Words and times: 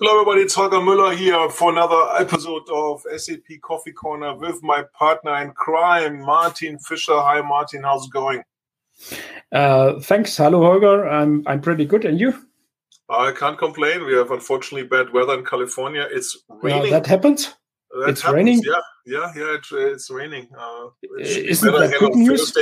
Hello, 0.00 0.20
everybody. 0.20 0.42
It's 0.42 0.54
Holger 0.54 0.76
Müller 0.76 1.12
here 1.12 1.50
for 1.50 1.72
another 1.72 2.00
episode 2.20 2.62
of 2.72 3.02
SAP 3.16 3.60
Coffee 3.62 3.90
Corner 3.90 4.32
with 4.36 4.62
my 4.62 4.84
partner 4.96 5.42
in 5.42 5.50
crime, 5.50 6.20
Martin 6.20 6.78
Fischer. 6.78 7.18
Hi, 7.20 7.40
Martin. 7.40 7.82
How's 7.82 8.06
it 8.06 8.12
going? 8.12 8.44
Uh, 9.50 9.98
thanks. 9.98 10.36
Hello, 10.36 10.62
Holger. 10.62 11.08
I'm 11.08 11.42
I'm 11.48 11.60
pretty 11.60 11.84
good, 11.84 12.04
and 12.04 12.20
you? 12.20 12.32
I 13.10 13.32
can't 13.32 13.58
complain. 13.58 14.06
We 14.06 14.14
have 14.14 14.30
unfortunately 14.30 14.86
bad 14.86 15.12
weather 15.12 15.36
in 15.36 15.44
California. 15.44 16.06
It's 16.08 16.44
raining. 16.48 16.92
that 16.92 17.04
happens. 17.04 17.56
That 17.90 18.10
it's 18.10 18.20
happens. 18.22 18.36
raining. 18.36 18.62
Yeah, 18.64 18.80
yeah, 19.04 19.32
yeah. 19.34 19.54
It, 19.54 19.64
it's 19.72 20.10
raining. 20.12 20.48
Uh, 20.56 20.90
it 21.18 21.26
should 21.26 21.42
be 21.42 21.48
Isn't 21.48 21.72
that 21.72 21.98
good 21.98 22.14
news? 22.14 22.56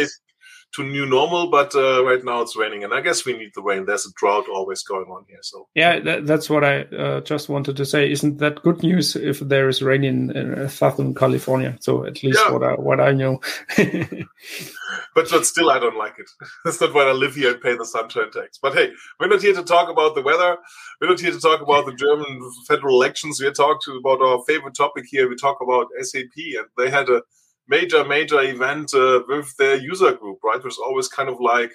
To 0.75 0.83
new 0.83 1.07
normal, 1.07 1.49
but 1.49 1.75
uh, 1.75 2.05
right 2.05 2.23
now 2.23 2.43
it's 2.43 2.55
raining, 2.55 2.85
and 2.85 2.93
I 2.93 3.01
guess 3.01 3.25
we 3.25 3.33
need 3.33 3.53
the 3.55 3.63
rain. 3.63 3.87
There's 3.87 4.05
a 4.05 4.13
drought 4.17 4.47
always 4.47 4.83
going 4.83 5.07
on 5.07 5.25
here, 5.27 5.39
so 5.41 5.69
Yeah, 5.75 6.01
that, 6.01 6.27
that's 6.27 6.51
what 6.51 6.65
I 6.65 6.83
uh, 6.83 7.21
just 7.23 7.49
wanted 7.49 7.77
to 7.79 7.87
say. 7.87 8.11
Isn't 8.11 8.39
that 8.39 8.63
good 8.63 8.83
news 8.83 9.17
if 9.17 9.39
there 9.39 9.69
is 9.71 9.81
rain 9.81 10.05
in, 10.05 10.37
in 10.37 10.69
southern 10.69 11.15
California? 11.15 11.79
So 11.81 12.05
at 12.05 12.23
least 12.23 12.41
Yeah. 12.45 12.53
what 12.53 12.63
I 12.63 12.73
what 12.75 13.01
I 13.01 13.13
know. 13.13 13.41
but 15.15 15.31
but 15.31 15.47
still 15.47 15.71
I 15.71 15.79
don't 15.79 15.97
like 15.97 16.19
it. 16.19 16.29
That's 16.65 16.81
not 16.81 16.93
why 16.93 17.05
I 17.05 17.13
live 17.13 17.35
here 17.37 17.53
and 17.53 17.61
pay 17.63 17.77
the 17.77 17.85
sunshine 17.85 18.31
tax. 18.31 18.59
But 18.61 18.75
hey, 18.75 18.91
we're 19.19 19.29
not 19.29 19.43
here 19.43 19.55
to 19.55 19.63
talk 19.63 19.89
about 19.89 20.15
the 20.15 20.23
weather. 20.23 20.59
We're 21.01 21.09
not 21.09 21.21
here 21.21 21.33
to 21.33 21.41
talk 21.41 21.63
about 21.63 21.87
the 21.87 21.95
German 21.95 22.41
federal 22.69 22.97
elections. 22.97 23.41
We're 23.41 23.53
talking 23.53 23.99
about 23.99 24.21
our 24.21 24.43
favorite 24.47 24.75
topic 24.75 25.05
here. 25.09 25.29
We 25.29 25.37
talk 25.37 25.59
about 25.63 25.87
SAP, 26.03 26.37
and 26.37 26.67
they 26.77 26.91
had 26.91 27.09
a 27.09 27.23
major 27.69 28.05
major 28.05 28.41
event 28.43 28.95
uh, 28.95 29.23
with 29.29 29.57
their 29.57 29.77
user 29.77 30.13
group, 30.13 30.39
right? 30.45 30.63
Which 30.63 30.75
is 30.75 30.79
always 30.79 31.09
kind 31.09 31.29
of 31.29 31.41
like 31.41 31.73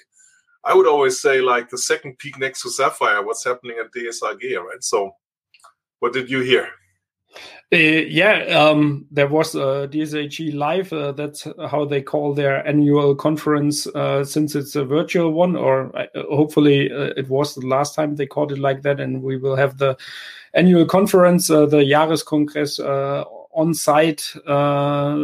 I 0.64 0.76
would 0.76 0.88
always 0.88 1.20
say 1.20 1.42
like 1.42 1.70
the 1.70 1.78
second 1.78 2.20
peak 2.20 2.38
next 2.40 2.62
to 2.64 2.70
Sapphire. 2.70 3.26
What's 3.26 3.44
happening 3.44 3.78
at 3.80 3.92
DSAG, 3.92 4.58
right? 4.58 4.84
So, 4.84 5.12
what 6.00 6.14
did 6.14 6.30
you 6.30 6.42
hear? 6.42 6.70
Uh, 7.74 7.78
yeah, 7.78 8.44
um, 8.60 9.06
there 9.12 9.30
was 9.30 9.56
uh, 9.56 9.88
DSAG 9.90 10.54
Live. 10.54 10.92
Uh, 10.92 11.14
that's 11.14 11.48
how 11.70 11.86
they 11.86 12.02
call 12.02 12.34
their 12.34 12.68
annual 12.68 13.16
conference, 13.16 13.88
uh, 13.88 14.26
since 14.26 14.56
it's 14.56 14.76
a 14.76 14.84
virtual 14.84 15.32
one, 15.32 15.56
or 15.56 15.96
uh, 15.98 16.06
hopefully 16.30 16.92
uh, 16.92 17.14
it 17.16 17.30
was 17.30 17.56
the 17.56 17.66
last 17.66 17.96
time 17.96 18.16
they 18.16 18.26
called 18.26 18.52
it 18.52 18.60
like 18.60 18.82
that. 18.82 19.00
And 19.00 19.24
we 19.24 19.38
will 19.38 19.56
have 19.56 19.78
the 19.78 19.98
annual 20.54 20.86
conference, 20.86 21.48
the 21.48 21.68
Jahreskongress, 21.68 22.78
uh, 23.54 23.60
on 23.60 23.74
site 23.74 24.34
uh, 24.48 25.18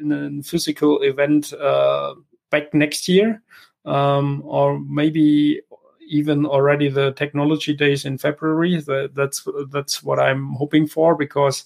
in 0.00 0.12
a 0.12 0.42
physical 0.42 1.02
event 1.02 1.52
uh, 1.52 2.14
back 2.50 2.72
next 2.74 3.08
year, 3.08 3.42
um, 3.84 4.42
or 4.44 4.80
maybe 4.80 5.60
even 6.08 6.44
already 6.44 6.88
the 6.88 7.12
technology 7.12 7.74
days 7.74 8.04
in 8.04 8.18
February. 8.18 8.80
That, 8.80 9.12
that's 9.14 9.46
that's 9.70 10.02
what 10.02 10.18
I'm 10.18 10.52
hoping 10.54 10.86
for 10.86 11.14
because 11.14 11.64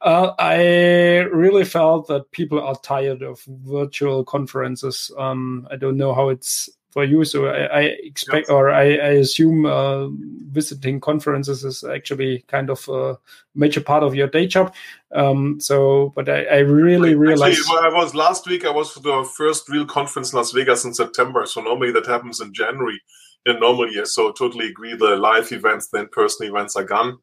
uh, 0.00 0.32
I 0.38 1.18
really 1.32 1.64
felt 1.64 2.08
that 2.08 2.30
people 2.30 2.60
are 2.60 2.76
tired 2.82 3.22
of 3.22 3.42
virtual 3.44 4.24
conferences. 4.24 5.10
Um, 5.18 5.66
I 5.70 5.76
don't 5.76 5.96
know 5.96 6.14
how 6.14 6.28
it's 6.28 6.68
for 6.94 7.04
you, 7.04 7.24
so 7.24 7.46
I, 7.46 7.64
I 7.64 7.80
expect 8.04 8.48
or 8.48 8.70
I, 8.70 8.84
I 8.84 9.10
assume 9.24 9.66
uh, 9.66 10.06
visiting 10.52 11.00
conferences 11.00 11.64
is 11.64 11.82
actually 11.82 12.44
kind 12.46 12.70
of 12.70 12.88
a 12.88 13.18
major 13.56 13.80
part 13.80 14.04
of 14.04 14.14
your 14.14 14.28
day 14.28 14.46
job. 14.46 14.72
Um, 15.12 15.60
so, 15.60 16.12
but 16.14 16.28
I, 16.28 16.44
I 16.44 16.58
really 16.58 17.16
realized. 17.16 17.58
Actually, 17.58 17.90
I 17.90 17.92
was 17.92 18.14
last 18.14 18.46
week. 18.46 18.64
I 18.64 18.70
was 18.70 18.92
for 18.92 19.00
the 19.00 19.28
first 19.36 19.68
real 19.68 19.84
conference 19.84 20.32
in 20.32 20.36
Las 20.36 20.52
Vegas 20.52 20.84
in 20.84 20.94
September. 20.94 21.44
So 21.46 21.60
normally 21.60 21.90
that 21.90 22.06
happens 22.06 22.40
in 22.40 22.54
January 22.54 23.00
in 23.44 23.58
normal 23.58 23.90
year. 23.90 24.04
So 24.04 24.30
totally 24.30 24.68
agree. 24.68 24.94
The 24.94 25.16
live 25.16 25.50
events, 25.50 25.88
the 25.88 25.98
in-person 25.98 26.46
events 26.46 26.76
are 26.76 26.84
gone. 26.84 27.18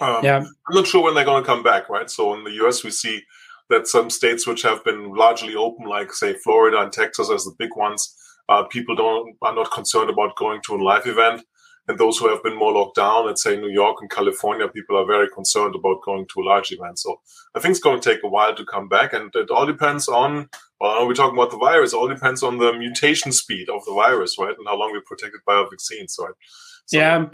Um, 0.00 0.24
yeah, 0.24 0.38
I'm 0.38 0.74
not 0.74 0.88
sure 0.88 1.04
when 1.04 1.14
they're 1.14 1.24
going 1.24 1.44
to 1.44 1.46
come 1.46 1.62
back. 1.62 1.88
Right. 1.88 2.10
So 2.10 2.34
in 2.34 2.42
the 2.42 2.66
US, 2.66 2.82
we 2.82 2.90
see 2.90 3.22
that 3.70 3.86
some 3.86 4.10
states 4.10 4.48
which 4.48 4.62
have 4.62 4.84
been 4.84 5.14
largely 5.14 5.54
open, 5.54 5.86
like 5.86 6.12
say 6.12 6.34
Florida 6.34 6.80
and 6.80 6.92
Texas, 6.92 7.30
as 7.30 7.44
the 7.44 7.54
big 7.56 7.70
ones, 7.76 8.16
uh, 8.48 8.64
people 8.64 8.94
don't 8.94 9.36
are 9.42 9.54
not 9.54 9.72
concerned 9.72 10.10
about 10.10 10.36
going 10.36 10.60
to 10.66 10.74
a 10.74 10.82
live 10.82 11.06
event. 11.06 11.42
And 11.86 11.98
those 11.98 12.16
who 12.16 12.30
have 12.30 12.42
been 12.42 12.58
more 12.58 12.72
locked 12.72 12.96
down, 12.96 13.26
let's 13.26 13.42
say 13.42 13.56
New 13.56 13.68
York 13.68 13.98
and 14.00 14.10
California, 14.10 14.66
people 14.68 14.96
are 14.96 15.04
very 15.04 15.28
concerned 15.28 15.74
about 15.74 16.02
going 16.02 16.26
to 16.32 16.40
a 16.40 16.44
large 16.44 16.72
event. 16.72 16.98
So 16.98 17.20
I 17.54 17.60
think 17.60 17.72
it's 17.72 17.80
going 17.80 18.00
to 18.00 18.10
take 18.10 18.24
a 18.24 18.28
while 18.28 18.54
to 18.54 18.64
come 18.64 18.88
back. 18.88 19.12
And 19.12 19.30
it 19.34 19.50
all 19.50 19.66
depends 19.66 20.08
on, 20.08 20.48
well, 20.80 21.06
we're 21.06 21.12
talking 21.12 21.36
about 21.36 21.50
the 21.50 21.58
virus, 21.58 21.92
it 21.92 21.96
all 21.96 22.08
depends 22.08 22.42
on 22.42 22.56
the 22.56 22.72
mutation 22.72 23.32
speed 23.32 23.68
of 23.68 23.84
the 23.84 23.92
virus, 23.92 24.38
right? 24.38 24.56
And 24.56 24.66
how 24.66 24.78
long 24.78 24.92
we're 24.92 25.02
protected 25.02 25.42
by 25.46 25.56
our 25.56 25.68
vaccines, 25.68 26.16
right? 26.18 26.32
So, 26.86 26.96
yeah. 26.96 27.26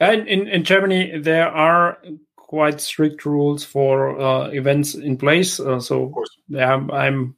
And 0.00 0.26
in, 0.26 0.48
in 0.48 0.64
Germany, 0.64 1.18
there 1.18 1.48
are 1.48 1.98
quite 2.36 2.80
strict 2.80 3.26
rules 3.26 3.62
for 3.62 4.18
uh, 4.18 4.48
events 4.48 4.94
in 4.94 5.18
place. 5.18 5.60
Uh, 5.60 5.80
so, 5.80 6.14
yeah, 6.48 6.80
I'm 6.90 7.36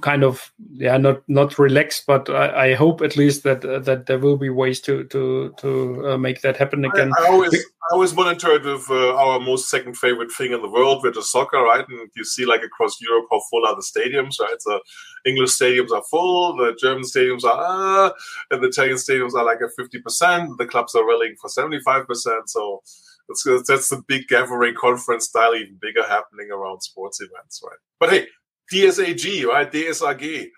kind 0.00 0.24
of 0.24 0.52
yeah 0.72 0.96
not 0.96 1.22
not 1.28 1.58
relaxed 1.58 2.04
but 2.06 2.30
i, 2.30 2.70
I 2.70 2.74
hope 2.74 3.02
at 3.02 3.14
least 3.14 3.42
that 3.42 3.62
uh, 3.62 3.78
that 3.80 4.06
there 4.06 4.18
will 4.18 4.38
be 4.38 4.48
ways 4.48 4.80
to 4.82 5.04
to 5.04 5.54
to 5.58 6.08
uh, 6.08 6.18
make 6.18 6.40
that 6.40 6.56
happen 6.56 6.84
again. 6.84 7.12
I, 7.18 7.24
I, 7.24 7.28
always 7.28 7.54
i 7.54 7.92
always 7.92 8.14
monitor 8.14 8.52
it 8.52 8.64
with 8.64 8.90
uh, 8.90 9.14
our 9.14 9.38
most 9.40 9.68
second 9.68 9.98
favorite 9.98 10.32
thing 10.32 10.52
in 10.52 10.62
the 10.62 10.68
world 10.68 11.02
which 11.02 11.18
is 11.18 11.30
soccer 11.30 11.62
right? 11.62 11.84
And 11.86 12.10
you 12.16 12.24
see 12.24 12.46
like 12.46 12.62
across 12.62 12.98
europe 13.02 13.26
how 13.30 13.42
full 13.50 13.66
are 13.66 13.76
the 13.76 13.82
stadiums 13.82 14.40
right? 14.40 14.56
The 14.64 14.80
english 15.26 15.50
stadiums 15.50 15.90
are 15.90 16.02
full 16.10 16.56
the 16.56 16.74
german 16.80 17.04
stadiums 17.04 17.44
are 17.44 18.06
uh, 18.06 18.10
and 18.50 18.62
the 18.62 18.68
italian 18.68 18.96
stadiums 18.96 19.34
are 19.34 19.44
like 19.44 19.58
at 19.60 19.70
50% 19.78 20.56
the 20.56 20.66
clubs 20.66 20.94
are 20.94 21.06
rallying 21.06 21.36
for 21.40 21.50
75% 21.50 22.06
so 22.46 22.82
that's, 23.28 23.68
that's 23.68 23.88
the 23.88 24.02
big 24.06 24.26
gathering 24.28 24.74
conference 24.74 25.26
style 25.26 25.54
even 25.54 25.78
bigger 25.80 26.02
happening 26.02 26.50
around 26.50 26.80
sports 26.80 27.20
events 27.20 27.60
right? 27.62 27.78
But 28.00 28.10
hey 28.10 28.26
DSAG, 28.74 29.46
right? 29.46 29.70
DSAG. 29.70 30.50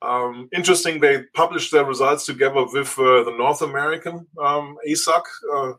Um, 0.00 0.48
interesting, 0.54 1.00
they 1.00 1.24
published 1.34 1.72
their 1.72 1.84
results 1.84 2.24
together 2.24 2.64
with 2.72 2.96
uh, 2.98 3.24
the 3.24 3.34
North 3.36 3.62
American 3.62 4.26
um, 4.40 4.76
ASUG 4.88 5.22
uh, 5.54 5.72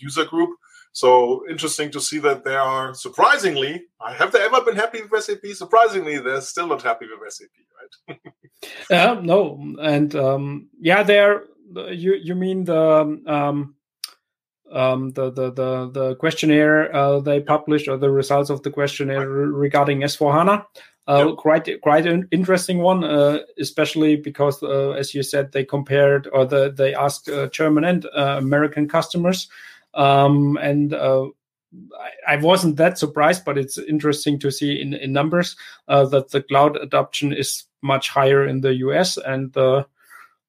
user 0.00 0.24
group. 0.24 0.50
So 0.92 1.42
interesting 1.50 1.90
to 1.90 2.00
see 2.00 2.20
that 2.20 2.44
they 2.44 2.54
are 2.54 2.94
surprisingly, 2.94 3.82
have 4.16 4.30
they 4.30 4.42
ever 4.42 4.60
been 4.60 4.76
happy 4.76 5.02
with 5.02 5.24
SAP? 5.24 5.44
Surprisingly, 5.54 6.18
they're 6.20 6.40
still 6.40 6.68
not 6.68 6.82
happy 6.82 7.06
with 7.06 7.32
SAP, 7.32 7.48
right? 7.76 8.18
Yeah, 8.88 9.10
uh, 9.10 9.20
no, 9.20 9.74
and 9.82 10.14
um, 10.14 10.68
yeah, 10.80 11.02
they're 11.02 11.42
you 11.90 12.14
you 12.14 12.36
mean 12.36 12.62
the 12.62 13.20
um, 13.26 13.74
um, 14.70 15.10
the, 15.10 15.30
the 15.30 15.50
the 15.50 15.90
the 15.90 16.14
questionnaire 16.16 16.94
uh, 16.94 17.18
they 17.18 17.40
published 17.40 17.88
or 17.88 17.96
the 17.96 18.10
results 18.10 18.50
of 18.50 18.62
the 18.62 18.70
questionnaire 18.70 19.28
regarding 19.28 20.02
S4 20.02 20.32
HANA. 20.32 20.66
Uh, 21.06 21.26
yep. 21.28 21.36
Quite 21.36 21.80
quite 21.82 22.06
an 22.06 22.26
interesting 22.30 22.78
one, 22.78 23.04
uh, 23.04 23.40
especially 23.58 24.16
because, 24.16 24.62
uh, 24.62 24.92
as 24.92 25.14
you 25.14 25.22
said, 25.22 25.52
they 25.52 25.62
compared 25.62 26.28
or 26.32 26.46
the, 26.46 26.72
they 26.72 26.94
asked 26.94 27.28
uh, 27.28 27.46
German 27.48 27.84
and 27.84 28.06
uh, 28.16 28.36
American 28.38 28.88
customers, 28.88 29.48
um, 29.92 30.56
and 30.62 30.94
I, 30.94 31.30
I, 32.26 32.36
wasn't 32.36 32.76
that 32.76 32.96
surprised, 32.96 33.44
but 33.44 33.58
it's 33.58 33.76
interesting 33.76 34.38
to 34.38 34.50
see 34.50 34.80
in, 34.80 34.94
in 34.94 35.12
numbers 35.12 35.56
that 35.88 36.30
the 36.30 36.42
cloud 36.42 36.78
adoption 36.78 37.34
is 37.34 37.64
much 37.82 38.08
higher 38.08 38.46
in 38.46 38.62
the 38.62 38.74
US, 38.76 39.18
and 39.18 39.54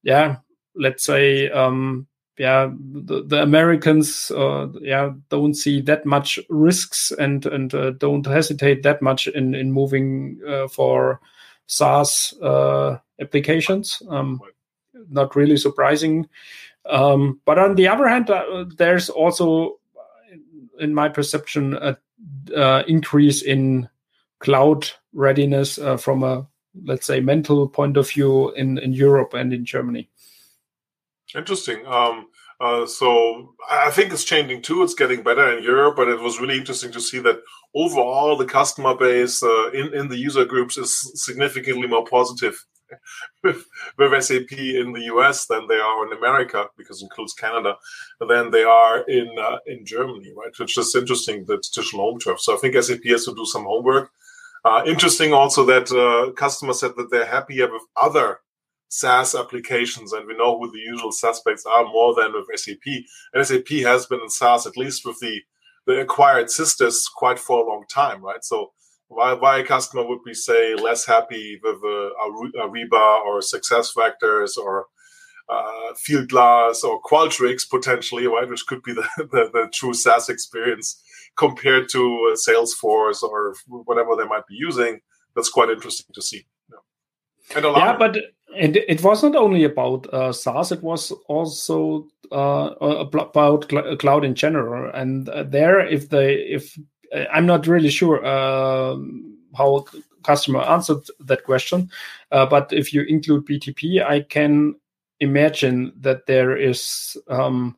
yeah, 0.03 0.37
let's 0.73 1.03
say 1.03 1.49
um, 1.49 2.07
yeah 2.37 2.69
the, 2.79 3.23
the 3.23 3.41
americans 3.41 4.31
uh, 4.31 4.67
yeah 4.81 5.11
don't 5.29 5.53
see 5.53 5.81
that 5.81 6.05
much 6.05 6.39
risks 6.49 7.11
and 7.17 7.45
and 7.45 7.73
uh, 7.73 7.91
don't 7.91 8.25
hesitate 8.25 8.83
that 8.83 9.01
much 9.01 9.27
in 9.27 9.55
in 9.55 9.71
moving 9.71 10.39
uh, 10.47 10.67
for 10.67 11.19
SaaS 11.67 12.33
uh, 12.43 12.97
applications. 13.19 14.01
Um, 14.09 14.39
not 15.09 15.35
really 15.35 15.57
surprising. 15.57 16.29
Um, 16.87 17.41
but 17.45 17.57
on 17.57 17.75
the 17.75 17.87
other 17.87 18.07
hand 18.07 18.29
uh, 18.29 18.65
there's 18.77 19.09
also 19.09 19.79
in 20.79 20.93
my 20.93 21.09
perception 21.09 21.73
a 21.73 21.97
uh, 22.55 22.83
increase 22.87 23.41
in 23.41 23.89
cloud 24.39 24.87
readiness 25.13 25.79
from 25.97 26.23
a 26.23 26.45
let's 26.83 27.07
say 27.07 27.19
mental 27.19 27.67
point 27.67 27.97
of 27.97 28.07
view 28.07 28.51
in 28.51 28.77
in 28.77 28.93
Europe 28.93 29.33
and 29.33 29.51
in 29.53 29.65
Germany 29.65 30.09
Interesting. 31.35 31.85
Um, 31.85 32.27
uh, 32.61 32.85
so 32.85 33.55
I 33.69 33.91
think 33.91 34.13
it's 34.13 34.23
changing 34.23 34.61
too. 34.61 34.81
It's 34.83 34.93
getting 34.93 35.21
better 35.21 35.57
in 35.57 35.63
Europe, 35.63 35.97
but 35.97 36.07
it 36.07 36.19
was 36.19 36.39
really 36.39 36.57
interesting 36.57 36.91
to 36.93 37.01
see 37.01 37.19
that 37.19 37.41
overall 37.73 38.37
the 38.37 38.45
customer 38.45 38.95
base 38.95 39.43
uh, 39.43 39.71
in 39.71 39.93
in 39.93 40.07
the 40.07 40.17
user 40.17 40.45
groups 40.45 40.77
is 40.77 41.11
significantly 41.15 41.87
more 41.87 42.05
positive 42.05 42.55
with, 43.43 43.65
with 43.97 44.23
SAP 44.23 44.53
in 44.53 44.93
the 44.93 45.03
US 45.13 45.47
than 45.47 45.67
they 45.67 45.75
are 45.79 46.07
in 46.07 46.17
America, 46.17 46.67
because 46.77 47.01
it 47.01 47.05
includes 47.05 47.33
Canada, 47.33 47.75
than 48.29 48.51
they 48.51 48.63
are 48.63 49.01
in 49.01 49.27
uh, 49.37 49.57
in 49.65 49.85
Germany, 49.85 50.31
right? 50.37 50.57
Which 50.57 50.77
is 50.77 50.95
interesting. 50.95 51.43
The 51.45 51.57
traditional 51.57 52.03
home 52.03 52.19
turf. 52.19 52.39
So 52.39 52.55
I 52.55 52.57
think 52.57 52.81
SAP 52.81 53.03
has 53.07 53.25
to 53.25 53.35
do 53.35 53.45
some 53.45 53.65
homework. 53.65 54.11
Uh, 54.63 54.81
interesting 54.85 55.33
also 55.33 55.65
that 55.65 55.91
uh, 55.91 56.31
customers 56.31 56.79
said 56.79 56.93
that 56.95 57.11
they're 57.11 57.25
happier 57.25 57.71
with 57.71 57.83
other 58.01 58.39
SaaS 58.89 59.35
applications, 59.35 60.13
and 60.13 60.27
we 60.27 60.37
know 60.37 60.57
who 60.57 60.71
the 60.71 60.79
usual 60.79 61.11
suspects 61.11 61.65
are 61.65 61.85
more 61.85 62.13
than 62.15 62.33
with 62.33 62.47
SAP. 62.59 63.03
And 63.33 63.45
SAP 63.45 63.69
has 63.83 64.05
been 64.05 64.21
in 64.21 64.29
SaaS 64.29 64.65
at 64.65 64.77
least 64.77 65.05
with 65.05 65.19
the 65.19 65.41
the 65.85 66.01
acquired 66.01 66.49
sisters 66.49 67.07
quite 67.07 67.37
for 67.37 67.63
a 67.63 67.67
long 67.67 67.85
time, 67.93 68.23
right? 68.23 68.43
So 68.43 68.71
why, 69.07 69.33
why 69.33 69.59
a 69.59 69.63
customer 69.63 70.05
would 70.07 70.23
be 70.23 70.33
say 70.33 70.75
less 70.75 71.05
happy 71.05 71.59
with 71.63 71.75
a, 71.75 72.09
Ariba 72.57 73.21
or 73.25 73.41
Success 73.41 73.91
Factors 73.91 74.57
or 74.57 74.87
uh, 75.47 75.93
Fieldglass 76.07 76.83
or 76.83 77.01
Qualtrics 77.03 77.69
potentially, 77.69 78.25
right, 78.27 78.49
which 78.49 78.65
could 78.65 78.81
be 78.83 78.93
the, 78.93 79.07
the, 79.17 79.49
the 79.53 79.69
true 79.71 79.93
SaaS 79.93 80.29
experience 80.29 81.01
compared 81.37 81.89
to 81.89 82.31
uh, 82.31 82.35
Salesforce 82.35 83.21
or 83.21 83.55
whatever 83.67 84.15
they 84.15 84.25
might 84.25 84.47
be 84.47 84.55
using. 84.55 84.99
That's 85.35 85.49
quite 85.49 85.69
interesting 85.69 86.07
to 86.15 86.21
see. 86.21 86.45
Yeah, 87.55 87.69
yeah 87.75 87.97
but 87.97 88.17
it, 88.55 88.77
it 88.87 89.03
was 89.03 89.23
not 89.23 89.35
only 89.35 89.63
about 89.63 90.11
uh, 90.13 90.31
SaaS; 90.31 90.71
it 90.71 90.81
was 90.81 91.11
also 91.27 92.07
uh, 92.31 92.73
about 92.79 93.69
cl- 93.69 93.95
cloud 93.97 94.25
in 94.25 94.35
general. 94.35 94.91
And 94.93 95.29
uh, 95.29 95.43
there, 95.43 95.79
if 95.85 96.09
they, 96.09 96.35
if 96.35 96.77
I'm 97.31 97.45
not 97.45 97.67
really 97.67 97.89
sure 97.89 98.25
um, 98.25 99.37
how 99.55 99.85
customer 100.23 100.61
answered 100.61 101.03
that 101.19 101.43
question, 101.43 101.89
uh, 102.31 102.45
but 102.45 102.71
if 102.73 102.93
you 102.93 103.03
include 103.03 103.45
BTP, 103.45 104.03
I 104.03 104.21
can 104.21 104.75
imagine 105.19 105.93
that 106.01 106.25
there 106.25 106.57
is 106.57 107.17
um, 107.29 107.77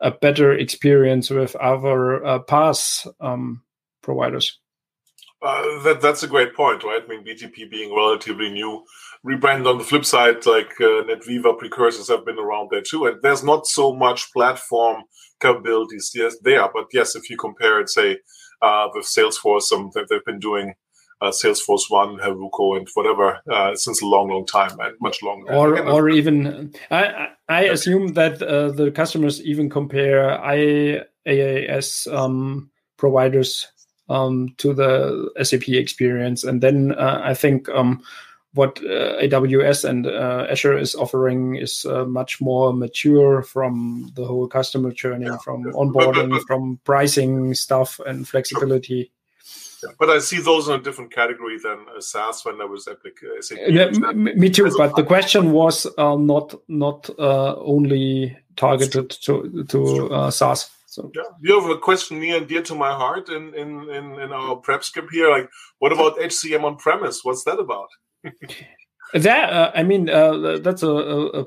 a 0.00 0.10
better 0.10 0.52
experience 0.52 1.30
with 1.30 1.56
other 1.56 2.24
uh, 2.24 2.38
PaaS 2.40 3.06
um, 3.20 3.62
providers. 4.02 4.58
Uh, 5.40 5.82
that 5.84 6.00
that's 6.00 6.24
a 6.24 6.28
great 6.28 6.54
point, 6.54 6.82
right? 6.82 7.02
I 7.04 7.06
mean, 7.06 7.24
BTP 7.24 7.70
being 7.70 7.94
relatively 7.94 8.50
new, 8.50 8.84
rebrand 9.26 9.66
on 9.66 9.78
the 9.78 9.84
flip 9.84 10.04
side, 10.04 10.46
like 10.46 10.72
uh, 10.80 11.04
NetWeaver 11.08 11.58
precursors 11.58 12.08
have 12.08 12.24
been 12.24 12.38
around 12.38 12.68
there 12.70 12.82
too, 12.82 13.06
and 13.06 13.20
there's 13.22 13.44
not 13.44 13.66
so 13.66 13.94
much 13.94 14.32
platform 14.32 15.02
capabilities 15.40 16.12
yes, 16.14 16.36
there. 16.42 16.68
But 16.72 16.86
yes, 16.92 17.16
if 17.16 17.28
you 17.30 17.36
compare 17.36 17.80
it, 17.80 17.88
say, 17.88 18.18
uh, 18.62 18.88
with 18.94 19.06
Salesforce, 19.06 19.62
some 19.62 19.90
that 19.94 20.06
they've 20.08 20.24
been 20.24 20.40
doing 20.40 20.74
uh, 21.20 21.30
Salesforce 21.30 21.90
One, 21.90 22.18
Heroku, 22.18 22.76
and 22.76 22.88
whatever 22.94 23.40
uh, 23.50 23.74
since 23.74 24.02
a 24.02 24.06
long, 24.06 24.28
long 24.30 24.46
time, 24.46 24.78
and 24.80 24.94
much 25.00 25.22
longer. 25.22 25.52
Or, 25.52 25.78
or 25.80 26.08
even, 26.08 26.72
I, 26.90 27.28
I 27.48 27.62
assume 27.64 28.14
that 28.14 28.42
uh, 28.42 28.70
the 28.70 28.90
customers 28.90 29.42
even 29.42 29.68
compare 29.68 30.38
IaaS 30.38 32.12
um, 32.12 32.70
providers 32.96 33.66
um, 34.08 34.54
to 34.58 34.72
the 34.72 35.30
SAP 35.42 35.68
experience, 35.68 36.44
and 36.44 36.60
then 36.60 36.92
uh, 36.92 37.20
I 37.24 37.34
think 37.34 37.68
um, 37.70 38.02
what 38.54 38.78
uh, 38.78 39.20
AWS 39.20 39.88
and 39.88 40.06
uh, 40.06 40.46
Azure 40.50 40.78
is 40.78 40.94
offering 40.94 41.56
is 41.56 41.84
much 41.84 42.40
more 42.40 42.72
mature 42.72 43.42
from 43.42 44.10
the 44.14 44.24
whole 44.24 44.48
customer 44.48 44.90
journey, 44.90 45.26
yeah. 45.26 45.36
from 45.38 45.64
onboarding, 45.64 46.14
but, 46.14 46.14
but, 46.14 46.30
but, 46.30 46.46
from 46.46 46.80
pricing 46.84 47.54
stuff, 47.54 48.00
and 48.06 48.26
flexibility. 48.26 49.12
Yeah, 49.82 49.90
but 49.98 50.10
I 50.10 50.18
see 50.18 50.40
those 50.40 50.68
in 50.68 50.74
a 50.74 50.82
different 50.82 51.12
category 51.12 51.58
than 51.58 51.86
a 51.96 52.02
SaaS 52.02 52.44
when 52.44 52.58
there 52.58 52.66
was 52.66 52.88
Epic 52.88 53.18
uh, 53.22 53.40
SAP. 53.40 53.58
Yeah, 53.68 53.90
me 54.12 54.50
too. 54.50 54.70
But 54.76 54.96
the 54.96 55.04
question 55.04 55.52
was 55.52 55.86
uh, 55.96 56.16
not 56.16 56.54
not 56.68 57.08
uh, 57.18 57.54
only 57.56 58.36
targeted 58.56 59.10
to 59.10 59.64
to 59.68 60.12
uh, 60.12 60.30
SaaS. 60.30 60.70
So 60.86 61.12
yeah, 61.14 61.22
you 61.40 61.60
have 61.60 61.70
a 61.70 61.78
question 61.78 62.18
near 62.18 62.38
and 62.38 62.48
dear 62.48 62.62
to 62.62 62.74
my 62.74 62.92
heart 62.92 63.28
in 63.28 63.54
in 63.54 63.88
in, 63.90 64.18
in 64.20 64.32
our 64.32 64.56
prep 64.56 64.82
script 64.82 65.12
here. 65.12 65.30
Like, 65.30 65.48
what 65.78 65.92
about 65.92 66.18
HCM 66.18 66.64
on 66.64 66.76
premise? 66.76 67.20
What's 67.22 67.44
that 67.44 67.58
about? 67.58 67.88
That 69.14 69.52
uh, 69.52 69.72
I 69.74 69.84
mean, 69.84 70.10
uh, 70.10 70.58
that's 70.58 70.82
a, 70.82 70.90
a, 70.90 71.40
a 71.40 71.46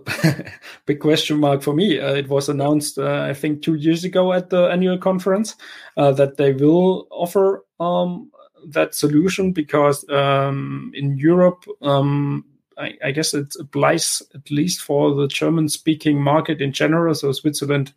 big 0.87 0.99
question 0.99 1.39
mark 1.39 1.61
for 1.61 1.73
me. 1.75 1.99
Uh, 1.99 2.13
it 2.15 2.27
was 2.27 2.49
announced, 2.49 2.97
uh, 2.97 3.21
I 3.21 3.33
think, 3.33 3.61
two 3.61 3.75
years 3.75 4.03
ago 4.03 4.33
at 4.33 4.49
the 4.49 4.65
annual 4.65 4.97
conference 4.97 5.55
uh, 5.95 6.11
that 6.13 6.37
they 6.37 6.53
will 6.53 7.07
offer 7.11 7.63
um, 7.79 8.31
that 8.69 8.95
solution 8.95 9.51
because 9.51 10.07
um, 10.09 10.91
in 10.95 11.17
Europe, 11.17 11.65
um, 11.83 12.45
I, 12.79 12.93
I, 13.03 13.11
guess 13.11 13.33
it 13.35 13.53
applies 13.59 14.23
at 14.33 14.49
least 14.49 14.81
for 14.81 15.13
the 15.13 15.27
German-speaking 15.27 16.19
market 16.19 16.61
in 16.61 16.71
general. 16.71 17.13
So 17.13 17.31
Switzerland 17.31 17.93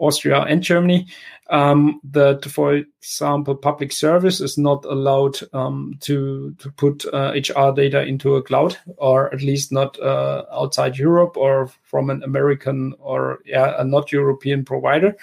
Austria 0.00 0.40
and 0.42 0.62
Germany, 0.62 1.06
um, 1.50 2.00
that, 2.04 2.44
for 2.44 2.74
example, 2.74 3.54
public 3.54 3.92
service 3.92 4.40
is 4.40 4.56
not 4.56 4.84
allowed 4.84 5.38
um, 5.52 5.96
to 6.00 6.54
to 6.58 6.70
put 6.72 7.04
uh, 7.12 7.32
HR 7.34 7.74
data 7.74 8.02
into 8.02 8.36
a 8.36 8.42
cloud, 8.42 8.76
or 8.96 9.32
at 9.34 9.42
least 9.42 9.72
not 9.72 9.98
uh, 10.00 10.44
outside 10.52 10.96
Europe 10.96 11.36
or 11.36 11.68
from 11.82 12.08
an 12.08 12.22
American 12.22 12.94
or 12.98 13.40
yeah, 13.44 13.74
a 13.78 13.84
not 13.84 14.12
European 14.12 14.64
provider. 14.64 15.16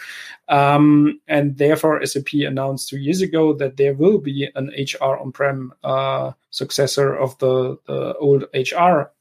Um, 0.50 1.20
and 1.28 1.58
therefore, 1.58 2.06
SAP 2.06 2.34
announced 2.34 2.90
two 2.90 2.98
years 2.98 3.22
ago 3.22 3.54
that 3.54 3.78
there 3.78 3.94
will 3.94 4.20
be 4.20 4.50
an 4.56 4.68
HR 4.78 5.18
on-prem 5.18 5.74
uh, 5.84 6.32
successor 6.50 7.16
of 7.16 7.38
the, 7.40 7.78
the 7.86 8.16
old 8.16 8.46
HR 8.54 9.12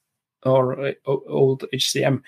or 0.44 0.88
uh, 0.88 0.92
old 1.06 1.64
HCM. 1.72 2.22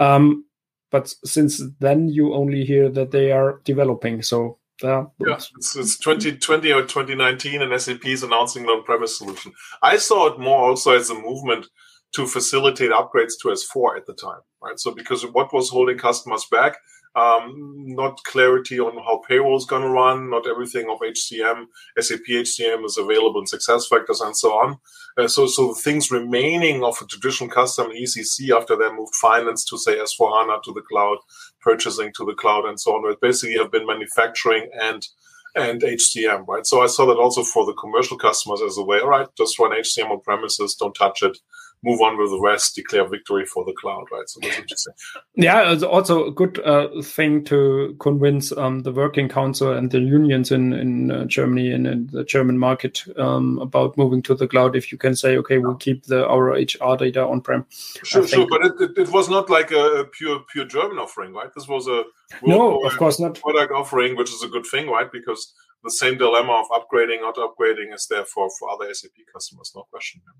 Um, 0.00 0.44
but 0.90 1.12
since 1.24 1.62
then 1.80 2.08
you 2.08 2.34
only 2.34 2.64
hear 2.64 2.88
that 2.90 3.10
they 3.10 3.32
are 3.32 3.60
developing. 3.64 4.22
So 4.22 4.58
uh, 4.82 5.04
yeah, 5.18 5.34
it's, 5.34 5.76
it's 5.76 5.98
2020 5.98 6.72
or 6.72 6.82
2019, 6.82 7.62
and 7.62 7.80
SAP 7.80 8.06
is 8.06 8.22
announcing 8.22 8.64
an 8.64 8.70
on-premise 8.70 9.18
solution. 9.18 9.52
I 9.82 9.96
saw 9.96 10.28
it 10.28 10.38
more 10.38 10.68
also 10.68 10.94
as 10.94 11.10
a 11.10 11.14
movement 11.14 11.66
to 12.14 12.26
facilitate 12.26 12.90
upgrades 12.90 13.32
to 13.42 13.48
S4 13.48 13.96
at 13.96 14.06
the 14.06 14.14
time, 14.14 14.40
right? 14.62 14.78
So 14.78 14.92
because 14.94 15.26
what 15.26 15.52
was 15.52 15.68
holding 15.68 15.98
customers 15.98 16.46
back 16.50 16.76
um, 17.18 17.74
not 17.86 18.22
clarity 18.24 18.78
on 18.78 18.96
how 19.04 19.20
payroll 19.26 19.56
is 19.56 19.64
going 19.64 19.82
to 19.82 19.88
run, 19.88 20.30
not 20.30 20.46
everything 20.46 20.88
of 20.88 21.00
HCM, 21.00 21.66
SAP 21.98 22.20
HCM 22.28 22.84
is 22.84 22.98
available 22.98 23.40
in 23.40 23.46
SuccessFactors 23.46 24.24
and 24.24 24.36
so 24.36 24.52
on. 24.52 24.78
Uh, 25.16 25.26
so, 25.26 25.46
so 25.46 25.74
things 25.74 26.10
remaining 26.10 26.84
of 26.84 26.96
a 27.00 27.06
traditional 27.06 27.50
custom 27.50 27.88
ECC 27.90 28.56
after 28.56 28.76
they 28.76 28.92
moved 28.92 29.14
finance 29.14 29.64
to 29.64 29.78
say 29.78 29.96
S4 29.96 30.46
HANA 30.46 30.58
to 30.64 30.72
the 30.72 30.82
cloud, 30.82 31.18
purchasing 31.60 32.12
to 32.16 32.24
the 32.24 32.34
cloud, 32.34 32.66
and 32.66 32.78
so 32.78 32.92
on. 32.92 33.10
It 33.10 33.20
basically 33.20 33.58
have 33.58 33.72
been 33.72 33.86
manufacturing 33.86 34.68
and 34.80 35.06
and 35.54 35.80
HCM, 35.80 36.46
right? 36.46 36.66
So 36.66 36.82
I 36.82 36.86
saw 36.86 37.06
that 37.06 37.16
also 37.16 37.42
for 37.42 37.66
the 37.66 37.72
commercial 37.72 38.18
customers 38.18 38.60
as 38.62 38.78
a 38.78 38.84
way, 38.84 39.00
all 39.00 39.08
right, 39.08 39.26
just 39.36 39.58
run 39.58 39.72
HCM 39.72 40.10
on 40.10 40.20
premises, 40.20 40.76
don't 40.76 40.94
touch 40.94 41.22
it 41.22 41.36
move 41.82 42.00
on 42.00 42.18
with 42.18 42.30
the 42.30 42.40
rest, 42.40 42.74
declare 42.74 43.08
victory 43.08 43.46
for 43.46 43.64
the 43.64 43.72
cloud, 43.72 44.04
right? 44.10 44.28
So 44.28 44.40
that's 44.42 44.58
interesting. 44.58 44.94
Yeah, 45.34 45.72
it's 45.72 45.82
also 45.82 46.26
a 46.26 46.32
good 46.32 46.58
uh, 46.64 46.88
thing 47.02 47.44
to 47.44 47.96
convince 48.00 48.52
um, 48.52 48.80
the 48.80 48.92
working 48.92 49.28
council 49.28 49.72
and 49.72 49.90
the 49.90 50.00
unions 50.00 50.50
in 50.50 50.72
in 50.72 51.10
uh, 51.10 51.24
Germany 51.24 51.72
and 51.72 51.86
in 51.86 52.06
the 52.12 52.24
German 52.24 52.58
market 52.58 53.04
um, 53.16 53.58
about 53.58 53.96
moving 53.96 54.22
to 54.22 54.34
the 54.34 54.48
cloud. 54.48 54.76
If 54.76 54.90
you 54.90 54.98
can 54.98 55.14
say, 55.14 55.36
okay, 55.38 55.58
we'll 55.58 55.76
keep 55.76 56.04
the 56.06 56.26
our 56.26 56.50
HR 56.50 56.96
data 56.96 57.26
on 57.26 57.40
prem. 57.40 57.66
Sure, 57.70 58.26
sure, 58.26 58.46
but 58.48 58.64
it, 58.64 58.72
it, 58.80 58.98
it, 58.98 59.08
was 59.10 59.28
not 59.28 59.48
like 59.50 59.70
a 59.70 60.04
pure 60.12 60.40
pure 60.52 60.64
German 60.64 60.98
offering, 60.98 61.32
right? 61.32 61.50
This 61.54 61.68
was 61.68 61.86
a 61.86 62.04
no, 62.42 62.84
of 62.84 62.96
course 62.96 63.20
not 63.20 63.40
product 63.40 63.72
offering, 63.72 64.16
which 64.16 64.30
is 64.30 64.42
a 64.42 64.48
good 64.48 64.66
thing, 64.66 64.88
right? 64.88 65.10
Because 65.10 65.54
the 65.84 65.90
same 65.90 66.18
dilemma 66.18 66.52
of 66.52 66.66
upgrading, 66.70 67.20
not 67.20 67.36
upgrading, 67.36 67.94
is 67.94 68.06
there 68.10 68.24
for, 68.24 68.48
for 68.58 68.70
other 68.70 68.92
SAP 68.92 69.12
customers, 69.32 69.72
no 69.74 69.84
question. 69.90 70.20
Yeah, 70.26 70.32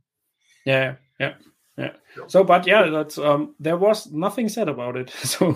yeah. 0.65 0.97
Yeah. 1.19 1.35
Yeah. 1.77 1.93
So, 2.27 2.43
but 2.43 2.67
yeah, 2.67 2.89
that's 2.89 3.19
um, 3.19 3.55
there 3.61 3.77
was 3.77 4.11
nothing 4.11 4.49
said 4.49 4.69
about 4.69 4.97
it. 4.97 5.11
So, 5.25 5.49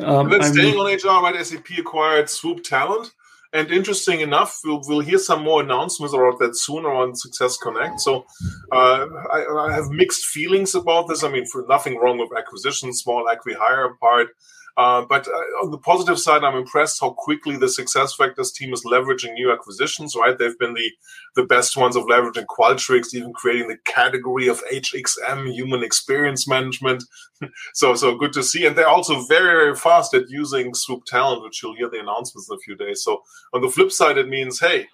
um, 0.00 0.30
then 0.30 0.42
staying 0.42 0.76
on 0.76 0.86
HR, 0.86 1.22
right? 1.22 1.44
SAP 1.44 1.78
acquired 1.78 2.30
Swoop 2.30 2.64
Talent, 2.64 3.12
and 3.52 3.70
interesting 3.70 4.20
enough, 4.20 4.58
we'll, 4.64 4.80
we'll 4.86 5.00
hear 5.00 5.18
some 5.18 5.44
more 5.44 5.62
announcements 5.62 6.14
about 6.14 6.38
that 6.38 6.56
soon 6.56 6.86
on 6.86 7.14
Success 7.14 7.58
Connect. 7.58 8.00
So, 8.00 8.24
uh, 8.72 9.06
I, 9.30 9.44
I, 9.44 9.72
have 9.74 9.90
mixed 9.90 10.24
feelings 10.24 10.74
about 10.74 11.06
this. 11.08 11.22
I 11.22 11.28
mean, 11.28 11.44
for 11.44 11.66
nothing 11.68 11.98
wrong 11.98 12.16
with 12.16 12.36
acquisition, 12.36 12.94
small 12.94 13.26
acqui-hire 13.26 13.94
part. 14.00 14.28
Uh, 14.76 15.04
but 15.06 15.28
uh, 15.28 15.62
on 15.62 15.70
the 15.70 15.78
positive 15.78 16.18
side, 16.18 16.44
I'm 16.44 16.56
impressed 16.56 17.00
how 17.00 17.10
quickly 17.10 17.56
the 17.56 17.68
Success 17.68 18.14
Factors 18.14 18.52
team 18.52 18.72
is 18.72 18.84
leveraging 18.84 19.34
new 19.34 19.52
acquisitions. 19.52 20.16
Right, 20.16 20.36
they've 20.36 20.58
been 20.58 20.74
the 20.74 20.90
the 21.36 21.44
best 21.44 21.76
ones 21.76 21.94
of 21.94 22.04
leveraging 22.04 22.46
Qualtrics, 22.46 23.14
even 23.14 23.32
creating 23.32 23.68
the 23.68 23.78
category 23.84 24.48
of 24.48 24.62
HXM, 24.72 25.52
human 25.52 25.82
experience 25.82 26.48
management. 26.48 27.04
so, 27.74 27.94
so 27.94 28.16
good 28.16 28.32
to 28.32 28.42
see. 28.42 28.66
And 28.66 28.76
they're 28.76 28.88
also 28.88 29.22
very, 29.24 29.64
very 29.64 29.76
fast 29.76 30.14
at 30.14 30.30
using 30.30 30.74
Swoop 30.74 31.04
Talent, 31.04 31.42
which 31.42 31.62
you'll 31.62 31.76
hear 31.76 31.90
the 31.90 32.00
announcements 32.00 32.48
in 32.50 32.56
a 32.56 32.60
few 32.60 32.74
days. 32.74 33.02
So, 33.02 33.22
on 33.52 33.60
the 33.60 33.68
flip 33.68 33.92
side, 33.92 34.18
it 34.18 34.28
means, 34.28 34.58
hey, 34.58 34.86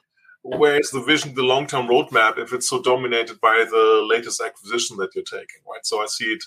where's 0.43 0.91
the 0.91 1.03
vision, 1.03 1.35
the 1.35 1.43
long 1.43 1.67
term 1.67 1.87
roadmap, 1.87 2.39
if 2.39 2.53
it's 2.53 2.69
so 2.69 2.83
dominated 2.83 3.41
by 3.41 3.65
the 3.71 4.07
latest 4.09 4.41
acquisition 4.41 4.97
that 4.99 5.15
you're 5.15 5.25
taking, 5.25 5.61
right? 5.71 5.85
So, 5.85 6.03
I 6.03 6.07
see 6.07 6.27
it 6.27 6.43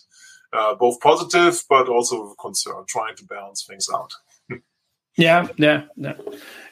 uh, 0.53 0.75
both 0.75 0.99
positive 0.99 1.63
but 1.69 1.87
also 1.87 2.35
concern, 2.39 2.83
trying 2.87 3.15
to 3.15 3.25
balance 3.25 3.63
things 3.63 3.87
out. 3.93 4.11
yeah, 5.17 5.47
yeah, 5.57 5.83
yeah. 5.95 6.13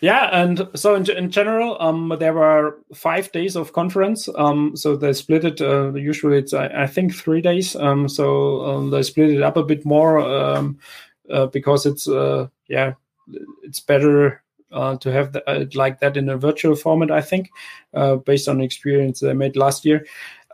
Yeah, 0.01 0.29
and 0.31 0.67
so 0.75 0.95
in, 0.95 1.09
in 1.12 1.29
general, 1.29 1.77
um, 1.81 2.15
there 2.19 2.33
were 2.33 2.79
five 2.93 3.31
days 3.31 3.55
of 3.55 3.74
conference. 3.74 4.29
Um, 4.36 4.75
so 4.75 4.95
they 4.95 5.13
split 5.13 5.45
it. 5.45 5.62
Uh, 5.62 5.93
usually, 5.93 6.38
it's 6.38 6.53
I, 6.53 6.67
I, 6.67 6.88
think 6.88 7.13
three 7.13 7.41
days. 7.41 7.75
Um, 7.75 8.07
so 8.07 8.65
um, 8.65 8.89
they 8.91 9.03
split 9.03 9.31
it 9.31 9.41
up 9.41 9.57
a 9.57 9.63
bit 9.63 9.86
more 9.86 10.19
um, 10.19 10.79
uh, 11.29 11.48
because 11.48 11.86
it's 11.86 12.07
uh, 12.07 12.48
yeah, 12.67 12.93
it's 13.63 13.79
better 13.79 14.41
uh, 14.71 14.98
to 14.98 15.12
have 15.12 15.33
the, 15.33 15.50
uh, 15.50 15.65
like 15.74 16.00
that 16.00 16.17
in 16.17 16.29
a 16.29 16.38
virtual 16.38 16.75
format. 16.75 17.12
I 17.12 17.21
think, 17.21 17.50
uh, 17.93 18.15
based 18.17 18.48
on 18.48 18.62
experience 18.62 19.19
they 19.19 19.33
made 19.33 19.55
last 19.55 19.86
year. 19.86 20.05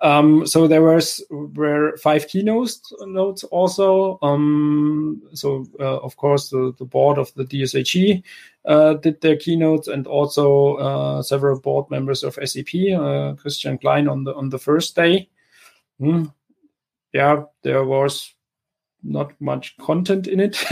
Um, 0.02 0.46
so 0.46 0.68
there 0.68 0.82
was 0.82 1.24
were 1.30 1.98
five 1.98 2.28
keynotes 2.28 2.94
notes 3.02 3.44
also. 3.46 4.20
Um, 4.22 5.22
so 5.34 5.66
uh, 5.80 6.00
of 6.00 6.18
course 6.18 6.50
the, 6.50 6.74
the 6.78 6.86
board 6.86 7.18
of 7.18 7.34
the 7.36 7.46
DSAG 7.46 8.24
uh, 8.66 8.96
did 8.96 9.22
their 9.22 9.38
keynotes, 9.38 9.88
and 9.88 10.06
also 10.06 10.76
uh, 10.76 11.22
several 11.22 11.60
board 11.60 11.90
members 11.90 12.24
of 12.24 12.38
SAP. 12.44 12.76
Uh, 12.94 13.34
Christian 13.36 13.78
Klein 13.78 14.08
on 14.08 14.24
the 14.24 14.34
on 14.36 14.50
the 14.50 14.60
first 14.60 14.96
day. 14.96 15.30
Hmm. 16.00 16.26
Yeah, 17.14 17.44
there 17.64 17.86
was 17.86 18.34
not 19.02 19.32
much 19.40 19.78
content 19.78 20.28
in 20.28 20.42
it. 20.42 20.58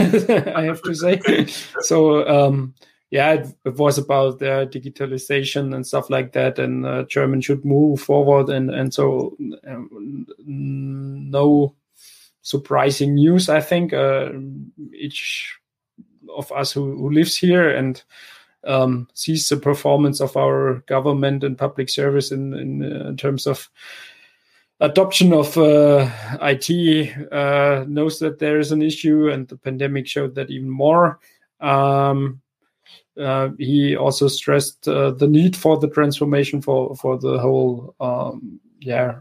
I 0.54 0.64
have 0.64 0.82
to 0.82 0.94
say. 0.94 1.46
so. 1.80 2.28
Um, 2.28 2.74
yeah, 3.14 3.34
it, 3.34 3.46
it, 3.64 3.76
was 3.76 3.96
about 3.96 4.42
uh, 4.42 4.66
digitalization 4.66 5.72
and 5.72 5.86
stuff 5.86 6.10
like 6.10 6.32
that, 6.32 6.58
and 6.58 6.84
uh, 6.84 7.04
German 7.04 7.40
should 7.40 7.64
move 7.64 8.00
forward, 8.00 8.48
and 8.48 8.70
and 8.70 8.92
so 8.92 9.36
um, 9.68 10.26
no 10.44 11.76
surprising 12.42 13.14
news. 13.14 13.48
I 13.48 13.60
think 13.60 13.92
uh, 13.92 14.30
each 14.92 15.56
of 16.36 16.50
us 16.50 16.72
who, 16.72 16.96
who 16.96 17.08
lives 17.08 17.36
here 17.36 17.70
and 17.70 18.02
um, 18.64 19.06
sees 19.14 19.48
the 19.48 19.58
performance 19.58 20.20
of 20.20 20.36
our 20.36 20.82
government 20.88 21.44
and 21.44 21.56
public 21.56 21.90
service 21.90 22.32
in 22.32 22.52
in, 22.52 22.82
uh, 22.82 23.10
in 23.10 23.16
terms 23.16 23.46
of 23.46 23.70
adoption 24.80 25.32
of 25.32 25.56
uh, 25.56 26.10
IT 26.42 27.30
uh, 27.30 27.84
knows 27.86 28.18
that 28.18 28.40
there 28.40 28.58
is 28.58 28.72
an 28.72 28.82
issue, 28.82 29.28
and 29.28 29.46
the 29.46 29.56
pandemic 29.56 30.08
showed 30.08 30.34
that 30.34 30.50
even 30.50 30.68
more. 30.68 31.20
Um, 31.60 32.40
uh, 33.20 33.50
he 33.58 33.96
also 33.96 34.28
stressed 34.28 34.88
uh, 34.88 35.12
the 35.12 35.28
need 35.28 35.56
for 35.56 35.78
the 35.78 35.88
transformation 35.88 36.60
for 36.60 36.96
for 36.96 37.18
the 37.18 37.38
whole 37.38 37.94
um, 38.00 38.60
yeah 38.80 39.16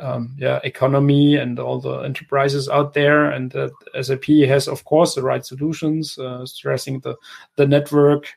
um, 0.00 0.34
yeah 0.38 0.58
economy 0.64 1.36
and 1.36 1.58
all 1.58 1.80
the 1.80 1.98
enterprises 2.00 2.68
out 2.68 2.94
there. 2.94 3.30
And 3.30 3.52
that 3.52 3.72
SAP 4.00 4.24
has 4.48 4.68
of 4.68 4.84
course 4.84 5.14
the 5.14 5.22
right 5.22 5.44
solutions 5.44 6.18
uh, 6.18 6.46
stressing 6.46 7.00
the 7.00 7.16
the 7.56 7.66
network 7.66 8.28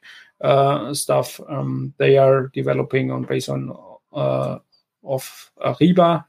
uh, 0.42 0.94
stuff 0.94 1.40
um, 1.48 1.94
they 1.98 2.18
are 2.18 2.48
developing 2.48 3.12
on 3.12 3.24
based 3.24 3.50
on 3.50 3.76
uh, 4.14 4.60
of 5.04 5.52
Ariba 5.64 6.26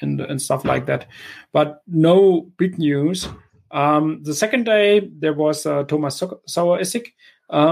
and 0.00 0.20
and 0.20 0.40
stuff 0.40 0.64
like 0.64 0.86
that. 0.86 1.06
But 1.52 1.82
no 1.86 2.50
big 2.56 2.78
news. 2.78 3.28
Um, 3.70 4.22
the 4.22 4.34
second 4.34 4.64
day 4.64 5.10
there 5.18 5.32
was 5.32 5.64
uh, 5.66 5.84
Thomas 5.84 6.20
Saueressig 6.20 7.06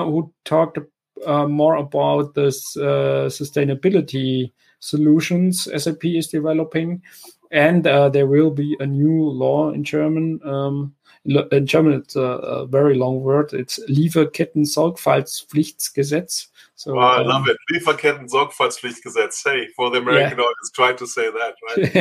who 0.04 0.32
talked 0.44 0.78
uh, 1.26 1.46
more 1.46 1.76
about 1.76 2.34
this 2.34 2.76
uh, 2.76 3.28
sustainability 3.28 4.52
solutions 4.78 5.68
SAP 5.76 6.04
is 6.04 6.28
developing. 6.28 7.02
And 7.50 7.84
there 7.84 8.26
will 8.26 8.50
be 8.52 8.76
a 8.78 8.87
new 8.87 9.28
law 9.28 9.70
in 9.72 9.82
German. 9.82 10.40
Um, 10.44 10.94
in 11.24 11.66
German, 11.66 11.94
it's 11.94 12.14
a, 12.16 12.20
a, 12.20 12.66
very 12.66 12.96
long 12.96 13.20
word. 13.20 13.52
It's 13.52 13.78
Lieferketten-Sorgfaltspflichtgesetz. 13.88 16.46
So, 16.76 16.96
oh, 16.96 17.00
I 17.00 17.20
um, 17.20 17.26
love 17.26 17.46
it. 17.48 17.58
Lieferketten-Sorgfaltspflichtgesetz. 17.72 19.44
Hey, 19.44 19.68
for 19.76 19.90
the 19.90 19.98
American 19.98 20.38
yeah. 20.38 20.44
audience, 20.44 20.70
try 20.74 20.94
to 20.94 21.06
say 21.06 21.30
that, 21.30 21.54
right? 21.68 21.92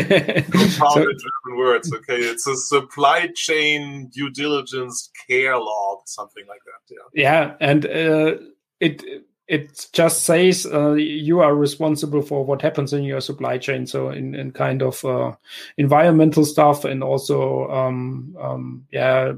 Compounded 0.51 0.79
so, 0.79 1.03
German 1.03 1.57
words, 1.57 1.91
okay? 1.93 2.19
It's 2.19 2.47
a 2.47 2.55
supply 2.55 3.27
chain 3.35 4.07
due 4.07 4.29
diligence 4.29 5.11
care 5.27 5.57
law, 5.57 6.01
something 6.05 6.45
like 6.47 6.61
that. 6.65 6.79
Yeah. 6.89 6.99
Yeah, 7.13 7.55
and 7.59 7.85
uh, 7.85 8.37
it 8.79 9.03
it 9.49 9.87
just 9.93 10.25
says 10.25 10.67
uh, 10.67 10.93
you 10.93 11.39
are 11.39 11.55
responsible 11.55 12.21
for 12.21 12.45
what 12.45 12.61
happens 12.61 12.93
in 12.93 13.03
your 13.03 13.19
supply 13.19 13.57
chain. 13.57 13.87
So 13.87 14.09
in, 14.09 14.35
in 14.35 14.51
kind 14.51 14.83
of 14.83 15.03
uh, 15.03 15.33
environmental 15.77 16.45
stuff 16.45 16.85
and 16.85 17.03
also 17.03 17.67
um, 17.69 18.37
um, 18.39 18.85
yeah 18.91 19.33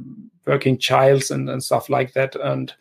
working 0.45 0.77
childs 0.77 1.31
and, 1.31 1.49
and 1.49 1.63
stuff 1.63 1.89
like 1.89 2.11
that. 2.13 2.35
And 2.35 2.73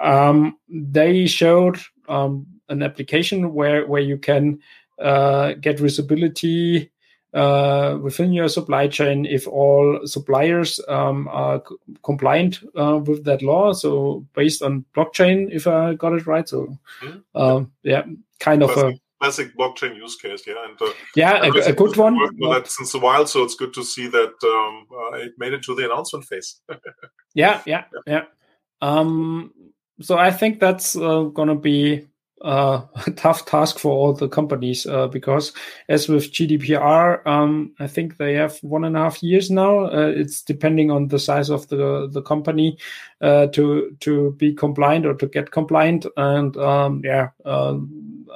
um, 0.00 0.58
they 0.68 1.26
showed 1.26 1.78
um, 2.10 2.46
an 2.68 2.82
application 2.82 3.54
where 3.54 3.86
where 3.86 4.02
you 4.02 4.18
can 4.18 4.60
uh, 4.98 5.54
get 5.54 5.80
visibility 5.80 6.90
uh, 7.36 7.98
within 8.00 8.32
your 8.32 8.48
supply 8.48 8.88
chain 8.88 9.26
if 9.26 9.46
all 9.46 10.00
suppliers 10.06 10.80
um, 10.88 11.28
are 11.28 11.62
c- 11.68 11.76
compliant 12.02 12.60
uh, 12.74 12.98
with 12.98 13.24
that 13.24 13.42
law. 13.42 13.72
So 13.74 14.26
based 14.34 14.62
on 14.62 14.86
blockchain, 14.96 15.48
if 15.52 15.66
I 15.66 15.94
got 15.94 16.14
it 16.14 16.26
right. 16.26 16.48
So 16.48 16.78
mm-hmm. 17.02 17.18
uh, 17.34 17.64
yeah, 17.82 18.04
kind 18.40 18.62
of 18.62 18.70
classic, 18.70 18.96
a 18.96 19.24
classic 19.24 19.56
blockchain 19.56 19.96
use 19.96 20.16
case. 20.16 20.46
Yeah, 20.46 20.64
and 20.66 20.80
uh, 20.80 20.92
yeah, 21.14 21.44
a, 21.44 21.70
a, 21.70 21.72
good 21.74 21.96
one. 21.96 22.16
that 22.16 22.64
since 22.68 22.94
a 22.94 22.98
while, 22.98 23.26
so 23.26 23.44
it's 23.44 23.54
good 23.54 23.74
to 23.74 23.84
see 23.84 24.06
that 24.08 24.34
um, 24.42 24.86
uh, 24.90 25.16
it 25.18 25.32
made 25.36 25.52
it 25.52 25.62
to 25.64 25.74
the 25.74 25.84
announcement 25.84 26.24
phase. 26.24 26.60
yeah, 27.34 27.60
yeah, 27.66 27.84
yeah. 27.92 28.02
yeah. 28.06 28.24
Um, 28.80 29.52
so 30.00 30.16
I 30.16 30.30
think 30.30 30.58
that's 30.58 30.96
uh, 30.96 31.24
going 31.24 31.48
to 31.48 31.54
be 31.54 32.06
uh, 32.42 32.82
a 33.06 33.10
tough 33.16 33.46
task 33.46 33.78
for 33.78 33.92
all 33.92 34.12
the 34.12 34.28
companies 34.28 34.86
uh, 34.86 35.08
because, 35.08 35.52
as 35.88 36.08
with 36.08 36.32
GDPR, 36.32 37.26
um, 37.26 37.74
I 37.78 37.86
think 37.86 38.16
they 38.16 38.34
have 38.34 38.58
one 38.58 38.84
and 38.84 38.96
a 38.96 39.00
half 39.00 39.22
years 39.22 39.50
now. 39.50 39.86
Uh, 39.86 40.12
it's 40.14 40.42
depending 40.42 40.90
on 40.90 41.08
the 41.08 41.18
size 41.18 41.50
of 41.50 41.68
the 41.68 42.08
the 42.10 42.22
company 42.22 42.78
uh, 43.20 43.46
to 43.48 43.96
to 44.00 44.32
be 44.32 44.52
compliant 44.52 45.06
or 45.06 45.14
to 45.14 45.26
get 45.26 45.50
compliant. 45.50 46.06
And 46.16 46.56
um, 46.56 47.02
yeah, 47.04 47.30
um, 47.44 48.26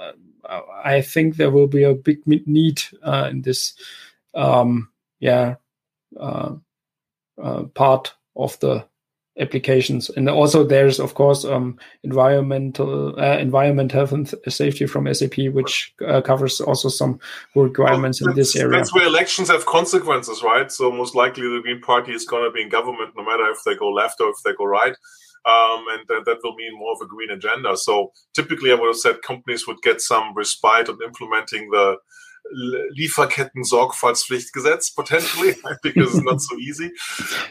I 0.85 1.01
think 1.03 1.37
there 1.37 1.51
will 1.51 1.69
be 1.69 1.85
a 1.85 1.95
big 1.95 2.27
need 2.27 2.83
uh, 3.03 3.29
in 3.31 3.43
this. 3.43 3.75
Um, 4.35 4.91
yeah, 5.19 5.57
uh, 6.19 6.55
part 7.75 8.15
of 8.37 8.59
the 8.61 8.87
applications. 9.39 10.11
And 10.11 10.29
also 10.29 10.65
there's 10.65 10.99
of 10.99 11.15
course 11.15 11.45
um, 11.45 11.79
environmental 12.03 13.19
uh, 13.19 13.39
environment 13.39 13.93
health 13.93 14.13
and 14.13 14.33
safety 14.49 14.87
from 14.87 15.13
sap 15.15 15.37
which 15.53 15.95
uh, 16.07 16.21
covers 16.21 16.61
also 16.61 16.89
some 16.89 17.21
requirements 17.55 18.21
well, 18.21 18.31
in 18.31 18.37
this 18.37 18.57
area. 18.57 18.77
that's 18.77 18.95
where 18.95 19.07
elections 19.07 19.49
have 19.49 19.67
consequences 19.67 20.43
right? 20.43 20.71
So 20.73 20.91
most 20.91 21.15
likely 21.15 21.45
the 21.45 21.61
green 21.63 21.81
party 21.81 22.13
is 22.13 22.27
going 22.27 22.45
to 22.45 22.51
be 22.51 22.63
in 22.63 22.69
government 22.69 23.15
no 23.17 23.25
matter 23.25 23.49
if 23.51 23.59
they 23.65 23.77
go 23.77 23.91
left 23.91 24.21
or 24.21 24.31
if 24.31 24.37
they 24.45 24.53
go 24.55 24.65
right. 24.65 24.97
Um, 25.47 25.85
and 25.93 26.11
uh, 26.11 26.23
that 26.27 26.41
will 26.43 26.55
mean 26.55 26.79
more 26.79 26.93
of 26.93 27.01
a 27.01 27.07
green 27.07 27.31
agenda. 27.31 27.75
So 27.77 28.13
typically 28.35 28.73
i 28.73 28.75
would 28.75 28.89
have 28.89 28.97
said 28.97 29.23
companies 29.23 29.67
would 29.67 29.81
get 29.83 30.01
some 30.01 30.35
respite 30.35 30.89
on 30.89 30.99
implementing 31.03 31.71
the 31.71 31.97
Lieferketten-Sorgfaltspflichtgesetz 32.99 34.95
potentially 34.95 35.55
because 35.83 36.15
it's 36.15 36.25
not 36.25 36.41
so 36.41 36.57
easy, 36.57 36.91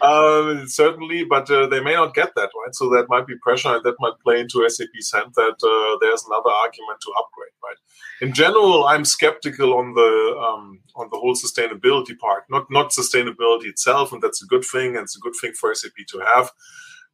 uh, 0.01 0.65
certainly. 0.65 1.23
But 1.23 1.49
uh, 1.49 1.67
they 1.67 1.79
may 1.79 1.93
not 1.93 2.13
get 2.13 2.33
that 2.35 2.49
right, 2.55 2.73
so 2.73 2.89
that 2.89 3.07
might 3.09 3.27
be 3.27 3.35
pressure, 3.37 3.75
and 3.75 3.83
that 3.83 3.95
might 3.99 4.19
play 4.23 4.39
into 4.39 4.67
SAP's 4.69 5.11
hand 5.13 5.33
that 5.35 5.57
uh, 5.63 5.97
there's 6.01 6.25
another 6.25 6.49
argument 6.49 6.99
to 7.01 7.11
upgrade. 7.17 7.53
Right. 7.63 7.77
In 8.21 8.33
general, 8.33 8.85
I'm 8.85 9.05
skeptical 9.05 9.73
on 9.77 9.93
the 9.93 10.35
um, 10.39 10.81
on 10.95 11.09
the 11.11 11.17
whole 11.17 11.35
sustainability 11.35 12.17
part. 12.17 12.43
Not 12.49 12.69
not 12.69 12.91
sustainability 12.91 13.65
itself, 13.65 14.11
and 14.11 14.21
that's 14.21 14.43
a 14.43 14.47
good 14.47 14.65
thing, 14.65 14.95
and 14.95 15.03
it's 15.03 15.17
a 15.17 15.21
good 15.21 15.35
thing 15.39 15.53
for 15.53 15.73
SAP 15.73 16.05
to 16.09 16.19
have. 16.19 16.51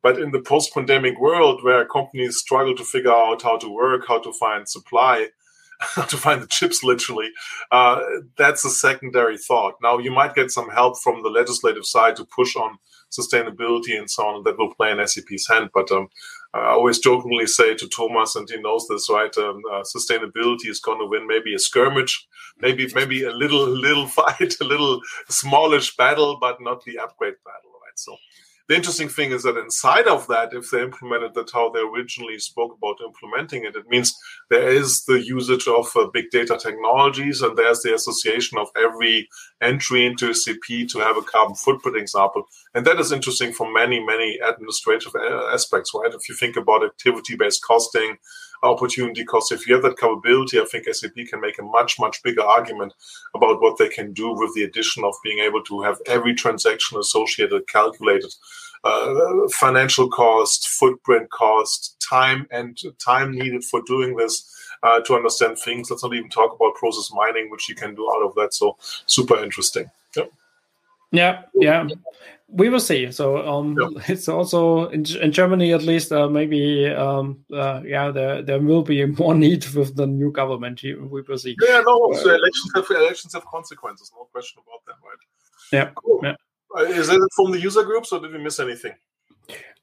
But 0.02 0.20
in 0.20 0.32
the 0.32 0.42
post-pandemic 0.42 1.20
world, 1.20 1.64
where 1.64 1.84
companies 1.86 2.38
struggle 2.38 2.76
to 2.76 2.84
figure 2.84 3.12
out 3.12 3.42
how 3.42 3.58
to 3.58 3.68
work, 3.68 4.06
how 4.08 4.20
to 4.20 4.32
find 4.34 4.70
supply, 4.70 5.30
to 6.10 6.18
find 6.18 6.42
the 6.42 6.48
chips 6.48 6.84
literally. 6.84 7.30
Uh, 7.72 8.02
that's 8.38 8.66
a 8.66 8.70
secondary 8.70 9.38
thought. 9.38 9.76
Now 9.82 9.98
you 9.98 10.12
might 10.12 10.36
get 10.36 10.52
some 10.52 10.70
help 10.70 11.00
from 11.02 11.24
the 11.24 11.30
legislative 11.30 11.86
side 11.86 12.16
to 12.18 12.26
push 12.26 12.56
on 12.56 12.78
sustainability 13.12 13.98
and 13.98 14.10
so 14.10 14.24
on 14.26 14.44
that 14.44 14.58
will 14.58 14.74
play 14.74 14.92
in 14.92 14.98
sap's 15.08 15.48
hand. 15.48 15.70
But 15.74 15.92
um, 15.92 16.08
i 16.54 16.70
always 16.70 17.00
jokingly 17.00 17.46
say 17.46 17.76
to 17.76 17.88
thomas 17.90 18.36
and 18.36 18.50
he 18.50 18.58
knows 18.62 18.88
this 18.88 19.10
right 19.10 19.38
um, 19.38 19.62
uh, 19.74 19.84
sustainability 19.84 20.68
is 20.68 20.80
going 20.80 20.98
to 20.98 21.06
win 21.06 21.28
maybe 21.28 21.54
a 21.54 21.60
skirmish 21.60 22.26
maybe 22.62 22.90
maybe 22.96 23.24
a 23.24 23.32
little 23.32 23.68
little 23.68 24.08
fight 24.18 24.56
a 24.62 24.64
little 24.64 25.02
smallish 25.28 25.96
battle 25.98 26.38
but 26.40 26.62
not 26.62 26.82
the 26.86 26.98
upgrade 26.98 27.36
battle 27.44 27.72
right? 27.86 27.98
So 27.98 28.16
the 28.68 28.76
interesting 28.76 29.10
thing 29.10 29.32
is 29.32 29.44
that 29.44 29.58
inside 29.58 30.08
of 30.08 30.28
that, 30.28 30.54
if 30.54 30.72
they 30.72 30.82
implemented 30.82 31.36
that 31.36 31.52
how 31.54 31.70
they 31.70 31.82
originally 31.82 32.40
spoke 32.40 32.76
about 32.78 32.98
implementing 33.06 33.64
it, 33.64 33.76
it 33.76 33.88
means 33.88 34.16
there 34.50 34.70
is 34.70 35.06
the 35.06 35.24
usage 35.24 35.68
of 35.68 35.88
uh, 35.96 36.08
big 36.12 36.32
data 36.32 36.58
technologies 36.58 37.42
and 37.42 37.56
there's 37.56 37.82
the 37.82 37.94
association 37.94 38.58
of 38.58 38.70
every 38.76 39.28
entry 39.62 40.06
into 40.06 40.32
CP 40.32 40.90
to 40.90 41.00
have 41.00 41.16
a 41.16 41.22
carbon 41.22 41.56
footprint 41.56 41.98
example. 41.98 42.46
And 42.74 42.86
that 42.88 43.00
is 43.00 43.12
interesting 43.12 43.54
for 43.54 43.72
many, 43.72 44.04
many 44.04 44.40
administrative 44.40 45.14
aspects, 45.54 45.92
right? 45.94 46.14
If 46.14 46.28
you 46.28 46.36
think 46.36 46.56
about 46.56 46.84
activity 46.84 47.36
based 47.36 47.64
costing, 47.64 48.18
opportunity 48.66 49.24
cost, 49.24 49.52
if 49.52 49.68
you 49.68 49.74
have 49.76 49.84
that 49.84 49.98
capability, 49.98 50.60
I 50.60 50.66
think 50.66 50.86
SAP 50.94 51.16
can 51.30 51.42
make 51.42 51.60
a 51.60 51.64
much, 51.64 52.00
much 52.00 52.22
bigger 52.24 52.44
argument 52.44 52.94
about 53.36 53.62
what 53.62 53.78
they 53.78 53.90
can 53.90 54.14
do 54.14 54.34
with 54.34 54.54
the 54.56 54.64
addition 54.64 55.04
of 55.04 55.14
being 55.24 55.40
able 55.40 55.64
to 55.64 55.82
have 55.82 56.00
every 56.08 56.34
transaction 56.34 56.98
associated, 56.98 57.68
calculated. 57.68 58.34
Uh, 58.84 59.48
financial 59.50 60.08
cost, 60.10 60.68
footprint 60.68 61.30
cost, 61.32 61.98
time, 62.08 62.46
and 62.52 62.78
time 63.04 63.32
needed 63.32 63.64
for 63.64 63.82
doing 63.88 64.16
this 64.16 64.52
uh, 64.84 65.00
to 65.02 65.16
understand 65.16 65.58
things. 65.58 65.90
Let's 65.90 66.04
not 66.04 66.14
even 66.14 66.30
talk 66.30 66.56
about 66.56 66.76
process 66.76 67.12
mining, 67.12 67.50
which 67.50 67.68
you 67.68 67.74
can 67.74 67.96
do 67.96 68.08
out 68.16 68.24
of 68.24 68.36
that. 68.36 68.54
So 68.54 68.78
super 69.08 69.44
interesting. 69.44 69.90
Yep. 70.16 70.32
Yeah, 71.12 71.44
yeah, 71.54 71.88
we 72.48 72.70
will 72.70 72.80
see. 72.80 73.12
So 73.12 73.48
um, 73.48 73.76
yep. 73.80 74.04
it's 74.10 74.28
also 74.28 74.88
in, 74.90 75.06
in, 75.22 75.32
Germany, 75.32 75.74
at 75.74 75.84
least, 75.84 76.12
uh, 76.12 76.30
maybe 76.30 76.88
um, 76.88 77.44
uh, 77.54 77.82
yeah, 77.86 78.12
there 78.12 78.42
there 78.42 78.60
will 78.60 78.84
be 78.84 79.06
more 79.20 79.36
need 79.36 79.66
with 79.70 79.96
the 79.96 80.08
new 80.08 80.32
government. 80.32 80.82
We 80.84 81.22
will 81.22 81.38
see. 81.38 81.56
Yeah, 81.62 81.82
no, 81.86 82.14
so 82.14 82.30
elections 82.30 82.72
have 82.76 82.90
elections 82.90 83.34
have 83.34 83.46
consequences. 83.46 84.12
No 84.16 84.28
question 84.32 84.62
about 84.66 84.82
that, 84.88 84.96
right? 85.04 85.18
Yeah. 85.72 85.92
Cool. 85.96 86.22
yeah. 86.24 86.36
Uh, 86.78 86.84
is 86.84 87.10
it 87.10 87.22
from 87.36 87.52
the 87.52 87.60
user 87.60 87.84
groups, 87.84 88.12
or 88.12 88.20
did 88.20 88.32
we 88.32 88.40
miss 88.40 88.60
anything? 88.60 88.94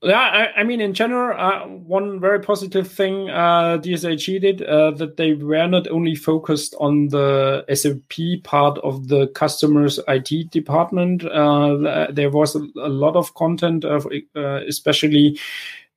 Yeah, 0.05 0.19
I, 0.19 0.61
I, 0.61 0.65
mean, 0.65 0.81
in 0.81 0.95
general, 0.95 1.39
uh, 1.39 1.65
one 1.69 2.19
very 2.19 2.41
positive 2.41 2.91
thing 2.91 3.31
uh, 3.31 3.79
DSAG 3.79 4.41
did 4.41 4.63
uh, 4.63 4.91
that 4.93 5.17
they 5.17 5.35
were 5.35 5.69
not 5.69 5.87
only 5.89 6.17
focused 6.17 6.75
on 6.81 7.07
the 7.09 7.65
SAP 7.73 8.43
part 8.43 8.79
of 8.79 9.07
the 9.07 9.29
customer's 9.29 10.01
IT 10.09 10.51
department. 10.51 11.25
Uh, 11.25 12.09
there 12.11 12.31
was 12.31 12.57
a, 12.57 12.67
a, 12.81 12.89
lot 12.89 13.15
of 13.15 13.33
content, 13.35 13.85
of, 13.85 14.09
uh, 14.35 14.67
especially 14.67 15.39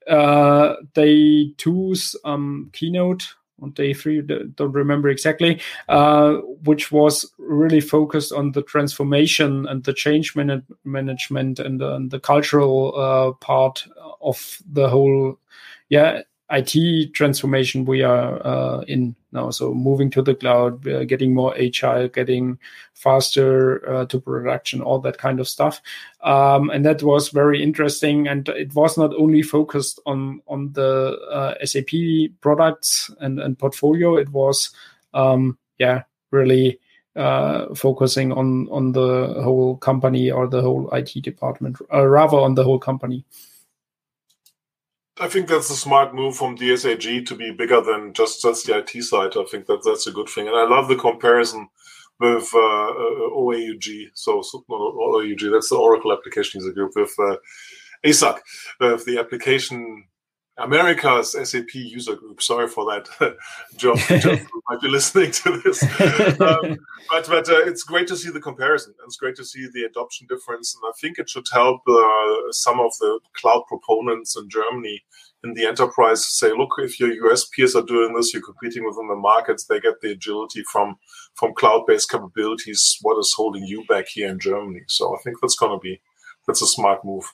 uh, 0.08 0.76
day 0.94 1.52
two's 1.58 2.16
um, 2.26 2.70
keynote 2.74 3.34
on 3.62 3.72
day 3.72 3.94
three, 3.94 4.22
don't 4.22 4.72
remember 4.72 5.10
exactly, 5.10 5.62
uh, 5.88 6.34
which 6.64 6.92
was 6.92 7.32
really 7.38 7.82
focused 7.82 8.32
on 8.32 8.52
the 8.52 8.62
transformation 8.62 9.68
and 9.68 9.84
the 9.84 9.94
change 9.94 10.36
man- 10.36 10.66
management 10.84 11.60
and, 11.60 11.82
and 11.82 12.12
the 12.12 12.20
cultural 12.20 12.94
uh, 12.96 13.32
part 13.46 13.86
of 14.22 14.62
the 14.72 14.90
whole, 14.90 15.40
yeah, 15.90 16.22
IT 16.52 17.14
transformation 17.14 17.86
we 17.86 18.04
are 18.04 18.46
uh, 18.46 18.82
in 18.82 19.16
now. 19.36 19.52
So 19.52 19.74
moving 19.74 20.10
to 20.12 20.22
the 20.24 20.34
cloud, 20.34 20.88
uh, 20.88 21.04
getting 21.04 21.34
more 21.34 21.56
agile, 21.56 22.08
getting 22.08 22.58
faster 22.94 23.88
uh, 23.88 24.06
to 24.08 24.20
production, 24.20 24.82
all 24.82 25.00
that 25.02 25.20
kind 25.20 25.40
of 25.40 25.48
stuff. 25.48 25.82
Um, 26.24 26.72
and 26.72 26.84
that 26.86 27.04
was 27.04 27.30
very 27.30 27.62
interesting. 27.62 28.28
And 28.28 28.50
it 28.50 28.74
was 28.74 28.98
not 28.98 29.14
only 29.16 29.44
focused 29.44 30.00
on 30.06 30.42
on 30.48 30.74
the 30.74 31.20
uh, 31.30 31.64
SAP 31.64 32.40
products 32.42 33.12
and, 33.20 33.40
and 33.40 33.60
portfolio. 33.60 34.16
It 34.16 34.30
was, 34.30 34.72
um, 35.14 35.58
yeah, 35.78 36.04
really 36.32 36.80
uh, 37.16 37.74
focusing 37.76 38.32
on 38.32 38.68
on 38.70 38.92
the 38.92 39.36
whole 39.44 39.78
company 39.78 40.32
or 40.32 40.48
the 40.48 40.62
whole 40.62 40.90
IT 40.92 41.22
department, 41.22 41.78
uh, 41.94 42.06
rather 42.06 42.38
on 42.38 42.56
the 42.56 42.64
whole 42.64 42.80
company. 42.80 43.26
I 45.18 45.30
think 45.30 45.48
that's 45.48 45.70
a 45.70 45.76
smart 45.76 46.14
move 46.14 46.36
from 46.36 46.58
DSAG 46.58 47.26
to 47.28 47.36
be 47.36 47.52
bigger 47.52 47.80
than 47.82 48.14
just 48.14 48.42
just 48.42 48.66
the 48.66 48.78
IT 48.78 49.02
side. 49.04 49.38
I 49.38 49.46
think 49.46 49.66
that 49.68 49.82
that's 49.84 50.08
a 50.08 50.12
good 50.12 50.28
thing, 50.28 50.48
and 50.48 50.58
I 50.58 50.68
love 50.68 50.90
the 50.90 50.98
comparison 50.98 51.70
with 52.20 52.50
uh, 52.54 52.58
uh, 52.58 53.30
OAUG. 53.32 54.10
So, 54.14 54.42
so 54.42 54.64
not 54.70 54.80
OAUG, 54.80 55.52
that's 55.52 55.70
the 55.70 55.78
Oracle 55.78 56.14
Application 56.14 56.62
User 56.62 56.74
Group 56.74 56.94
with 56.96 57.14
uh, 57.20 57.38
ASUG, 58.06 58.40
with 58.80 59.06
the 59.06 59.18
application 59.20 60.06
America's 60.58 61.32
SAP 61.50 61.74
user 61.74 62.16
group. 62.16 62.42
Sorry 62.42 62.68
for 62.68 62.86
that, 62.86 63.38
John. 63.78 63.98
John 63.98 64.48
might 64.70 64.82
be 64.82 64.88
listening 64.88 65.32
to 65.32 65.62
this, 65.62 65.84
um, 66.40 66.78
but 67.10 67.28
but 67.28 67.50
uh, 67.50 67.66
it's 67.66 67.84
great 67.84 68.08
to 68.08 68.16
see 68.16 68.32
the 68.32 68.40
comparison. 68.40 68.94
And 69.00 69.08
it's 69.08 69.18
great 69.18 69.36
to 69.36 69.46
see 69.46 69.68
the 69.74 69.84
adoption 69.84 70.28
difference, 70.28 70.76
and 70.76 70.90
I 70.90 70.94
think 71.00 71.20
it 71.20 71.30
should 71.30 71.48
help 71.52 71.82
uh, 71.88 72.52
some 72.52 72.80
of 72.80 72.92
the 73.00 73.20
cloud 73.34 73.64
proponents 73.68 74.38
in 74.38 74.50
Germany 74.50 75.04
in 75.44 75.54
the 75.54 75.66
enterprise 75.66 76.26
say, 76.26 76.52
look, 76.52 76.72
if 76.80 77.00
your 77.00 77.12
US 77.28 77.46
peers 77.46 77.76
are 77.76 77.84
doing 77.84 78.16
this, 78.16 78.34
you're 78.34 78.42
competing 78.42 78.86
within 78.86 79.08
the 79.08 79.16
markets. 79.16 79.66
They 79.66 79.80
get 79.80 80.02
the 80.02 80.12
agility 80.12 80.64
from 80.72 80.96
from 81.36 81.54
cloud-based 81.54 82.10
capabilities. 82.10 82.98
What 83.02 83.20
is 83.20 83.34
holding 83.36 83.66
you 83.66 83.86
back 83.88 84.08
here 84.08 84.30
in 84.30 84.40
Germany? 84.40 84.82
So 84.88 85.16
I 85.16 85.20
think 85.22 85.38
that's 85.42 85.56
going 85.56 85.74
to 85.74 85.80
be 85.80 86.02
that's 86.48 86.62
a 86.62 86.68
smart 86.68 87.04
move. 87.04 87.26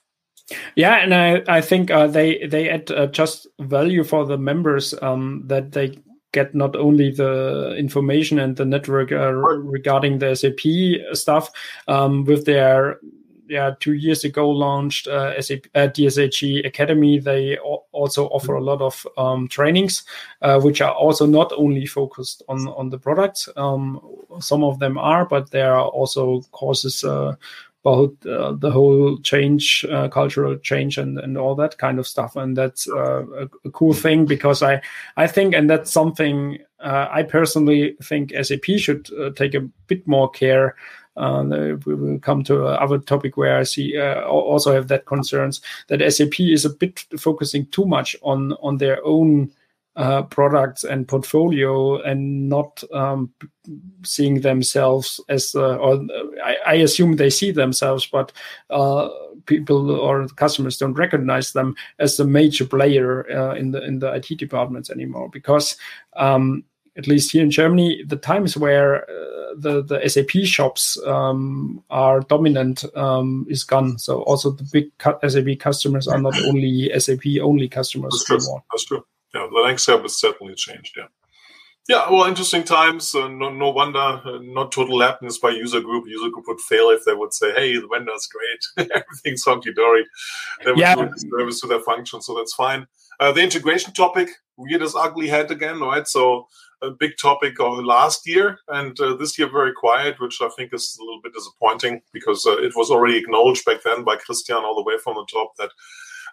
Yeah, 0.75 0.95
and 0.95 1.13
I 1.13 1.43
I 1.47 1.61
think 1.61 1.91
uh, 1.91 2.07
they 2.07 2.45
they 2.47 2.69
add 2.69 2.91
uh, 2.91 3.07
just 3.07 3.47
value 3.59 4.03
for 4.03 4.25
the 4.25 4.37
members 4.37 4.93
um, 5.01 5.43
that 5.47 5.71
they 5.71 5.97
get 6.31 6.55
not 6.55 6.75
only 6.75 7.11
the 7.11 7.75
information 7.77 8.39
and 8.39 8.55
the 8.55 8.65
network 8.65 9.11
uh, 9.11 9.33
regarding 9.33 10.19
the 10.19 10.35
SAP 10.35 11.15
stuff 11.15 11.51
um, 11.87 12.23
with 12.23 12.45
their 12.45 12.99
yeah 13.47 13.71
two 13.81 13.93
years 13.93 14.23
ago 14.23 14.49
launched 14.49 15.07
uh, 15.07 15.39
SAP, 15.41 15.67
uh, 15.75 15.87
DSAG 15.87 16.65
Academy. 16.65 17.19
They 17.19 17.57
also 17.57 18.27
offer 18.27 18.55
a 18.55 18.63
lot 18.63 18.81
of 18.81 19.05
um, 19.17 19.47
trainings, 19.49 20.03
uh, 20.41 20.59
which 20.61 20.81
are 20.81 20.93
also 20.93 21.25
not 21.25 21.51
only 21.57 21.85
focused 21.85 22.43
on 22.47 22.67
on 22.69 22.89
the 22.89 22.97
products. 22.97 23.49
Um, 23.57 23.99
some 24.39 24.63
of 24.63 24.79
them 24.79 24.97
are, 24.97 25.25
but 25.25 25.51
there 25.51 25.73
are 25.73 25.87
also 25.87 26.41
courses 26.51 27.03
uh, 27.03 27.35
about 27.84 28.13
uh, 28.28 28.54
the 28.54 28.70
whole 28.70 29.17
change, 29.20 29.86
uh, 29.91 30.08
cultural 30.08 30.56
change, 30.58 30.98
and, 30.98 31.17
and 31.17 31.38
all 31.38 31.56
that 31.56 31.78
kind 31.78 31.98
of 31.98 32.08
stuff. 32.08 32.36
And 32.36 32.56
that's 32.56 32.88
uh, 32.88 33.26
a, 33.26 33.50
a, 33.65 33.72
cool 33.72 33.94
thing 33.94 34.26
because 34.26 34.62
I 34.62 34.82
I 35.17 35.28
think, 35.28 35.56
and 35.56 35.70
that's 35.70 35.91
something 35.91 36.60
uh, 36.80 37.08
I 37.12 37.24
personally 37.24 37.96
think 38.04 38.34
SAP 38.39 38.65
should 38.78 39.10
uh, 39.20 39.32
take 39.32 39.56
a 39.56 39.67
bit 39.88 40.08
more 40.08 40.30
care. 40.30 40.76
Uh, 41.17 41.44
we 41.86 41.96
will 41.96 42.20
come 42.20 42.44
to 42.44 42.67
another 42.67 43.00
topic 43.00 43.36
where 43.36 43.58
I 43.58 43.63
see 43.63 44.00
also 44.00 44.74
have 44.74 44.88
that 44.88 45.06
concerns 45.06 45.60
that 45.88 46.13
SAP 46.13 46.39
is 46.39 46.63
a 46.63 46.70
bit 46.70 47.06
focusing 47.20 47.65
too 47.67 47.86
much 47.86 48.15
on 48.22 48.54
on 48.62 48.78
their 48.78 49.04
own 49.04 49.52
uh, 49.97 50.21
products 50.23 50.84
and 50.86 51.08
portfolio 51.08 52.01
and 52.01 52.47
not 52.47 52.82
um, 52.93 53.30
seeing 54.04 54.39
themselves 54.39 55.19
as 55.27 55.54
uh, 55.54 55.75
or 55.75 56.06
I, 56.43 56.56
I, 56.65 56.73
assume 56.75 57.17
they 57.17 57.30
see 57.30 57.51
themselves 57.51 58.06
but 58.06 58.32
uh, 58.69 59.10
people 59.47 59.91
or 59.91 60.27
customers 60.30 60.77
don't 60.77 60.93
recognize 60.93 61.51
them 61.51 61.75
as 61.99 62.17
a 62.19 62.25
major 62.25 62.65
player 62.65 63.30
uh, 63.30 63.56
in 63.56 63.71
the 63.71 63.84
in 63.84 63.99
the 63.99 64.13
IT 64.13 64.38
departments 64.38 64.89
anymore 64.89 65.30
because 65.30 65.75
um, 66.15 66.63
at 66.95 67.08
least 67.08 67.34
here 67.34 67.43
in 67.43 67.51
Germany 67.51 68.01
the 68.08 68.15
times 68.15 68.56
where 68.56 69.04
uh, 69.04 69.56
the 69.58 69.84
the 69.84 70.08
SAP 70.08 70.45
shops 70.45 70.97
um, 71.06 71.84
are 71.89 72.21
dominant 72.21 72.86
um, 72.95 73.45
is 73.49 73.65
gone 73.65 73.97
so 73.97 74.21
also 74.21 74.51
the 74.51 74.67
big 74.71 74.89
SAP 75.27 75.60
customers 75.60 76.08
are 76.08 76.21
not 76.21 76.34
only 76.45 76.89
SAP 76.97 77.25
only 77.41 77.67
customers 77.67 78.13
That's 78.13 78.23
true. 78.25 78.38
anymore. 78.38 78.63
That's 78.71 78.86
true 78.86 79.04
yeah, 79.34 79.48
the 79.52 79.60
landscape 79.60 80.02
has 80.02 80.20
certainly 80.20 80.56
changed. 80.56 80.96
Yeah. 80.98 81.08
Yeah, 81.89 82.10
well, 82.12 82.26
interesting 82.26 82.63
times. 82.63 83.13
Uh, 83.15 83.28
no, 83.28 83.50
no 83.50 83.72
wonder, 83.72 84.00
uh, 84.00 84.39
not 84.41 84.72
total 84.72 85.02
happiness 85.02 85.39
by 85.39 85.50
user 85.50 85.82
group. 85.82 86.06
User 86.08 86.30
group 86.30 86.46
would 86.48 86.60
fail 86.62 86.91
if 86.91 87.04
they 87.06 87.15
would 87.15 87.34
say, 87.34 87.52
"Hey, 87.54 87.76
the 87.76 87.88
vendor's 87.88 88.28
great, 88.28 88.89
everything's 88.96 89.44
hunky 89.44 89.74
dory." 89.74 90.06
They 90.63 90.72
would 90.72 90.80
yeah. 90.80 90.96
service 90.96 91.60
to 91.62 91.67
their 91.67 91.80
function, 91.80 92.22
so 92.22 92.36
that's 92.36 92.54
fine. 92.54 92.86
Uh, 93.20 93.32
the 93.32 93.41
integration 93.41 93.94
topic 93.94 94.30
reared 94.58 94.84
its 94.84 94.96
ugly 94.96 95.28
head 95.28 95.50
again, 95.50 95.80
right? 95.80 96.08
So 96.08 96.48
a 96.82 96.91
big 96.91 97.17
topic 97.17 97.60
of 97.60 97.84
last 97.84 98.28
year, 98.28 98.60
and 98.70 99.00
uh, 99.00 99.15
this 99.15 99.38
year 99.38 99.50
very 99.50 99.74
quiet, 99.74 100.20
which 100.20 100.41
I 100.41 100.50
think 100.56 100.74
is 100.74 100.98
a 101.00 101.04
little 101.04 101.22
bit 101.22 101.34
disappointing 101.34 102.02
because 102.13 102.46
uh, 102.46 102.58
it 102.58 102.76
was 102.76 102.89
already 102.89 103.17
acknowledged 103.17 103.65
back 103.65 103.84
then 103.84 104.04
by 104.04 104.15
Christian 104.15 104.58
all 104.58 104.76
the 104.76 104.84
way 104.84 104.98
from 105.04 105.15
the 105.15 105.26
top 105.32 105.56
that 105.58 105.72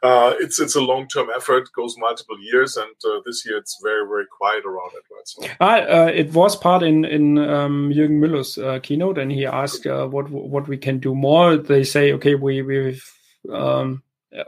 uh, 0.02 0.34
it's 0.40 0.60
it's 0.60 0.76
a 0.76 0.80
long 0.80 1.08
term 1.08 1.28
effort, 1.36 1.72
goes 1.72 1.96
multiple 1.98 2.36
years, 2.40 2.76
and 2.76 2.94
uh, 3.04 3.20
this 3.24 3.44
year 3.46 3.58
it's 3.58 3.78
very 3.82 4.06
very 4.06 4.26
quiet 4.26 4.64
around 4.64 4.90
it. 4.94 5.04
Right? 5.10 5.26
So. 5.26 5.42
Uh, 5.60 6.10
it 6.12 6.32
was 6.32 6.56
part 6.56 6.82
in 6.82 7.04
in 7.04 7.38
um, 7.38 7.90
Jürgen 7.90 8.20
Müller's 8.20 8.58
uh, 8.58 8.78
keynote, 8.80 9.18
and 9.18 9.32
he 9.32 9.46
asked 9.46 9.86
uh, 9.86 10.06
what 10.06 10.30
what 10.30 10.68
we 10.68 10.76
can 10.76 10.98
do 10.98 11.14
more. 11.14 11.56
They 11.56 11.84
say, 11.84 12.12
okay, 12.12 12.34
we 12.34 12.62
we've 12.62 13.04
um, 13.52 14.02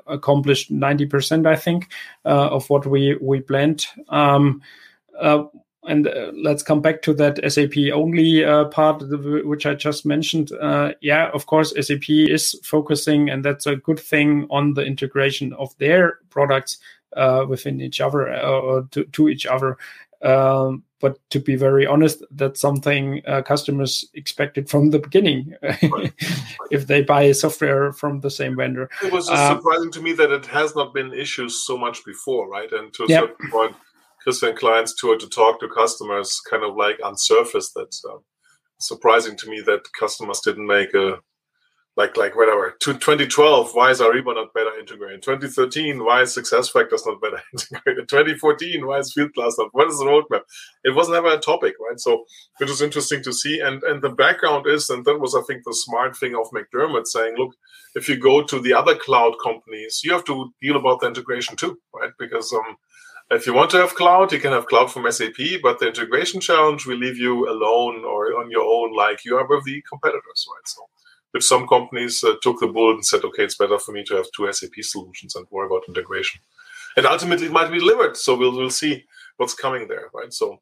accomplished 0.07 0.71
ninety 0.71 1.07
percent, 1.07 1.47
I 1.47 1.57
think, 1.57 1.89
uh, 2.25 2.49
of 2.49 2.69
what 2.71 2.87
we 2.87 3.17
we 3.21 3.41
planned. 3.41 3.87
Um, 4.09 4.63
and 5.85 6.07
uh, 6.07 6.33
let's 6.35 6.63
come 6.63 6.81
back 6.81 7.03
to 7.03 7.15
that 7.15 7.41
SAP 7.51 7.93
only 7.93 8.45
uh, 8.45 8.67
part, 8.67 9.03
which 9.47 9.65
I 9.67 9.75
just 9.75 10.05
mentioned. 10.05 10.53
Uh, 10.53 10.93
yeah, 11.01 11.31
of 11.31 11.47
course, 11.47 11.73
SAP 11.81 12.09
is 12.09 12.59
focusing, 12.63 13.31
and 13.31 13.45
that's 13.45 13.67
a 13.67 13.77
good 13.77 13.99
thing 13.99 14.47
on 14.51 14.75
the 14.75 14.85
integration 14.85 15.53
of 15.55 15.77
their 15.79 16.19
products 16.29 16.79
uh, 17.17 17.47
within 17.49 17.81
each 17.81 18.01
other 18.01 18.31
uh, 18.31 18.43
or 18.43 18.83
to, 18.91 19.05
to, 19.05 19.29
each 19.29 19.47
other. 19.47 19.79
Um, 20.23 20.85
but 21.01 21.19
to 21.31 21.41
be 21.41 21.57
very 21.57 21.87
honest, 21.87 22.23
that's 22.31 22.61
something 22.61 23.23
uh, 23.27 23.41
customers 23.41 24.05
expected 24.13 24.69
from 24.69 24.91
the 24.91 24.99
beginning. 24.99 25.55
if 26.71 26.87
they 26.87 27.03
buy 27.03 27.33
software 27.33 27.93
from 27.95 28.21
the 28.21 28.31
same 28.31 28.55
vendor, 28.55 28.91
it 29.03 29.11
was 29.11 29.27
surprising 29.29 29.91
to 29.93 30.03
me 30.03 30.13
that 30.13 30.31
it 30.31 30.45
has 30.45 30.77
not 30.77 30.93
been 30.93 31.15
issues 31.15 31.65
so 31.65 31.79
much 31.79 32.05
before, 32.05 32.51
right? 32.51 32.71
And 32.71 32.93
to 32.93 33.05
a 33.05 33.09
yep. 33.09 33.23
certain 33.23 33.51
point, 33.51 33.77
Christian 34.23 34.57
Klein's 34.57 34.95
tour 34.95 35.17
to 35.19 35.29
talk 35.29 35.61
to 35.61 35.69
customers 35.69 36.41
kind 36.49 36.65
of 36.65 36.77
like 36.77 36.99
unsurfaced. 37.01 37.73
That's 37.75 38.05
uh, 38.05 38.19
surprising 38.79 39.37
to 39.39 39.49
me 39.49 39.61
that 39.67 39.81
customers 39.99 40.41
didn't 40.41 40.67
make 40.67 40.95
a 40.95 41.19
like 41.97 42.17
like 42.17 42.37
whatever. 42.37 42.77
To 42.81 42.93
2012, 42.93 43.75
why 43.75 43.91
is 43.91 44.01
Ariba 44.01 44.35
not 44.35 44.55
better 44.55 44.79
integrated? 44.79 45.23
2013, 45.23 46.05
why 46.05 46.23
is 46.23 46.37
SuccessFactors 46.37 47.07
not 47.07 47.21
better 47.21 47.43
integrated? 47.53 48.09
2014, 48.09 48.87
why 48.87 48.99
is 48.99 49.13
Fieldglass 49.13 49.55
not? 49.59 49.69
What 49.73 49.89
is 49.89 49.99
the 49.99 50.07
roadmap? 50.07 50.43
It 50.85 50.95
was 50.95 51.09
never 51.09 51.29
a 51.35 51.39
topic, 51.39 51.75
right? 51.81 51.99
So 51.99 52.25
it 52.61 52.69
was 52.69 52.81
interesting 52.81 53.23
to 53.25 53.33
see. 53.33 53.61
And 53.61 53.83
and 53.83 54.01
the 54.01 54.11
background 54.11 54.67
is, 54.67 54.89
and 54.91 55.05
that 55.05 55.21
was 55.21 55.35
I 55.35 55.43
think 55.43 55.63
the 55.65 55.75
smart 55.75 56.17
thing 56.17 56.35
of 56.35 56.51
McDermott 56.51 57.07
saying, 57.07 57.35
look, 57.37 57.55
if 57.95 58.09
you 58.09 58.17
go 58.17 58.43
to 58.45 58.61
the 58.61 58.73
other 58.73 58.95
cloud 58.95 59.35
companies, 59.43 60.03
you 60.05 60.13
have 60.13 60.25
to 60.25 60.53
deal 60.63 60.77
about 60.77 61.01
the 61.01 61.09
integration 61.09 61.57
too, 61.57 61.77
right? 61.95 62.13
Because 62.19 62.53
um, 62.53 62.77
if 63.31 63.47
you 63.47 63.55
want 63.55 63.71
to 63.71 63.77
have 63.79 63.95
cloud, 63.95 64.33
you 64.33 64.41
can 64.41 64.53
have 64.53 64.67
cloud 64.67 64.91
from 64.91 65.11
SAP, 65.11 65.63
but 65.63 65.79
the 65.79 65.89
integration 65.89 66.41
challenge 66.41 66.87
will 66.87 66.97
leave 66.99 67.17
you 67.17 67.49
alone 67.49 68.05
or 68.05 68.39
on 68.41 68.51
your 68.51 68.65
own, 68.65 68.95
like 68.97 69.25
you 69.25 69.37
are 69.37 69.47
with 69.47 69.65
the 69.65 69.83
competitors, 69.89 70.47
right? 70.49 70.67
So 70.67 70.83
if 71.35 71.45
some 71.45 71.69
companies 71.69 72.25
uh, 72.25 72.35
took 72.43 72.59
the 72.61 72.67
bullet 72.67 72.95
and 72.95 73.07
said, 73.07 73.25
okay, 73.25 73.45
it's 73.45 73.57
better 73.57 73.79
for 73.79 73.93
me 73.93 74.05
to 74.05 74.17
have 74.17 74.27
two 74.35 74.53
SAP 74.53 74.73
solutions 74.81 75.37
and 75.37 75.47
worry 75.51 75.67
about 75.67 75.85
integration. 75.89 76.41
And 76.97 77.07
ultimately, 77.07 77.47
it 77.47 77.53
might 77.53 77.71
be 77.71 77.79
delivered. 77.79 78.17
So 78.17 78.37
we'll 78.37 78.57
we'll 78.57 78.71
see 78.71 79.05
what's 79.37 79.55
coming 79.55 79.87
there, 79.89 80.11
right? 80.13 80.33
So. 80.33 80.61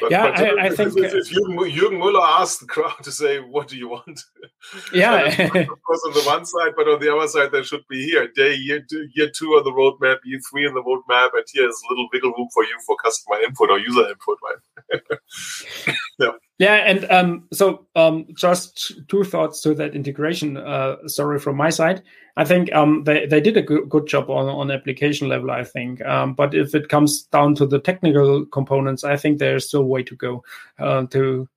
But, 0.00 0.12
yeah, 0.12 0.30
but 0.30 0.38
I, 0.38 0.46
I 0.46 0.50
uh, 0.50 0.66
if, 0.66 0.76
think 0.76 0.96
if, 0.96 1.12
if 1.12 1.28
Jürgen, 1.28 1.56
Jürgen 1.70 1.98
Müller 1.98 2.22
asked 2.22 2.60
the 2.60 2.66
crowd 2.66 3.02
to 3.02 3.10
say, 3.10 3.40
"What 3.40 3.66
do 3.66 3.76
you 3.76 3.88
want?" 3.88 4.20
Yeah, 4.94 5.26
of 5.26 5.82
course, 5.82 6.02
on 6.06 6.14
the 6.14 6.22
one 6.24 6.46
side, 6.46 6.74
but 6.76 6.86
on 6.86 7.00
the 7.00 7.12
other 7.12 7.26
side, 7.26 7.50
there 7.50 7.64
should 7.64 7.86
be 7.88 8.04
here 8.04 8.28
day 8.28 8.54
year 8.54 8.84
two, 8.88 9.08
year 9.14 9.28
two 9.28 9.48
on 9.54 9.64
the 9.64 9.72
roadmap, 9.72 10.18
year 10.24 10.38
three 10.48 10.68
on 10.68 10.74
the 10.74 10.82
roadmap, 10.82 11.30
and 11.34 11.44
here 11.52 11.68
is 11.68 11.82
a 11.84 11.92
little 11.92 12.08
wiggle 12.12 12.32
room 12.38 12.48
for 12.54 12.62
you 12.62 12.78
for 12.86 12.96
customer 13.02 13.40
input 13.40 13.70
or 13.70 13.80
user 13.80 14.08
input, 14.08 14.38
right? 14.44 15.00
yeah. 16.20 16.30
Yeah, 16.62 16.74
and 16.74 17.10
um, 17.10 17.48
so 17.52 17.88
um, 17.96 18.24
just 18.36 18.92
two 19.08 19.24
thoughts 19.24 19.62
to 19.62 19.74
that 19.74 19.96
integration 19.96 20.56
uh, 20.56 21.08
story 21.08 21.40
from 21.40 21.56
my 21.56 21.70
side. 21.70 22.04
I 22.36 22.44
think 22.44 22.72
um, 22.72 23.02
they, 23.02 23.26
they 23.26 23.40
did 23.40 23.56
a 23.56 23.62
good, 23.62 23.88
good 23.88 24.06
job 24.06 24.30
on, 24.30 24.48
on 24.48 24.70
application 24.70 25.26
level, 25.26 25.50
I 25.50 25.64
think. 25.64 26.00
Um, 26.02 26.34
but 26.34 26.54
if 26.54 26.72
it 26.72 26.88
comes 26.88 27.24
down 27.32 27.56
to 27.56 27.66
the 27.66 27.80
technical 27.80 28.46
components, 28.46 29.02
I 29.02 29.16
think 29.16 29.40
there's 29.40 29.66
still 29.66 29.82
way 29.82 30.04
to 30.04 30.14
go 30.14 30.44
uh, 30.78 31.06
to 31.06 31.48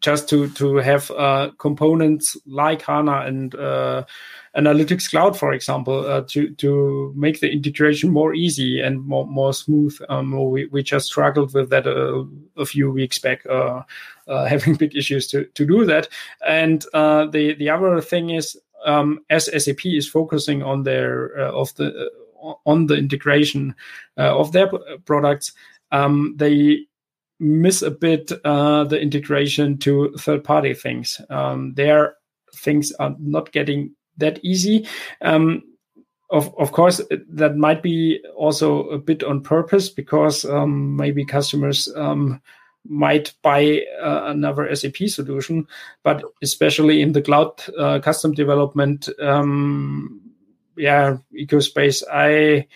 just 0.00 0.28
to 0.28 0.48
to 0.50 0.76
have 0.76 1.10
uh, 1.12 1.50
components 1.58 2.36
like 2.46 2.82
HANA 2.82 3.22
and 3.26 3.54
uh, 3.54 4.04
Analytics 4.56 5.10
Cloud, 5.10 5.38
for 5.38 5.52
example, 5.52 6.06
uh, 6.06 6.22
to 6.28 6.50
to 6.56 7.12
make 7.16 7.40
the 7.40 7.50
integration 7.50 8.10
more 8.10 8.34
easy 8.34 8.80
and 8.80 9.04
more 9.04 9.26
more 9.26 9.52
smooth. 9.52 9.96
Um, 10.08 10.50
we 10.50 10.66
we 10.66 10.82
just 10.82 11.06
struggled 11.06 11.54
with 11.54 11.70
that 11.70 11.86
a, 11.86 12.26
a 12.56 12.66
few 12.66 12.90
weeks 12.90 13.18
back, 13.18 13.44
uh, 13.46 13.82
uh, 14.26 14.44
having 14.48 14.74
big 14.74 14.96
issues 14.96 15.28
to 15.28 15.44
to 15.44 15.66
do 15.66 15.84
that. 15.84 16.08
And 16.46 16.84
uh, 16.92 17.26
the 17.26 17.54
the 17.54 17.70
other 17.70 18.00
thing 18.00 18.30
is, 18.30 18.58
um, 18.84 19.20
as 19.30 19.50
SAP 19.64 19.86
is 19.86 20.08
focusing 20.08 20.62
on 20.62 20.82
their 20.82 21.36
of 21.36 21.74
the 21.76 22.10
on 22.64 22.86
the 22.86 22.96
integration 22.96 23.74
of 24.16 24.52
their 24.52 24.70
products, 25.04 25.52
um, 25.92 26.34
they 26.36 26.86
miss 27.40 27.82
a 27.82 27.90
bit 27.90 28.30
uh, 28.44 28.84
the 28.84 29.00
integration 29.00 29.78
to 29.78 30.12
third 30.18 30.44
party 30.44 30.74
things. 30.74 31.20
Um, 31.30 31.74
their 31.74 32.14
things 32.54 32.92
are 32.92 33.16
not 33.18 33.52
getting 33.52 33.94
that 34.18 34.38
easy. 34.44 34.86
Um, 35.22 35.62
of, 36.30 36.54
of 36.58 36.70
course, 36.72 37.00
that 37.10 37.56
might 37.56 37.82
be 37.82 38.22
also 38.36 38.88
a 38.90 38.98
bit 38.98 39.24
on 39.24 39.42
purpose 39.42 39.88
because 39.88 40.44
um, 40.44 40.94
maybe 40.96 41.24
customers 41.24 41.88
um, 41.96 42.40
might 42.88 43.32
buy 43.42 43.82
uh, 44.00 44.24
another 44.26 44.72
SAP 44.74 45.08
solution, 45.08 45.66
but 46.02 46.22
especially 46.42 47.02
in 47.02 47.12
the 47.12 47.22
cloud 47.22 47.60
uh, 47.78 47.98
custom 47.98 48.32
development, 48.32 49.08
um, 49.20 50.20
yeah, 50.76 51.16
ecospace, 51.34 52.02
I 52.10 52.66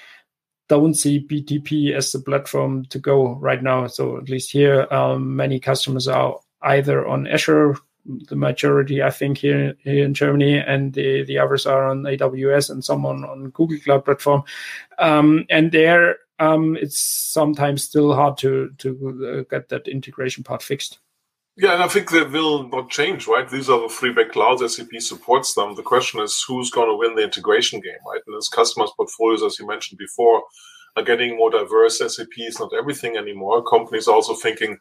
don't 0.68 0.94
see 0.94 1.26
BTP 1.26 1.92
as 1.92 2.12
the 2.12 2.20
platform 2.20 2.84
to 2.86 2.98
go 2.98 3.34
right 3.34 3.62
now. 3.62 3.86
So 3.86 4.16
at 4.16 4.28
least 4.28 4.50
here, 4.50 4.86
um, 4.90 5.36
many 5.36 5.60
customers 5.60 6.08
are 6.08 6.38
either 6.62 7.06
on 7.06 7.26
Azure, 7.26 7.76
the 8.06 8.36
majority, 8.36 9.02
I 9.02 9.10
think, 9.10 9.38
here, 9.38 9.74
here 9.80 10.04
in 10.04 10.14
Germany, 10.14 10.58
and 10.58 10.92
the, 10.92 11.24
the 11.24 11.38
others 11.38 11.66
are 11.66 11.84
on 11.88 12.02
AWS 12.02 12.70
and 12.70 12.84
some 12.84 13.04
on, 13.06 13.24
on 13.24 13.50
Google 13.50 13.78
Cloud 13.78 14.04
Platform. 14.04 14.42
Um, 14.98 15.46
and 15.50 15.72
there, 15.72 16.18
um, 16.38 16.76
it's 16.76 16.98
sometimes 16.98 17.84
still 17.84 18.14
hard 18.14 18.36
to 18.38 18.70
to 18.78 19.44
uh, 19.48 19.50
get 19.50 19.68
that 19.68 19.86
integration 19.86 20.42
part 20.42 20.62
fixed. 20.62 20.98
Yeah, 21.56 21.74
and 21.74 21.82
I 21.84 21.88
think 21.88 22.10
they 22.10 22.24
will 22.24 22.68
not 22.68 22.90
change, 22.90 23.28
right? 23.28 23.48
These 23.48 23.70
are 23.70 23.80
the 23.82 23.88
three 23.88 24.12
big 24.12 24.30
clouds. 24.30 24.74
SAP 24.74 24.88
supports 24.98 25.54
them. 25.54 25.76
The 25.76 25.82
question 25.82 26.20
is 26.20 26.44
who's 26.48 26.70
going 26.70 26.88
to 26.88 26.96
win 26.96 27.14
the 27.14 27.22
integration 27.22 27.80
game, 27.80 28.00
right? 28.10 28.20
And 28.26 28.36
as 28.36 28.48
customers' 28.48 28.90
portfolios, 28.96 29.42
as 29.44 29.58
you 29.60 29.66
mentioned 29.66 29.98
before, 29.98 30.42
are 30.96 31.02
getting 31.04 31.36
more 31.36 31.50
diverse. 31.50 31.98
SAP 31.98 32.28
is 32.38 32.58
not 32.58 32.72
everything 32.76 33.16
anymore. 33.16 33.62
Companies 33.64 34.08
are 34.08 34.14
also 34.14 34.34
thinking, 34.34 34.78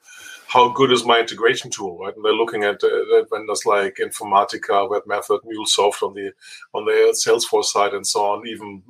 how 0.48 0.70
good 0.70 0.92
is 0.92 1.06
my 1.06 1.20
integration 1.20 1.72
tool, 1.72 1.98
right? 2.00 2.16
And 2.16 2.24
they're 2.24 2.34
looking 2.34 2.64
at, 2.64 2.84
uh, 2.84 3.24
vendors 3.32 3.66
like 3.66 3.98
Informatica, 3.98 4.90
WebMethod, 4.90 5.40
MuleSoft 5.44 6.04
on 6.04 6.14
the 6.14 6.32
on 6.74 6.86
the 6.86 7.16
Salesforce 7.16 7.66
side, 7.66 7.94
and 7.94 8.06
so 8.06 8.26
on. 8.26 8.48
Even 8.48 8.84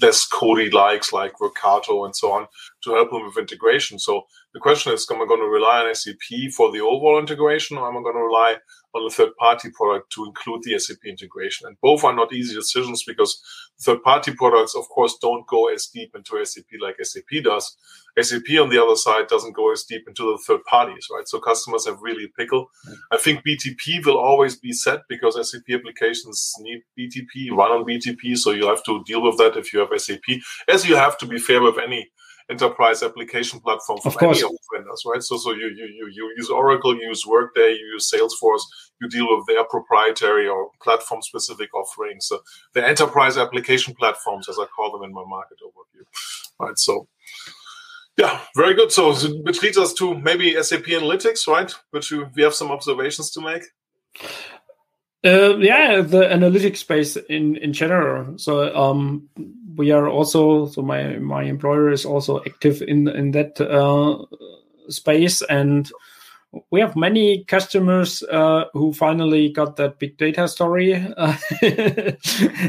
less 0.00 0.26
Cody 0.26 0.70
likes 0.70 1.12
like 1.12 1.34
Workato 1.40 2.04
and 2.04 2.16
so 2.16 2.32
on 2.32 2.46
to 2.84 2.94
help 2.94 3.10
them 3.10 3.26
with 3.26 3.38
integration. 3.38 3.98
So 3.98 4.26
the 4.54 4.60
question 4.60 4.92
is, 4.92 5.06
am 5.10 5.22
I 5.22 5.26
going 5.26 5.40
to 5.40 5.46
rely 5.46 5.80
on 5.80 5.94
SAP 5.94 6.52
for 6.56 6.70
the 6.72 6.80
overall 6.80 7.18
integration, 7.18 7.78
or 7.78 7.88
am 7.88 7.96
I 7.96 8.02
going 8.02 8.16
to 8.16 8.22
rely 8.22 8.56
on 8.94 9.06
a 9.06 9.10
third 9.10 9.34
party 9.36 9.70
product 9.70 10.12
to 10.12 10.24
include 10.24 10.62
the 10.62 10.78
SAP 10.78 10.98
integration. 11.06 11.66
And 11.66 11.80
both 11.80 12.04
are 12.04 12.14
not 12.14 12.32
easy 12.32 12.54
decisions 12.54 13.04
because 13.04 13.42
third 13.80 14.02
party 14.02 14.34
products, 14.34 14.74
of 14.76 14.88
course, 14.88 15.16
don't 15.20 15.46
go 15.46 15.72
as 15.72 15.86
deep 15.86 16.14
into 16.14 16.44
SAP 16.44 16.66
like 16.80 16.96
SAP 17.02 17.42
does. 17.42 17.76
SAP 18.20 18.44
on 18.60 18.68
the 18.68 18.82
other 18.82 18.96
side 18.96 19.28
doesn't 19.28 19.56
go 19.56 19.72
as 19.72 19.84
deep 19.84 20.06
into 20.06 20.24
the 20.24 20.38
third 20.46 20.62
parties, 20.64 21.08
right? 21.14 21.26
So 21.26 21.40
customers 21.40 21.86
have 21.86 22.02
really 22.02 22.24
a 22.24 22.28
pickle. 22.28 22.70
I 23.10 23.16
think 23.16 23.42
BTP 23.46 24.04
will 24.04 24.18
always 24.18 24.56
be 24.56 24.72
set 24.72 25.00
because 25.08 25.50
SAP 25.50 25.62
applications 25.72 26.54
need 26.60 26.82
BTP, 26.98 27.50
run 27.52 27.70
on 27.70 27.84
BTP. 27.86 28.36
So 28.36 28.50
you 28.50 28.66
have 28.66 28.84
to 28.84 29.02
deal 29.04 29.22
with 29.22 29.38
that 29.38 29.56
if 29.56 29.72
you 29.72 29.80
have 29.80 29.88
SAP, 29.98 30.42
as 30.68 30.86
you 30.86 30.96
have 30.96 31.16
to 31.18 31.26
be 31.26 31.38
fair 31.38 31.62
with 31.62 31.78
any 31.78 32.10
enterprise 32.50 33.02
application 33.02 33.60
platform 33.60 34.00
from 34.00 34.12
any 34.20 34.42
of 34.42 34.50
the 34.50 34.58
vendors, 34.74 35.02
right? 35.06 35.22
So, 35.22 35.36
so 35.36 35.52
you, 35.52 35.68
you, 35.68 36.10
you 36.12 36.34
use 36.36 36.50
Oracle, 36.50 36.94
you 36.94 37.08
use 37.08 37.26
Workday, 37.26 37.76
you 37.78 37.86
use 37.94 38.10
Salesforce, 38.10 38.62
you 39.00 39.08
deal 39.08 39.26
with 39.28 39.46
their 39.46 39.64
proprietary 39.64 40.48
or 40.48 40.70
platform 40.82 41.22
specific 41.22 41.74
offerings. 41.74 42.26
So 42.26 42.40
the 42.74 42.86
enterprise 42.86 43.36
application 43.36 43.94
platforms, 43.94 44.48
as 44.48 44.58
I 44.58 44.66
call 44.66 44.92
them 44.92 45.08
in 45.08 45.14
my 45.14 45.24
market 45.26 45.58
overview, 45.64 46.04
right? 46.58 46.78
So, 46.78 47.08
yeah, 48.16 48.40
very 48.54 48.74
good. 48.74 48.92
So, 48.92 49.14
which 49.42 49.62
leads 49.62 49.78
us 49.78 49.94
to 49.94 50.14
maybe 50.14 50.60
SAP 50.62 50.84
Analytics, 50.84 51.46
right? 51.46 51.72
Which 51.90 52.10
you, 52.10 52.28
we 52.36 52.42
have 52.42 52.54
some 52.54 52.70
observations 52.70 53.30
to 53.30 53.40
make. 53.40 53.62
Uh, 55.24 55.56
yeah, 55.58 56.00
the 56.00 56.22
analytics 56.22 56.78
space 56.78 57.14
in 57.14 57.54
in 57.56 57.72
general. 57.72 58.36
So 58.38 58.74
um, 58.74 59.28
we 59.76 59.90
are 59.90 60.08
also 60.08 60.66
so 60.66 60.82
my 60.82 61.18
my 61.18 61.42
employer 61.42 61.90
is 61.90 62.04
also 62.04 62.40
active 62.46 62.82
in 62.82 63.08
in 63.08 63.32
that 63.32 63.60
uh, 63.60 64.24
space, 64.88 65.42
and 65.42 65.90
we 66.70 66.80
have 66.80 66.96
many 66.96 67.44
customers 67.44 68.22
uh, 68.24 68.64
who 68.74 68.92
finally 68.92 69.48
got 69.50 69.76
that 69.76 69.98
big 69.98 70.16
data 70.18 70.46
story 70.46 70.94
uh, 70.94 71.36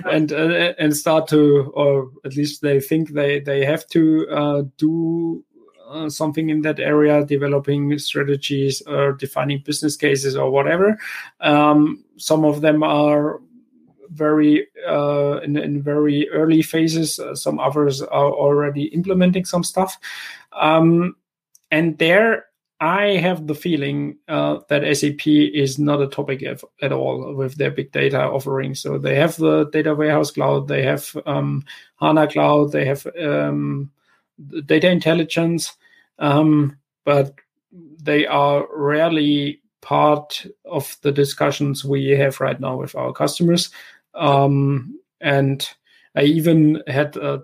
and 0.09 0.31
uh, 0.31 0.73
and 0.79 0.95
start 0.95 1.27
to, 1.27 1.71
or 1.75 2.09
at 2.25 2.35
least 2.35 2.61
they 2.61 2.79
think 2.79 3.09
they 3.09 3.39
they 3.39 3.65
have 3.65 3.85
to 3.87 4.27
uh, 4.29 4.63
do 4.77 5.43
uh, 5.89 6.09
something 6.09 6.49
in 6.49 6.61
that 6.61 6.79
area, 6.79 7.25
developing 7.25 7.97
strategies 7.99 8.81
or 8.87 9.13
defining 9.13 9.61
business 9.65 9.97
cases 9.97 10.35
or 10.35 10.49
whatever. 10.49 10.97
Um, 11.41 12.03
some 12.17 12.45
of 12.45 12.61
them 12.61 12.83
are 12.83 13.41
very 14.09 14.67
uh, 14.87 15.39
in, 15.43 15.57
in, 15.57 15.81
very 15.81 16.29
early 16.29 16.61
phases. 16.61 17.19
Uh, 17.19 17.35
some 17.35 17.59
others 17.59 18.01
are 18.01 18.31
already 18.31 18.85
implementing 18.85 19.45
some 19.45 19.63
stuff, 19.63 19.97
um, 20.53 21.15
and 21.71 21.97
there 21.97 22.45
I 22.83 23.15
have 23.15 23.47
the 23.47 23.55
feeling 23.55 24.17
uh, 24.27 24.59
that 24.67 24.83
SAP 24.97 25.25
is 25.25 25.79
not 25.79 26.01
a 26.01 26.07
topic 26.07 26.43
at, 26.43 26.61
at, 26.81 26.91
all 26.91 27.33
with 27.33 27.55
their 27.55 27.71
big 27.71 27.93
data 27.93 28.21
offering. 28.21 28.75
So 28.75 28.97
they 28.97 29.15
have 29.15 29.37
the 29.37 29.69
data 29.71 29.95
warehouse 29.95 30.31
cloud, 30.31 30.67
they 30.67 30.83
have 30.83 31.15
um, 31.25 31.63
HANA 32.01 32.27
cloud, 32.27 32.73
they 32.73 32.83
have 32.83 33.07
um, 33.17 33.89
data 34.65 34.89
intelligence, 34.89 35.77
um, 36.19 36.77
but 37.05 37.35
they 37.71 38.27
are 38.27 38.67
rarely 38.75 39.61
part 39.83 40.45
of 40.65 40.97
the 41.01 41.11
discussions 41.11 41.83
we 41.85 42.09
have 42.11 42.39
right 42.39 42.59
now 42.59 42.77
with 42.77 42.95
our 42.95 43.13
customers. 43.13 43.69
Um, 44.15 44.99
and 45.21 45.67
I 46.15 46.23
even 46.23 46.81
had 46.87 47.15
a 47.17 47.43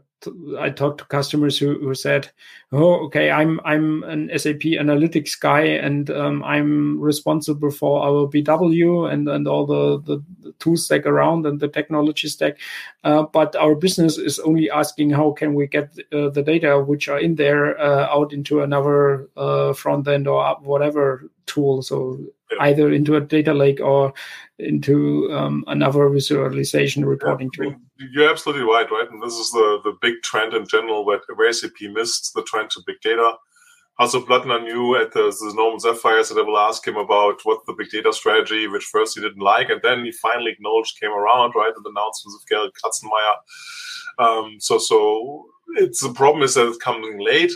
I 0.59 0.69
talked 0.69 0.97
to 0.99 1.05
customers 1.05 1.57
who, 1.57 1.79
who 1.79 1.95
said, 1.95 2.29
"Oh, 2.71 3.05
okay, 3.05 3.31
I'm 3.31 3.59
I'm 3.63 4.03
an 4.03 4.29
SAP 4.37 4.63
analytics 4.77 5.39
guy, 5.39 5.61
and 5.61 6.09
um, 6.09 6.43
I'm 6.43 6.99
responsible 6.99 7.71
for 7.71 8.03
our 8.03 8.27
BW 8.27 9.11
and 9.11 9.29
and 9.29 9.47
all 9.47 9.65
the, 9.65 10.01
the, 10.01 10.23
the 10.41 10.51
tool 10.59 10.75
stack 10.77 11.05
around 11.05 11.45
and 11.45 11.59
the 11.59 11.69
technology 11.69 12.27
stack. 12.27 12.57
Uh, 13.03 13.23
but 13.23 13.55
our 13.55 13.75
business 13.75 14.17
is 14.17 14.39
only 14.39 14.69
asking 14.69 15.11
how 15.11 15.31
can 15.31 15.53
we 15.53 15.67
get 15.67 15.97
uh, 16.11 16.29
the 16.29 16.43
data 16.43 16.79
which 16.79 17.07
are 17.07 17.19
in 17.19 17.35
there 17.35 17.79
uh, 17.79 18.07
out 18.07 18.33
into 18.33 18.61
another 18.61 19.29
uh, 19.37 19.73
front 19.73 20.07
end 20.07 20.27
or 20.27 20.55
whatever 20.61 21.23
tool. 21.45 21.81
So 21.81 22.19
either 22.59 22.91
into 22.91 23.15
a 23.15 23.21
data 23.21 23.53
lake 23.53 23.79
or 23.79 24.13
into 24.57 25.31
um, 25.31 25.63
another 25.67 26.09
visualization 26.09 27.05
reporting 27.05 27.49
tool. 27.51 27.75
You're 27.99 28.29
absolutely 28.29 28.63
right, 28.63 28.89
right? 28.89 29.11
And 29.11 29.21
this 29.21 29.33
is 29.33 29.51
the, 29.51 29.79
the 29.83 29.97
big 30.01 30.21
trend 30.23 30.53
in 30.53 30.65
general 30.67 31.05
where, 31.05 31.19
SAP 31.51 31.81
missed 31.91 32.33
the 32.33 32.43
trend 32.43 32.69
to 32.71 32.81
big 32.87 33.01
data. 33.01 33.33
Hasso 33.99 34.25
Plattner 34.25 34.63
knew 34.63 34.95
at 34.95 35.11
the, 35.11 35.23
the 35.23 35.53
Norman 35.53 35.81
Sapphires 35.81 36.29
that 36.29 36.39
I 36.39 36.43
will 36.43 36.57
ask 36.57 36.87
him 36.87 36.95
about 36.95 37.41
what 37.43 37.65
the 37.65 37.73
big 37.73 37.89
data 37.89 38.13
strategy, 38.13 38.67
which 38.67 38.85
first 38.85 39.15
he 39.15 39.21
didn't 39.21 39.41
like, 39.41 39.69
and 39.69 39.81
then 39.83 40.05
he 40.05 40.13
finally 40.13 40.51
acknowledged 40.51 40.97
came 41.01 41.11
around, 41.11 41.51
right? 41.55 41.73
The 41.75 41.89
announcements 41.89 42.41
of 42.41 42.47
Gerrit 42.49 42.71
Kazmaier. 42.81 44.25
Um, 44.25 44.55
so, 44.59 44.77
so 44.77 45.45
it's 45.75 46.01
the 46.01 46.13
problem 46.13 46.43
is 46.43 46.53
that 46.53 46.67
it's 46.67 46.77
coming 46.77 47.19
late. 47.19 47.51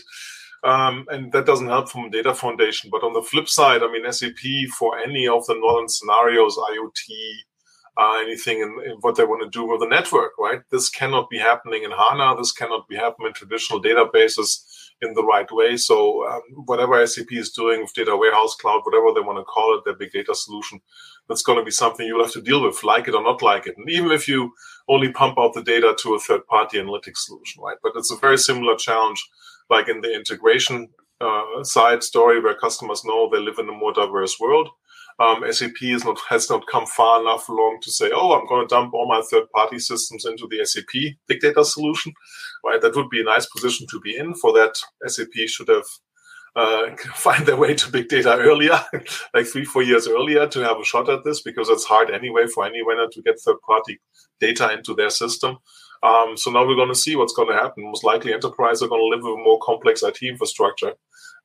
Um, 0.66 1.06
and 1.10 1.32
that 1.32 1.46
doesn't 1.46 1.68
help 1.68 1.90
from 1.90 2.10
data 2.10 2.34
foundation. 2.34 2.90
But 2.90 3.04
on 3.04 3.14
the 3.14 3.22
flip 3.22 3.48
side, 3.48 3.82
I 3.84 3.92
mean, 3.92 4.10
SAP 4.12 4.72
for 4.78 4.98
any 4.98 5.28
of 5.28 5.46
the 5.46 5.56
northern 5.56 5.90
scenarios, 5.90 6.58
IoT, 6.58 7.10
uh, 7.98 8.20
anything 8.24 8.60
in, 8.60 8.76
in, 8.86 8.98
what 9.02 9.16
they 9.16 9.24
want 9.24 9.44
to 9.44 9.50
do 9.50 9.66
with 9.66 9.80
the 9.80 9.88
network, 9.88 10.32
right? 10.40 10.62
This 10.72 10.90
cannot 10.90 11.30
be 11.30 11.38
happening 11.38 11.84
in 11.84 11.92
HANA. 11.92 12.36
This 12.38 12.52
cannot 12.52 12.88
be 12.88 12.96
happening 12.96 13.28
in 13.28 13.34
traditional 13.34 13.82
databases 13.82 14.66
in 15.02 15.14
the 15.14 15.24
right 15.24 15.52
way. 15.52 15.78
So 15.78 16.28
um, 16.28 16.42
whatever 16.66 17.06
SAP 17.06 17.32
is 17.32 17.52
doing 17.52 17.82
with 17.82 17.94
data 17.94 18.16
warehouse 18.16 18.56
cloud, 18.56 18.82
whatever 18.84 19.12
they 19.14 19.26
want 19.26 19.38
to 19.40 19.44
call 19.44 19.78
it, 19.78 19.84
their 19.86 19.96
big 19.96 20.12
data 20.12 20.34
solution, 20.34 20.82
that's 21.28 21.44
going 21.44 21.60
to 21.60 21.66
be 21.66 21.72
something 21.72 22.06
you'll 22.06 22.24
have 22.24 22.34
to 22.34 22.42
deal 22.42 22.64
with, 22.64 22.84
like 22.84 23.08
it 23.08 23.16
or 23.16 23.24
not 23.24 23.42
like 23.42 23.68
it. 23.68 23.78
And 23.78 23.90
even 23.90 24.12
if 24.12 24.28
you 24.28 24.54
only 24.90 25.12
pump 25.12 25.38
out 25.38 25.54
the 25.54 25.64
data 25.64 25.96
to 26.02 26.16
a 26.16 26.20
third 26.20 26.48
party 26.48 26.80
analytics 26.80 27.18
solution, 27.18 27.62
right? 27.62 27.78
But 27.84 27.94
it's 27.96 28.12
a 28.12 28.18
very 28.18 28.38
similar 28.38 28.76
challenge 28.76 29.24
like 29.70 29.88
in 29.88 30.02
the 30.02 30.14
integration 30.14 30.90
uh, 31.22 31.64
side 31.64 32.04
story 32.04 32.42
where 32.42 32.56
customers 32.56 33.04
know 33.06 33.30
they 33.30 33.40
live 33.40 33.60
in 33.60 33.70
a 33.70 33.72
more 33.72 33.94
diverse 33.94 34.40
world. 34.40 34.70
Um, 35.20 35.44
SAP 35.52 35.82
not, 35.82 36.18
has 36.30 36.50
not 36.50 36.66
come 36.68 36.86
far 36.86 37.22
enough 37.22 37.48
along 37.50 37.80
to 37.84 37.92
say, 37.92 38.10
oh, 38.14 38.34
I'm 38.34 38.48
going 38.48 38.68
to 38.68 38.74
dump 38.74 38.94
all 38.94 39.08
my 39.08 39.22
third 39.30 39.50
party 39.52 39.80
systems 39.80 40.26
into 40.26 40.48
the 40.50 40.66
SAP 40.66 41.14
big 41.28 41.40
data 41.40 41.64
solution. 41.64 42.14
Right? 42.66 42.82
That 42.82 42.96
would 42.96 43.10
be 43.10 43.22
a 43.22 43.26
nice 43.26 43.46
position 43.48 43.88
to 43.92 44.00
be 44.00 44.18
in. 44.18 44.34
For 44.36 44.54
that, 44.54 44.76
SAP 45.06 45.48
should 45.48 45.70
have 45.70 45.86
uh, 46.56 46.96
find 47.14 47.46
their 47.46 47.58
way 47.58 47.74
to 47.76 47.92
big 47.92 48.10
data 48.10 48.38
earlier, 48.38 48.80
like 49.34 49.46
three, 49.46 49.66
four 49.66 49.84
years 49.84 50.08
earlier, 50.08 50.48
to 50.48 50.60
have 50.62 50.80
a 50.80 50.84
shot 50.86 51.10
at 51.10 51.24
this 51.24 51.42
because 51.42 51.70
it's 51.70 51.86
hard 51.86 52.10
anyway 52.10 52.48
for 52.48 52.66
any 52.66 52.82
vendor 52.88 53.08
to 53.12 53.22
get 53.22 53.40
third 53.40 53.62
party 53.66 54.00
data 54.40 54.72
into 54.72 54.94
their 54.94 55.10
system. 55.10 55.58
Um, 56.04 56.36
so 56.36 56.52
now 56.52 56.68
we're 56.68 56.76
going 56.76 56.90
to 56.90 56.96
see 56.96 57.16
what's 57.16 57.34
going 57.34 57.48
to 57.48 57.54
happen. 57.54 57.86
Most 57.86 58.04
likely, 58.04 58.34
enterprises 58.34 58.84
are 58.84 58.90
going 58.90 59.02
to 59.02 59.16
live 59.16 59.24
with 59.24 59.40
a 59.40 59.44
more 59.44 59.60
complex 59.62 60.04
IT 60.04 60.22
infrastructure, 60.22 60.94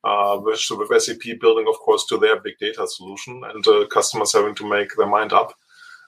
uh, 0.03 0.37
which 0.37 0.69
with 0.69 1.01
SAP 1.01 1.39
building, 1.39 1.65
of 1.67 1.79
course, 1.79 2.05
to 2.07 2.17
their 2.17 2.41
big 2.41 2.57
data 2.59 2.85
solution, 2.85 3.41
and 3.45 3.65
uh, 3.65 3.87
customers 3.87 4.33
having 4.33 4.55
to 4.55 4.69
make 4.69 4.89
their 4.97 5.07
mind 5.07 5.31
up 5.31 5.53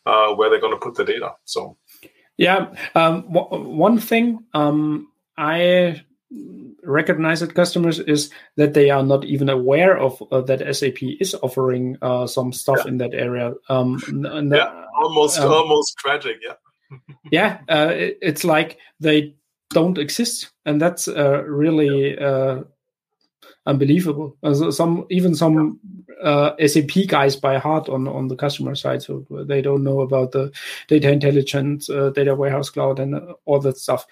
uh, 0.05 0.33
where 0.33 0.49
they're 0.49 0.59
going 0.59 0.73
to 0.73 0.79
put 0.79 0.95
the 0.95 1.05
data. 1.05 1.31
So, 1.45 1.77
yeah, 2.35 2.73
um, 2.93 3.21
w- 3.31 3.69
one 3.69 3.97
thing 3.97 4.43
um, 4.53 5.07
I 5.37 6.03
recognize 6.83 7.39
that 7.39 7.55
customers 7.55 7.99
is 7.99 8.31
that 8.57 8.73
they 8.73 8.89
are 8.89 9.03
not 9.03 9.23
even 9.23 9.47
aware 9.47 9.97
of 9.97 10.21
uh, 10.29 10.41
that 10.41 10.75
SAP 10.75 11.03
is 11.21 11.35
offering 11.35 11.97
uh, 12.01 12.27
some 12.27 12.51
stuff 12.51 12.79
yeah. 12.83 12.87
in 12.89 12.97
that 12.97 13.13
area. 13.13 13.53
Um, 13.69 14.01
and, 14.07 14.51
yeah, 14.51 14.85
almost 15.01 15.39
um, 15.39 15.53
almost 15.53 15.95
tragic. 15.97 16.37
Yeah 16.45 16.55
yeah, 17.31 17.59
uh, 17.69 17.91
it, 17.93 18.17
it's 18.21 18.43
like 18.43 18.77
they 18.99 19.35
don't 19.69 19.97
exist, 19.97 20.51
and 20.65 20.81
that's 20.81 21.07
uh, 21.07 21.43
really 21.43 22.17
uh, 22.17 22.63
unbelievable. 23.65 24.37
some 24.71 25.05
even 25.09 25.35
some 25.35 25.79
uh, 26.21 26.51
SAP 26.65 27.07
guys 27.07 27.35
by 27.35 27.57
heart 27.57 27.89
on 27.89 28.07
on 28.07 28.27
the 28.27 28.35
customer 28.35 28.75
side, 28.75 29.01
so 29.01 29.25
they 29.29 29.61
don't 29.61 29.83
know 29.83 30.01
about 30.01 30.31
the 30.31 30.51
data 30.87 31.11
intelligence, 31.11 31.89
uh, 31.89 32.09
data 32.09 32.35
warehouse 32.35 32.69
cloud, 32.69 32.99
and 32.99 33.15
uh, 33.15 33.33
all 33.45 33.59
that 33.59 33.77
stuff. 33.77 34.05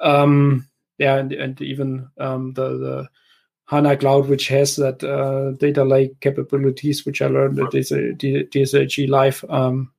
Um, 0.00 0.68
yeah, 0.98 1.16
and, 1.16 1.32
and 1.32 1.60
even 1.60 2.08
um, 2.18 2.52
the 2.54 2.68
the 2.78 3.08
HANA 3.66 3.96
Cloud, 3.96 4.28
which 4.28 4.48
has 4.48 4.76
that 4.76 5.02
uh, 5.02 5.52
data 5.52 5.84
lake 5.84 6.20
capabilities, 6.20 7.04
which 7.04 7.20
I 7.20 7.26
learned 7.26 7.58
at 7.58 7.70
DSAG 7.70 9.08
Live. 9.08 9.44
Um, 9.48 9.92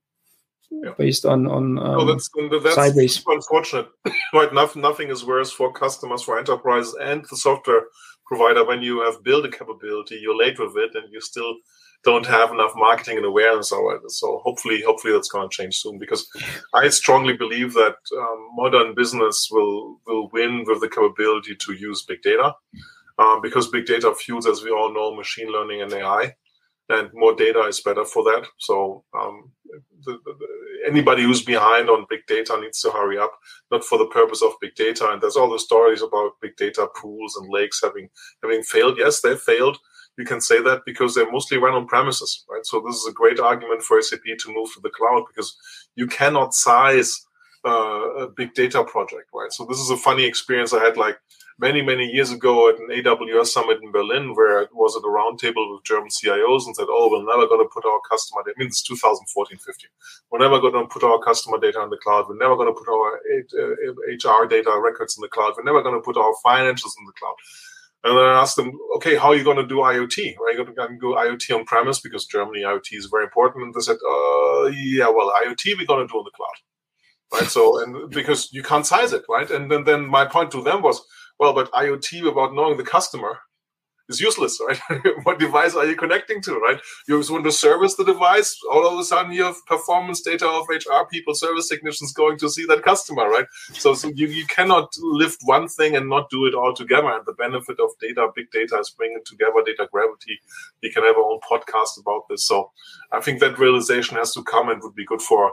yeah. 0.70 0.92
based 0.98 1.24
on 1.24 1.46
on 1.46 1.78
um, 1.78 2.06
that's, 2.06 2.28
that's 2.62 2.76
Sybase. 2.76 3.22
unfortunate. 3.26 3.88
right, 4.34 4.52
nothing, 4.52 4.82
nothing 4.82 5.08
is 5.10 5.24
worse 5.24 5.50
for 5.50 5.72
customers, 5.72 6.22
for 6.22 6.38
enterprises, 6.38 6.96
and 7.00 7.24
the 7.30 7.36
software 7.36 7.82
provider 8.26 8.64
when 8.64 8.82
you 8.82 9.00
have 9.00 9.22
built 9.24 9.46
a 9.46 9.50
capability, 9.50 10.18
you're 10.20 10.36
late 10.36 10.58
with 10.58 10.76
it, 10.76 10.94
and 10.94 11.12
you 11.12 11.20
still 11.20 11.56
don't 12.04 12.26
have 12.26 12.52
enough 12.52 12.72
marketing 12.76 13.16
and 13.16 13.26
awareness 13.26 13.72
around 13.72 14.02
it. 14.04 14.10
So 14.10 14.40
hopefully, 14.44 14.82
hopefully 14.82 15.12
that's 15.12 15.30
going 15.30 15.48
to 15.48 15.54
change 15.54 15.78
soon 15.78 15.98
because 15.98 16.28
I 16.74 16.88
strongly 16.88 17.36
believe 17.36 17.72
that 17.74 17.96
um, 18.16 18.48
modern 18.54 18.94
business 18.94 19.48
will 19.50 20.00
will 20.06 20.28
win 20.32 20.64
with 20.66 20.80
the 20.80 20.88
capability 20.88 21.56
to 21.56 21.72
use 21.72 22.04
big 22.04 22.22
data. 22.22 22.54
Um, 23.18 23.40
because 23.42 23.66
big 23.66 23.86
data 23.86 24.14
fuels, 24.14 24.46
as 24.46 24.62
we 24.62 24.70
all 24.70 24.94
know, 24.94 25.12
machine 25.12 25.50
learning 25.50 25.82
and 25.82 25.92
AI 25.92 26.36
and 26.88 27.10
more 27.12 27.34
data 27.34 27.60
is 27.60 27.80
better 27.80 28.04
for 28.04 28.22
that. 28.24 28.46
So 28.58 29.04
um, 29.18 29.52
the, 30.04 30.18
the, 30.24 30.48
anybody 30.86 31.22
who's 31.22 31.42
behind 31.42 31.88
on 31.88 32.06
big 32.08 32.26
data 32.26 32.58
needs 32.60 32.80
to 32.82 32.90
hurry 32.90 33.18
up, 33.18 33.32
not 33.70 33.84
for 33.84 33.98
the 33.98 34.06
purpose 34.06 34.42
of 34.42 34.52
big 34.60 34.74
data. 34.74 35.08
And 35.10 35.20
there's 35.20 35.36
all 35.36 35.50
the 35.50 35.58
stories 35.58 36.02
about 36.02 36.40
big 36.40 36.56
data 36.56 36.88
pools 36.96 37.36
and 37.36 37.48
lakes 37.50 37.80
having 37.82 38.08
having 38.42 38.62
failed. 38.62 38.98
Yes, 38.98 39.20
they 39.20 39.36
failed. 39.36 39.78
You 40.16 40.24
can 40.24 40.40
say 40.40 40.60
that 40.62 40.82
because 40.84 41.14
they 41.14 41.24
mostly 41.30 41.58
run 41.58 41.74
on 41.74 41.86
premises, 41.86 42.44
right? 42.50 42.66
So 42.66 42.82
this 42.84 42.96
is 42.96 43.06
a 43.08 43.12
great 43.12 43.38
argument 43.38 43.82
for 43.82 44.02
SAP 44.02 44.24
to 44.24 44.52
move 44.52 44.72
to 44.74 44.80
the 44.80 44.90
cloud 44.90 45.24
because 45.28 45.56
you 45.94 46.08
cannot 46.08 46.54
size 46.54 47.24
uh, 47.64 48.24
a 48.24 48.28
big 48.28 48.54
data 48.54 48.82
project, 48.84 49.28
right? 49.32 49.52
So 49.52 49.64
this 49.64 49.78
is 49.78 49.90
a 49.90 49.96
funny 49.96 50.24
experience 50.24 50.72
I 50.72 50.82
had 50.84 50.96
like 50.96 51.18
many, 51.58 51.82
many 51.82 52.06
years 52.06 52.30
ago 52.30 52.68
at 52.68 52.78
an 52.78 52.88
AWS 52.88 53.48
summit 53.48 53.82
in 53.82 53.90
Berlin, 53.90 54.34
where 54.34 54.62
it 54.62 54.70
was 54.72 54.96
at 54.96 55.02
a 55.02 55.10
roundtable 55.10 55.74
with 55.74 55.84
German 55.84 56.08
CIOs 56.08 56.66
and 56.66 56.76
said, 56.76 56.86
"Oh, 56.88 57.08
we're 57.10 57.24
never 57.24 57.46
going 57.48 57.64
to 57.64 57.70
put 57.72 57.84
our 57.84 58.00
customer 58.08 58.42
data." 58.44 58.54
I 58.56 58.60
mean, 58.60 58.68
it's 58.68 58.82
2014, 58.82 59.58
15. 59.58 59.90
We're 60.30 60.38
never 60.38 60.60
going 60.60 60.74
to 60.74 60.86
put 60.86 61.02
our 61.02 61.18
customer 61.18 61.58
data 61.58 61.82
in 61.82 61.90
the 61.90 61.98
cloud. 61.98 62.26
We're 62.28 62.38
never 62.38 62.56
going 62.56 62.72
to 62.72 62.78
put 62.78 62.88
our 62.88 63.20
HR 64.06 64.44
uh, 64.44 64.48
data 64.48 64.80
records 64.82 65.16
in 65.16 65.22
the 65.22 65.28
cloud. 65.28 65.54
We're 65.56 65.64
never 65.64 65.82
going 65.82 65.96
to 65.96 66.04
put 66.04 66.16
our 66.16 66.34
financials 66.44 66.94
in 66.98 67.06
the 67.06 67.12
cloud. 67.18 67.34
And 68.04 68.16
then 68.16 68.24
I 68.24 68.40
asked 68.40 68.54
them, 68.54 68.78
okay, 68.96 69.16
how 69.16 69.30
are 69.30 69.34
you 69.34 69.42
going 69.42 69.56
to 69.56 69.66
do 69.66 69.78
IoT? 69.78 70.38
Are 70.38 70.52
you 70.52 70.64
going 70.64 70.74
to 70.74 70.96
go 70.98 71.14
IoT 71.16 71.54
on 71.54 71.64
premise 71.64 71.98
because 71.98 72.26
Germany 72.26 72.60
IoT 72.60 72.92
is 72.92 73.06
very 73.06 73.24
important? 73.24 73.64
And 73.64 73.74
they 73.74 73.80
said, 73.80 73.96
uh, 73.96 74.66
yeah, 74.66 75.08
well, 75.08 75.32
IoT 75.44 75.76
we're 75.76 75.84
going 75.84 76.06
to 76.06 76.12
do 76.12 76.18
in 76.20 76.24
the 76.24 76.30
cloud, 76.30 76.58
right? 77.32 77.50
So, 77.50 77.82
and 77.82 78.08
because 78.10 78.52
you 78.52 78.62
can't 78.62 78.86
size 78.86 79.12
it, 79.12 79.24
right? 79.28 79.50
And 79.50 79.68
then, 79.68 79.82
then 79.82 80.06
my 80.06 80.26
point 80.26 80.52
to 80.52 80.62
them 80.62 80.80
was, 80.80 81.04
well, 81.38 81.52
but 81.52 81.70
IoT 81.72 82.24
without 82.24 82.54
knowing 82.54 82.76
the 82.76 82.84
customer 82.84 83.38
is 84.08 84.20
useless, 84.20 84.58
right? 84.66 84.80
what 85.24 85.38
device 85.38 85.74
are 85.74 85.86
you 85.86 85.94
connecting 85.94 86.40
to, 86.42 86.58
right? 86.58 86.80
You 87.06 87.18
just 87.18 87.30
want 87.30 87.44
to 87.44 87.52
service 87.52 87.94
the 87.94 88.04
device. 88.04 88.58
All 88.72 88.86
of 88.86 88.98
a 88.98 89.04
sudden, 89.04 89.32
you 89.32 89.44
have 89.44 89.64
performance 89.66 90.20
data 90.22 90.46
of 90.46 90.66
HR 90.68 91.06
people, 91.10 91.34
service 91.34 91.68
technicians 91.68 92.12
going 92.12 92.38
to 92.38 92.48
see 92.48 92.64
that 92.66 92.82
customer, 92.82 93.28
right? 93.28 93.46
So, 93.74 93.94
so 93.94 94.08
you, 94.08 94.28
you 94.28 94.46
cannot 94.46 94.96
lift 94.98 95.40
one 95.44 95.68
thing 95.68 95.94
and 95.96 96.08
not 96.08 96.30
do 96.30 96.46
it 96.46 96.54
all 96.54 96.74
together. 96.74 97.08
And 97.08 97.26
the 97.26 97.34
benefit 97.34 97.78
of 97.80 97.90
data, 98.00 98.28
big 98.34 98.50
data, 98.50 98.78
is 98.78 98.90
bringing 98.90 99.20
together 99.24 99.62
data 99.64 99.88
gravity. 99.90 100.40
We 100.82 100.90
can 100.90 101.04
have 101.04 101.16
our 101.16 101.24
own 101.24 101.40
podcast 101.50 102.00
about 102.00 102.22
this. 102.28 102.46
So, 102.46 102.70
I 103.12 103.20
think 103.20 103.40
that 103.40 103.58
realization 103.58 104.16
has 104.16 104.32
to 104.34 104.42
come 104.42 104.68
and 104.68 104.82
would 104.82 104.94
be 104.94 105.04
good 105.04 105.22
for 105.22 105.52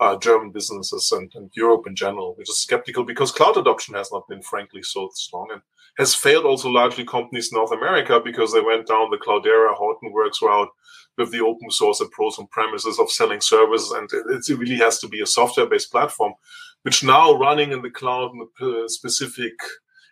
uh, 0.00 0.16
German 0.16 0.50
businesses 0.50 1.10
and, 1.12 1.30
and, 1.34 1.50
Europe 1.54 1.86
in 1.86 1.96
general, 1.96 2.34
which 2.36 2.48
is 2.48 2.60
skeptical 2.60 3.04
because 3.04 3.32
cloud 3.32 3.56
adoption 3.56 3.94
has 3.94 4.10
not 4.12 4.28
been, 4.28 4.42
frankly, 4.42 4.82
so 4.82 5.10
strong 5.14 5.48
and 5.52 5.60
has 5.98 6.14
failed 6.14 6.44
also 6.44 6.68
largely 6.68 7.04
companies 7.04 7.50
in 7.50 7.56
North 7.56 7.72
America 7.72 8.20
because 8.24 8.52
they 8.52 8.60
went 8.60 8.86
down 8.86 9.10
the 9.10 9.16
Cloudera 9.16 9.76
Hortonworks 9.76 10.40
route 10.40 10.68
with 11.16 11.32
the 11.32 11.40
open 11.40 11.70
source 11.70 12.00
approach 12.00 12.34
on 12.38 12.46
premises 12.48 13.00
of 13.00 13.10
selling 13.10 13.40
services. 13.40 13.90
And 13.90 14.08
it, 14.12 14.48
it 14.48 14.58
really 14.58 14.76
has 14.76 15.00
to 15.00 15.08
be 15.08 15.20
a 15.20 15.26
software 15.26 15.66
based 15.66 15.90
platform, 15.90 16.34
which 16.82 17.02
now 17.02 17.32
running 17.32 17.72
in 17.72 17.82
the 17.82 17.90
cloud 17.90 18.30
in 18.32 18.46
the 18.60 18.84
specific 18.88 19.54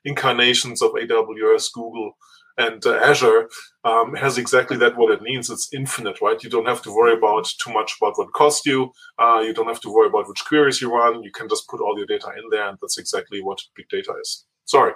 incarnations 0.04 0.82
of 0.82 0.92
AWS, 0.92 1.72
Google, 1.72 2.16
and 2.58 2.84
uh, 2.86 2.94
Azure 2.96 3.48
um, 3.84 4.14
has 4.14 4.38
exactly 4.38 4.76
that 4.78 4.96
what 4.96 5.12
it 5.12 5.22
means. 5.22 5.50
It's 5.50 5.72
infinite, 5.72 6.20
right? 6.20 6.42
You 6.42 6.50
don't 6.50 6.66
have 6.66 6.82
to 6.82 6.94
worry 6.94 7.16
about 7.16 7.48
too 7.62 7.72
much 7.72 7.96
about 8.00 8.16
what 8.16 8.32
cost 8.32 8.66
you. 8.66 8.92
Uh, 9.18 9.40
you 9.40 9.52
don't 9.52 9.68
have 9.68 9.80
to 9.82 9.92
worry 9.92 10.08
about 10.08 10.28
which 10.28 10.44
queries 10.44 10.80
you 10.80 10.94
run. 10.94 11.22
You 11.22 11.30
can 11.32 11.48
just 11.48 11.68
put 11.68 11.80
all 11.80 11.96
your 11.96 12.06
data 12.06 12.28
in 12.36 12.44
there, 12.50 12.68
and 12.68 12.78
that's 12.80 12.98
exactly 12.98 13.42
what 13.42 13.58
big 13.76 13.88
data 13.88 14.14
is. 14.20 14.46
Sorry, 14.64 14.92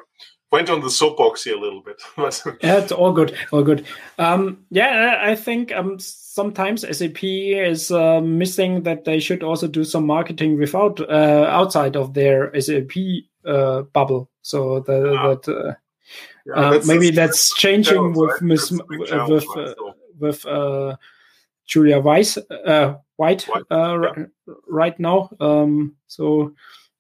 went 0.51 0.71
on 0.71 0.81
the 0.81 0.91
soapbox 0.91 1.45
here 1.45 1.57
a 1.57 1.61
little 1.61 1.83
bit. 1.83 2.03
yeah, 2.63 2.79
it's 2.79 2.93
all 2.93 3.13
good, 3.13 3.37
all 3.53 3.63
good. 3.63 3.87
Um, 4.19 4.65
yeah, 4.71 5.19
I 5.23 5.35
think 5.35 5.73
um, 5.73 5.99
sometimes 5.99 6.83
SAP 6.97 7.23
is 7.23 7.91
uh, 7.91 8.21
missing 8.21 8.83
that 8.83 9.05
they 9.05 9.21
should 9.21 9.43
also 9.43 9.69
do 9.69 9.85
some 9.85 10.07
marketing 10.07 10.59
without 10.59 11.01
uh, 11.01 11.47
outside 11.51 11.97
of 11.97 12.15
their 12.15 12.59
SAP 12.61 12.93
uh, 13.47 13.83
bubble. 13.93 14.31
So 14.43 14.81
the, 14.81 15.17
ah. 15.17 15.35
that 15.35 15.49
uh, 15.49 15.75
yeah, 16.47 16.55
uh, 16.55 16.71
that's, 16.71 16.87
maybe 16.87 17.11
that's, 17.11 17.55
changing 17.55 18.15
with 18.15 18.41
Miss 18.43 18.71
with 18.71 19.13
uh, 19.13 19.75
with 20.19 20.47
uh, 20.47 20.97
Julia 21.67 22.01
Weiss 22.01 22.37
uh, 22.37 22.95
White, 23.17 23.43
White. 23.45 23.65
Yeah. 23.71 24.25
right 24.69 24.99
now. 24.99 25.31
Um, 25.41 25.97
so 26.07 26.55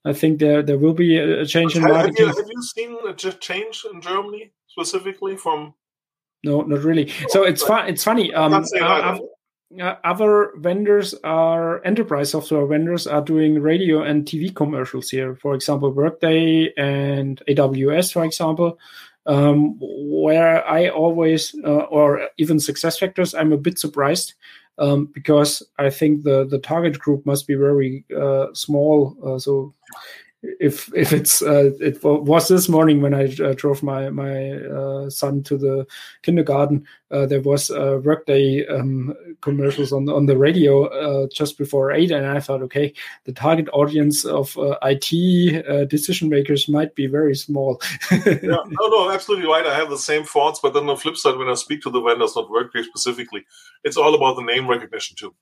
I 0.05 0.13
think 0.13 0.39
there 0.39 0.63
there 0.63 0.79
will 0.79 0.95
be 0.95 1.19
a 1.19 1.45
change 1.47 1.77
in 1.77 1.83
marketing. 1.83 2.27
Have 2.27 2.37
you, 2.37 2.43
have 2.43 2.51
you 2.51 2.63
seen 2.63 2.97
a 3.09 3.15
change 3.15 3.85
in 3.93 4.01
Germany 4.01 4.53
specifically 4.67 5.37
from? 5.37 5.75
No, 6.43 6.63
not 6.63 6.81
really. 6.81 7.13
So 7.29 7.43
it's 7.45 7.63
fun. 7.63 7.89
It's 7.89 8.05
funny. 8.05 8.33
Um, 8.33 8.65
uh, 9.81 9.95
other 10.03 10.51
vendors 10.57 11.15
are 11.23 11.85
enterprise 11.85 12.31
software 12.31 12.67
vendors 12.67 13.07
are 13.07 13.21
doing 13.21 13.61
radio 13.61 14.03
and 14.03 14.25
TV 14.25 14.53
commercials 14.55 15.11
here. 15.11 15.37
For 15.37 15.55
example, 15.55 15.93
Workday 15.93 16.73
and 16.77 17.41
AWS, 17.47 18.13
for 18.13 18.25
example 18.25 18.79
um, 19.27 19.77
where 19.81 20.67
I 20.67 20.89
always, 20.89 21.55
uh, 21.65 21.85
or 21.91 22.29
even 22.39 22.57
SuccessFactors, 22.57 23.39
I'm 23.39 23.53
a 23.53 23.59
bit 23.59 23.79
surprised 23.79 24.35
um, 24.79 25.07
because 25.07 25.63
I 25.79 25.91
think 25.91 26.25
the 26.25 26.47
the 26.47 26.59
target 26.59 26.99
group 26.99 27.27
must 27.27 27.47
be 27.47 27.55
very 27.55 28.05
uh, 28.17 28.47
small. 28.55 29.17
Uh, 29.25 29.39
so 29.39 29.75
if 30.43 30.93
if 30.95 31.13
it's 31.13 31.43
uh, 31.43 31.71
it 31.81 32.03
was 32.03 32.49
this 32.49 32.69
morning 32.69 33.03
when 33.03 33.13
I 33.13 33.27
uh, 33.43 33.53
drove 33.55 33.83
my 33.83 34.09
my 34.09 34.53
uh, 34.53 35.11
son 35.11 35.43
to 35.45 35.59
the 35.59 35.87
kindergarten, 36.23 36.87
uh, 37.11 37.27
there 37.27 37.43
was 37.43 37.69
a 37.69 37.99
workday 37.99 38.67
um, 38.67 39.15
commercials 39.43 39.93
on 39.93 40.09
on 40.09 40.27
the 40.27 40.39
radio 40.39 40.85
uh, 40.87 41.27
just 41.33 41.59
before 41.59 41.93
eight, 41.93 42.11
and 42.11 42.27
I 42.27 42.41
thought, 42.41 42.63
okay, 42.63 42.93
the 43.25 43.33
target 43.33 43.69
audience 43.73 44.25
of 44.25 44.57
IT 44.83 45.89
decision 45.91 46.31
makers 46.31 46.69
might 46.69 46.95
be 46.95 47.07
very 47.07 47.35
small. 47.35 47.81
yeah, 48.11 48.39
no, 48.43 48.65
no, 48.67 49.11
absolutely 49.15 49.47
right. 49.47 49.67
I 49.67 49.75
have 49.75 49.91
the 49.91 49.99
same 49.99 50.25
thoughts, 50.25 50.61
but 50.63 50.73
then 50.73 50.85
on 50.85 50.95
the 50.95 50.97
flip 50.97 51.17
side, 51.17 51.37
when 51.37 51.49
I 51.49 51.55
speak 51.55 51.83
to 51.83 51.91
the 51.91 52.01
vendors, 52.01 52.35
not 52.35 52.51
workday 52.51 52.83
specifically, 52.83 53.45
it's 53.85 53.99
all 53.99 54.15
about 54.15 54.37
the 54.37 54.43
name 54.43 54.69
recognition 54.69 55.17
too. 55.17 55.35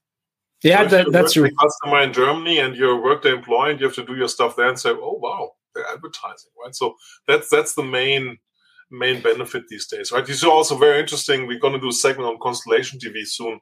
Yeah, 0.62 0.88
so 0.88 0.96
that, 0.96 1.12
that's 1.12 1.32
true. 1.34 1.48
Customer 1.60 2.00
in 2.00 2.12
Germany 2.12 2.58
and 2.58 2.74
you're 2.74 2.98
a 2.98 3.00
Workday 3.00 3.30
employee, 3.30 3.70
and 3.72 3.80
you 3.80 3.86
have 3.86 3.94
to 3.94 4.04
do 4.04 4.16
your 4.16 4.28
stuff 4.28 4.56
there 4.56 4.68
and 4.68 4.78
say, 4.78 4.90
"Oh 4.90 5.18
wow, 5.22 5.52
they're 5.74 5.86
advertising," 5.86 6.50
right? 6.62 6.74
So 6.74 6.96
that's 7.26 7.48
that's 7.48 7.74
the 7.74 7.84
main 7.84 8.38
main 8.90 9.22
benefit 9.22 9.68
these 9.68 9.86
days, 9.86 10.10
right? 10.10 10.26
This 10.26 10.38
is 10.38 10.44
also 10.44 10.76
very 10.76 10.98
interesting. 10.98 11.46
We're 11.46 11.58
going 11.60 11.74
to 11.74 11.80
do 11.80 11.90
a 11.90 11.92
segment 11.92 12.28
on 12.28 12.38
Constellation 12.40 12.98
TV 12.98 13.26
soon 13.26 13.60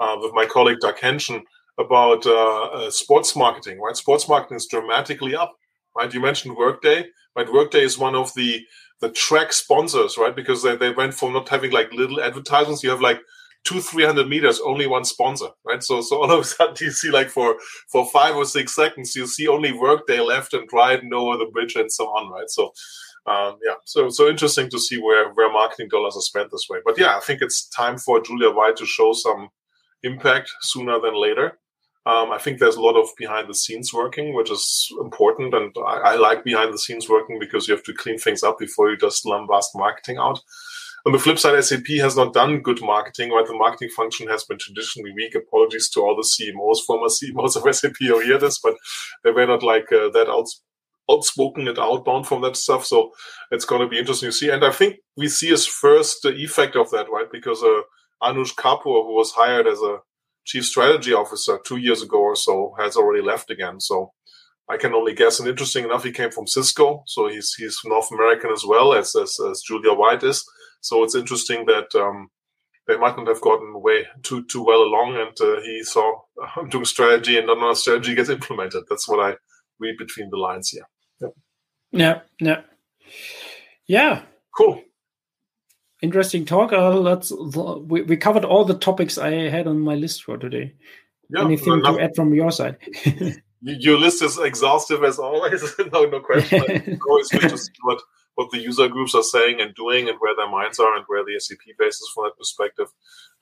uh, 0.00 0.16
with 0.20 0.32
my 0.34 0.44
colleague 0.44 0.80
Doug 0.80 0.96
Henschen 0.96 1.42
about 1.78 2.26
uh, 2.26 2.62
uh, 2.64 2.90
sports 2.90 3.34
marketing, 3.36 3.80
right? 3.80 3.96
Sports 3.96 4.28
marketing 4.28 4.56
is 4.56 4.66
dramatically 4.66 5.34
up, 5.34 5.54
right? 5.96 6.12
You 6.12 6.20
mentioned 6.20 6.56
Workday, 6.56 7.06
right? 7.36 7.52
Workday 7.52 7.82
is 7.82 7.98
one 7.98 8.14
of 8.14 8.34
the 8.34 8.64
the 9.00 9.10
track 9.10 9.52
sponsors, 9.52 10.16
right? 10.18 10.34
Because 10.34 10.62
they, 10.62 10.76
they 10.76 10.90
went 10.90 11.14
from 11.14 11.32
not 11.32 11.48
having 11.48 11.72
like 11.72 11.92
little 11.92 12.20
advertisements, 12.20 12.82
you 12.82 12.90
have 12.90 13.00
like 13.00 13.20
two, 13.64 13.80
three 13.80 14.04
hundred 14.04 14.28
meters, 14.28 14.60
only 14.60 14.86
one 14.86 15.04
sponsor, 15.04 15.48
right? 15.64 15.82
So, 15.82 16.00
so 16.02 16.22
all 16.22 16.30
of 16.30 16.40
a 16.40 16.44
sudden 16.44 16.76
you 16.80 16.90
see 16.90 17.10
like 17.10 17.30
for 17.30 17.56
for 17.90 18.06
five 18.06 18.36
or 18.36 18.44
six 18.44 18.74
seconds, 18.74 19.16
you 19.16 19.26
see 19.26 19.48
only 19.48 19.72
Workday 19.72 20.20
left 20.20 20.54
and 20.54 20.68
right, 20.72 21.02
no 21.02 21.30
other 21.30 21.46
bridge, 21.46 21.74
and 21.76 21.90
so 21.90 22.06
on, 22.06 22.30
right? 22.30 22.48
So, 22.48 22.72
um, 23.26 23.58
yeah, 23.64 23.74
so 23.84 24.08
so 24.10 24.28
interesting 24.28 24.68
to 24.70 24.78
see 24.78 24.98
where 24.98 25.32
where 25.32 25.52
marketing 25.52 25.88
dollars 25.88 26.16
are 26.16 26.20
spent 26.20 26.50
this 26.50 26.66
way. 26.68 26.78
But 26.84 26.98
yeah, 26.98 27.16
I 27.16 27.20
think 27.20 27.40
it's 27.42 27.68
time 27.70 27.98
for 27.98 28.22
Julia 28.22 28.50
White 28.50 28.76
to 28.76 28.86
show 28.86 29.12
some 29.12 29.48
impact 30.02 30.50
sooner 30.60 31.00
than 31.00 31.20
later. 31.20 31.58
Um, 32.06 32.32
I 32.32 32.36
think 32.36 32.58
there's 32.58 32.76
a 32.76 32.82
lot 32.82 33.00
of 33.00 33.08
behind 33.16 33.48
the 33.48 33.54
scenes 33.54 33.94
working, 33.94 34.34
which 34.34 34.50
is 34.50 34.92
important, 35.00 35.54
and 35.54 35.74
I, 35.86 36.12
I 36.12 36.14
like 36.16 36.44
behind 36.44 36.74
the 36.74 36.78
scenes 36.78 37.08
working 37.08 37.38
because 37.38 37.66
you 37.66 37.74
have 37.74 37.84
to 37.84 37.94
clean 37.94 38.18
things 38.18 38.42
up 38.42 38.58
before 38.58 38.90
you 38.90 38.98
just 38.98 39.24
lambast 39.24 39.68
marketing 39.74 40.18
out. 40.18 40.38
On 41.06 41.12
the 41.12 41.18
flip 41.18 41.38
side, 41.38 41.62
SAP 41.62 41.86
has 42.00 42.16
not 42.16 42.32
done 42.32 42.62
good 42.62 42.80
marketing, 42.80 43.30
right? 43.30 43.46
The 43.46 43.52
marketing 43.54 43.90
function 43.90 44.26
has 44.28 44.44
been 44.44 44.58
traditionally 44.58 45.12
weak. 45.12 45.34
Apologies 45.34 45.90
to 45.90 46.00
all 46.00 46.16
the 46.16 46.22
CMOs, 46.22 46.84
former 46.86 47.08
CMOs 47.08 47.56
of 47.56 47.74
SAP 47.76 47.96
who 48.00 48.20
hear 48.20 48.38
this, 48.38 48.58
but 48.58 48.74
they 49.22 49.30
were 49.30 49.46
not 49.46 49.62
like 49.62 49.92
uh, 49.92 50.08
that 50.10 50.28
outs- 50.30 50.62
outspoken 51.10 51.68
and 51.68 51.78
outbound 51.78 52.26
from 52.26 52.40
that 52.42 52.56
stuff. 52.56 52.86
So 52.86 53.10
it's 53.50 53.66
going 53.66 53.82
to 53.82 53.88
be 53.88 53.98
interesting 53.98 54.28
to 54.28 54.32
see. 54.32 54.48
And 54.48 54.64
I 54.64 54.70
think 54.70 54.96
we 55.14 55.28
see 55.28 55.48
his 55.48 55.66
first 55.66 56.24
effect 56.24 56.74
of 56.74 56.90
that, 56.92 57.10
right? 57.12 57.30
Because 57.30 57.62
uh, 57.62 57.82
Anush 58.22 58.54
Kapoor, 58.54 59.04
who 59.04 59.14
was 59.14 59.32
hired 59.32 59.66
as 59.66 59.80
a 59.80 59.98
chief 60.46 60.64
strategy 60.64 61.12
officer 61.12 61.58
two 61.66 61.76
years 61.76 62.00
ago 62.00 62.18
or 62.18 62.36
so, 62.36 62.74
has 62.78 62.96
already 62.96 63.22
left 63.22 63.50
again. 63.50 63.78
So 63.78 64.12
I 64.70 64.78
can 64.78 64.94
only 64.94 65.14
guess. 65.14 65.38
And 65.38 65.48
interesting 65.48 65.84
enough, 65.84 66.04
he 66.04 66.12
came 66.12 66.30
from 66.30 66.46
Cisco, 66.46 67.02
so 67.06 67.28
he's 67.28 67.52
he's 67.54 67.78
North 67.84 68.10
American 68.10 68.50
as 68.50 68.64
well 68.66 68.94
as 68.94 69.14
as, 69.14 69.38
as 69.50 69.60
Julia 69.60 69.92
White 69.92 70.22
is. 70.22 70.42
So 70.80 71.02
it's 71.04 71.14
interesting 71.14 71.66
that 71.66 71.94
um, 71.94 72.28
they 72.86 72.96
might 72.96 73.16
not 73.16 73.28
have 73.28 73.40
gotten 73.40 73.80
way 73.80 74.06
too 74.22 74.44
too 74.44 74.62
well 74.64 74.82
along, 74.82 75.16
and 75.16 75.40
uh, 75.40 75.60
he 75.62 75.82
saw 75.82 76.20
uh, 76.42 76.62
doing 76.68 76.84
strategy, 76.84 77.38
and 77.38 77.48
then 77.48 77.74
strategy 77.74 78.14
gets 78.14 78.28
implemented. 78.28 78.84
That's 78.88 79.08
what 79.08 79.20
I 79.20 79.36
read 79.78 79.96
between 79.98 80.30
the 80.30 80.36
lines 80.36 80.70
here. 80.70 80.86
Yeah, 81.20 81.28
yeah, 81.92 82.20
yeah. 82.40 82.60
yeah. 83.86 84.22
Cool. 84.56 84.82
Interesting 86.02 86.44
talk. 86.44 86.72
Uh, 86.72 86.90
let's 86.90 87.32
we, 87.32 88.02
we 88.02 88.16
covered 88.16 88.44
all 88.44 88.64
the 88.64 88.74
topics 88.74 89.16
I 89.16 89.48
had 89.48 89.66
on 89.66 89.80
my 89.80 89.94
list 89.94 90.24
for 90.24 90.36
today. 90.36 90.74
Yeah, 91.30 91.44
Anything 91.44 91.82
to 91.82 91.98
add 91.98 92.14
from 92.14 92.34
your 92.34 92.50
side? 92.50 92.76
your 93.62 93.98
list 93.98 94.22
is 94.22 94.38
exhaustive 94.38 95.02
as 95.02 95.18
always. 95.18 95.62
no, 95.92 96.04
no 96.04 96.20
question. 96.20 97.00
always 97.08 97.28
good 97.28 97.48
to 97.48 97.56
see 97.56 97.72
what 97.82 98.02
what 98.34 98.50
the 98.50 98.58
user 98.58 98.88
groups 98.88 99.14
are 99.14 99.22
saying 99.22 99.60
and 99.60 99.74
doing 99.74 100.08
and 100.08 100.18
where 100.18 100.34
their 100.36 100.50
minds 100.50 100.78
are 100.78 100.96
and 100.96 101.04
where 101.06 101.24
the 101.24 101.38
SAP 101.38 101.58
base 101.78 101.94
is 101.94 102.10
from 102.14 102.24
that 102.24 102.38
perspective. 102.38 102.88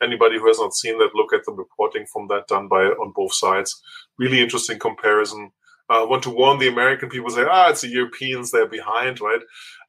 Anybody 0.03 0.39
who 0.39 0.47
has 0.49 0.59
not 0.59 0.75
seen 0.75 0.99
that, 0.99 1.15
look 1.15 1.33
at 1.33 1.45
the 1.45 1.53
reporting 1.53 2.07
from 2.13 2.29
that 2.29 2.49
done 2.49 2.69
by 2.69 2.85
on 2.85 3.13
both 3.15 3.35
sides. 3.35 3.81
Really 4.19 4.41
interesting 4.41 4.79
comparison 4.79 5.53
uh, 5.89 6.07
want 6.09 6.23
to 6.23 6.31
warn 6.31 6.59
the 6.59 6.69
American 6.69 7.09
people, 7.09 7.31
say, 7.31 7.45
ah, 7.49 7.69
it's 7.69 7.83
the 7.83 7.89
Europeans, 7.89 8.51
they're 8.51 8.69
behind, 8.69 9.21
right? 9.21 9.41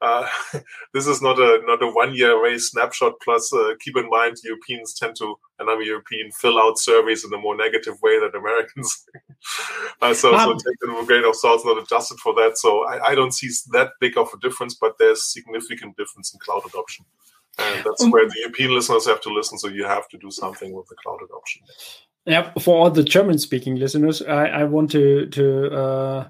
Uh, 0.02 0.28
this 0.94 1.08
is 1.08 1.22
not 1.22 1.40
a 1.40 1.62
not 1.66 1.82
a 1.82 1.88
one 1.88 2.14
year 2.14 2.42
race 2.44 2.72
snapshot. 2.72 3.14
Plus, 3.24 3.54
uh, 3.54 3.74
keep 3.80 3.96
in 3.96 4.10
mind, 4.10 4.38
Europeans 4.44 4.94
tend 4.94 5.16
to, 5.18 5.36
and 5.60 5.70
I'm 5.70 5.82
a 5.82 5.86
European, 5.86 6.32
fill 6.32 6.60
out 6.60 6.78
surveys 6.78 7.24
in 7.24 7.34
a 7.34 7.38
more 7.38 7.56
negative 7.56 7.96
way 8.02 8.20
than 8.20 8.36
Americans. 8.36 9.06
uh, 10.02 10.14
so, 10.14 10.36
um, 10.36 10.60
so 10.60 10.70
take 10.70 11.02
a 11.02 11.06
grain 11.06 11.26
of 11.26 11.36
salt, 11.36 11.62
not 11.66 11.82
adjusted 11.82 12.20
for 12.20 12.34
that. 12.36 12.58
So 12.58 12.86
I, 12.86 13.12
I, 13.12 13.16
don't 13.16 13.34
see 13.34 13.50
that 13.72 13.92
big 14.00 14.18
of 14.18 14.30
a 14.34 14.40
difference, 14.40 14.76
but 14.76 14.98
there's 15.00 15.32
significant 15.32 15.96
difference 15.96 16.34
in 16.34 16.40
cloud 16.40 16.64
adoption. 16.66 17.06
And 17.60 17.84
that's 17.86 18.04
um, 18.04 18.12
where 18.12 18.28
the 18.28 18.36
European 18.40 18.74
listeners 18.74 19.06
have 19.06 19.22
to 19.22 19.30
listen. 19.30 19.58
So 19.58 19.68
you 19.68 19.86
have 19.86 20.08
to 20.10 20.18
do 20.18 20.32
something 20.32 20.74
with 20.74 20.88
the 20.88 20.96
cloud 20.96 21.20
adoption. 21.24 21.62
Yeah, 22.26 22.54
for 22.60 22.78
all 22.78 22.90
the 22.90 23.04
German-speaking 23.04 23.76
listeners, 23.76 24.22
I, 24.22 24.46
I 24.46 24.64
want 24.64 24.92
to 24.92 25.26
to 25.28 25.76
uh, 25.76 26.28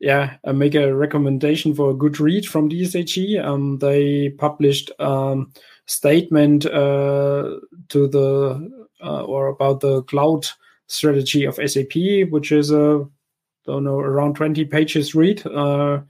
yeah 0.00 0.36
uh, 0.44 0.52
make 0.52 0.74
a 0.74 0.92
recommendation 0.92 1.72
for 1.74 1.90
a 1.90 1.94
good 1.94 2.18
read 2.18 2.46
from 2.46 2.68
DSAG. 2.68 3.42
Um, 3.44 3.78
they 3.78 4.30
published 4.30 4.90
um, 4.98 5.52
statement 5.86 6.66
uh, 6.66 7.60
to 7.90 8.08
the 8.08 8.86
uh, 9.04 9.22
or 9.22 9.46
about 9.46 9.80
the 9.80 10.02
cloud 10.04 10.46
strategy 10.88 11.44
of 11.44 11.60
SAP, 11.64 12.28
which 12.30 12.50
is 12.50 12.72
a 12.72 13.06
don't 13.66 13.84
know 13.84 14.00
around 14.00 14.34
twenty 14.34 14.64
pages 14.64 15.14
read. 15.14 15.46
Uh, 15.46 16.00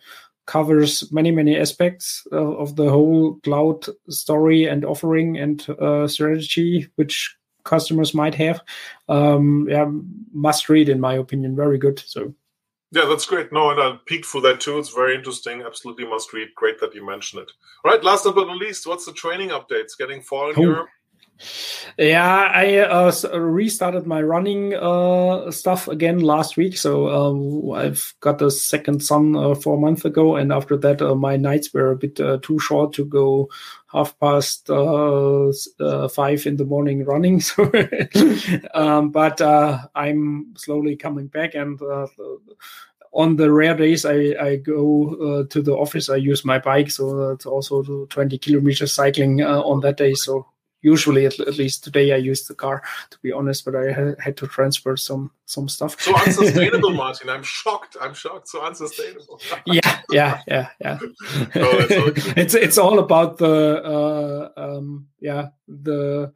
covers 0.47 1.13
many 1.13 1.31
many 1.31 1.59
aspects 1.59 2.27
of, 2.33 2.55
of, 2.55 2.77
the 2.77 2.89
whole 2.89 3.35
cloud 3.43 3.85
story 4.09 4.65
and 4.65 4.85
offering 4.85 5.37
and 5.37 5.69
uh, 5.81 6.07
strategy, 6.07 6.89
which 6.95 7.36
customers 7.67 8.15
might 8.15 8.35
have. 8.37 8.63
Um, 9.09 9.69
yeah, 9.69 9.91
must 10.33 10.71
read 10.71 10.89
in 10.89 11.01
my 11.01 11.15
opinion. 11.15 11.55
Very 11.55 11.77
good. 11.77 11.99
So. 11.99 12.33
Yeah, 12.93 13.05
that's 13.05 13.27
great. 13.27 13.53
No, 13.53 13.71
and 13.71 13.81
I 13.81 13.99
peeked 14.07 14.25
for 14.25 14.41
that 14.43 14.61
too. 14.61 14.79
It's 14.79 14.95
very 14.95 15.15
interesting. 15.15 15.61
Absolutely 15.61 16.07
must 16.07 16.33
read. 16.33 16.49
Great 16.55 16.81
that 16.81 16.95
you 16.95 17.05
mentioned 17.05 17.43
it. 17.43 17.53
All 17.85 17.93
right, 17.93 18.03
last 18.03 18.25
but 18.25 18.37
not 18.37 18.57
least, 18.57 18.87
what's 18.87 19.05
the 19.05 19.13
training 19.13 19.51
updates? 19.51 19.99
Getting 19.99 20.23
fall 20.23 20.51
in 20.51 20.59
oh. 20.59 20.63
Europe? 20.63 20.89
Yeah, 21.99 22.51
I 22.53 22.79
uh, 22.79 23.13
restarted 23.39 24.07
my 24.07 24.23
running 24.23 24.75
uh, 24.75 25.51
stuff 25.51 25.89
again 25.89 26.21
last 26.21 26.57
week. 26.57 26.77
So 26.77 27.09
um, 27.09 27.73
I've 27.73 28.15
got 28.21 28.41
a 28.43 28.51
second 28.51 29.03
son 29.03 29.37
uh, 29.37 29.55
four 29.55 29.79
months 29.79 30.05
ago, 30.05 30.37
and 30.37 30.53
after 30.53 30.77
that, 30.79 31.03
uh, 31.03 31.15
my 31.15 31.37
nights 31.37 31.73
were 31.73 31.91
a 31.91 31.97
bit 31.97 32.19
uh, 32.21 32.39
too 32.43 32.59
short 32.59 32.93
to 32.95 33.05
go 33.05 33.49
half 33.93 34.19
past 34.19 34.69
uh, 34.71 35.53
five 36.09 36.47
in 36.47 36.57
the 36.57 36.67
morning 36.67 37.05
running. 37.05 37.41
So, 37.57 37.71
um, 38.75 39.11
but 39.11 39.41
I'm 39.95 40.55
slowly 40.57 40.97
coming 40.97 41.29
back, 41.29 41.55
and 41.55 41.81
on 43.17 43.37
the 43.37 43.51
rare 43.51 43.75
days 43.75 44.05
I, 44.05 44.35
I 44.39 44.57
go 44.57 45.15
uh, 45.15 45.49
to 45.49 45.63
the 45.63 45.75
office, 45.75 46.11
I 46.11 46.17
use 46.17 46.45
my 46.45 46.59
bike. 46.59 46.91
So 46.91 47.31
it's 47.31 47.47
also 47.47 48.07
20 48.07 48.37
kilometers 48.39 48.93
cycling 48.93 49.41
uh, 49.41 49.63
on 49.63 49.81
that 49.81 49.97
day. 49.97 50.13
So 50.13 50.47
usually 50.83 51.27
at, 51.27 51.39
at, 51.41 51.57
least 51.59 51.85
today 51.85 52.13
I 52.13 52.17
use 52.17 52.47
the 52.47 52.55
car 52.55 52.83
to 53.11 53.19
be 53.23 53.33
honest, 53.33 53.65
but 53.65 53.75
I 53.75 53.93
ha- 53.93 54.15
had 54.19 54.37
to 54.39 54.47
transfer 54.47 54.97
some 54.97 55.31
some 55.47 55.69
stuff. 55.69 56.01
So 56.01 56.15
unsustainable, 56.15 56.91
Martin. 57.05 57.29
I'm 57.29 57.43
shocked. 57.43 57.97
I'm 58.01 58.15
shocked. 58.15 58.49
So 58.49 58.63
unsustainable. 58.63 59.41
yeah, 59.67 60.01
yeah, 60.11 60.41
yeah, 60.47 60.69
yeah. 60.81 60.99
oh, 61.03 62.13
it's 62.37 62.55
it's 62.55 62.79
all 62.79 62.99
about 62.99 63.39
the 63.39 63.83
uh, 63.85 64.61
um, 64.61 65.09
yeah 65.21 65.49
the 65.69 66.33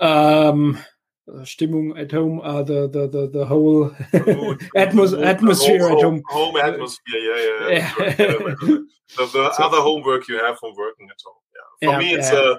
um 0.00 0.78
Stimmung 1.26 1.98
at 1.98 2.12
home, 2.12 2.40
uh, 2.42 2.62
the, 2.62 2.86
the 2.86 3.08
the 3.08 3.30
the 3.32 3.46
whole 3.46 3.88
atmos- 4.76 5.24
atmosphere 5.24 5.88
home, 5.88 5.96
at 5.96 6.04
home. 6.04 6.22
Home 6.28 6.56
atmosphere, 6.56 7.18
yeah, 7.18 7.68
yeah. 7.68 7.68
yeah. 7.70 7.92
the, 7.96 8.86
the 9.16 9.52
so, 9.52 9.64
other 9.64 9.80
homework 9.80 10.28
you 10.28 10.36
have 10.36 10.58
from 10.58 10.74
working 10.76 11.08
at 11.08 11.16
home. 11.24 11.40
Yeah. 11.80 11.88
For 11.88 11.92
yeah, 11.92 11.98
me, 11.98 12.14
it's 12.14 12.30
yeah. 12.30 12.38
uh, 12.38 12.56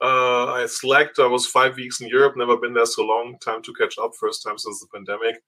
uh, 0.00 0.46
I 0.52 0.66
slacked. 0.66 1.18
I 1.18 1.26
was 1.26 1.46
five 1.46 1.76
weeks 1.76 2.00
in 2.00 2.08
Europe, 2.08 2.34
never 2.36 2.56
been 2.56 2.74
there 2.74 2.86
so 2.86 3.04
long. 3.04 3.36
Time 3.40 3.62
to 3.62 3.74
catch 3.74 3.98
up. 3.98 4.12
First 4.18 4.42
time 4.44 4.58
since 4.58 4.80
the 4.80 4.86
pandemic. 4.94 5.42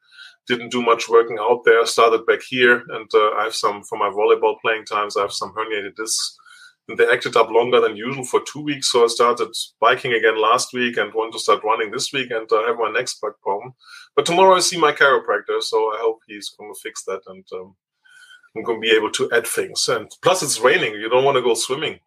Didn't 0.47 0.71
do 0.71 0.83
much 0.83 1.09
working 1.09 1.39
out 1.41 1.63
there. 1.65 1.85
Started 1.87 2.27
back 2.27 2.43
here, 2.43 2.83
and 2.89 3.11
uh, 3.15 3.31
I 3.39 3.45
have 3.45 3.55
some 3.55 3.83
for 3.85 3.99
my 3.99 4.09
volleyball 4.09 4.61
playing 4.61 4.87
times. 4.87 5.17
I 5.17 5.23
have 5.23 5.33
some 5.33 5.53
herniated 5.53 5.97
discs 5.97 6.37
and 6.91 6.99
they 6.99 7.07
acted 7.09 7.37
up 7.37 7.51
longer 7.51 7.81
than 7.81 7.97
usual 7.97 8.25
for 8.25 8.41
two 8.41 8.61
weeks. 8.61 8.91
So 8.91 9.05
I 9.05 9.07
started 9.07 9.49
biking 9.81 10.13
again 10.13 10.41
last 10.41 10.73
week 10.73 10.97
and 10.97 11.15
want 11.15 11.33
to 11.33 11.39
start 11.39 11.65
running 11.65 11.91
this 11.91 12.13
week 12.13 12.31
and 12.31 12.51
uh, 12.51 12.67
have 12.67 12.77
my 12.79 12.91
next 12.91 13.21
back 13.21 13.41
problem. 13.43 13.75
But 14.17 14.27
tomorrow 14.27 14.57
I 14.57 14.61
see 14.61 14.79
my 14.79 14.93
chiropractor, 14.93 15.63
so 15.63 15.79
I 15.95 15.99
hope 16.01 16.19
he's 16.27 16.51
going 16.51 16.73
to 16.73 16.81
fix 16.81 17.05
that 17.05 17.21
and 17.29 17.45
um, 17.55 17.77
I'm 18.57 18.65
going 18.65 18.83
to 18.83 18.89
be 18.89 18.95
able 18.97 19.11
to 19.13 19.31
add 19.33 19.47
things. 19.47 19.89
And 19.89 20.11
plus, 20.23 20.43
it's 20.43 20.61
raining. 20.61 20.95
You 20.95 21.09
don't 21.09 21.25
want 21.25 21.37
to 21.37 21.43
go 21.43 21.55
swimming. 21.55 22.01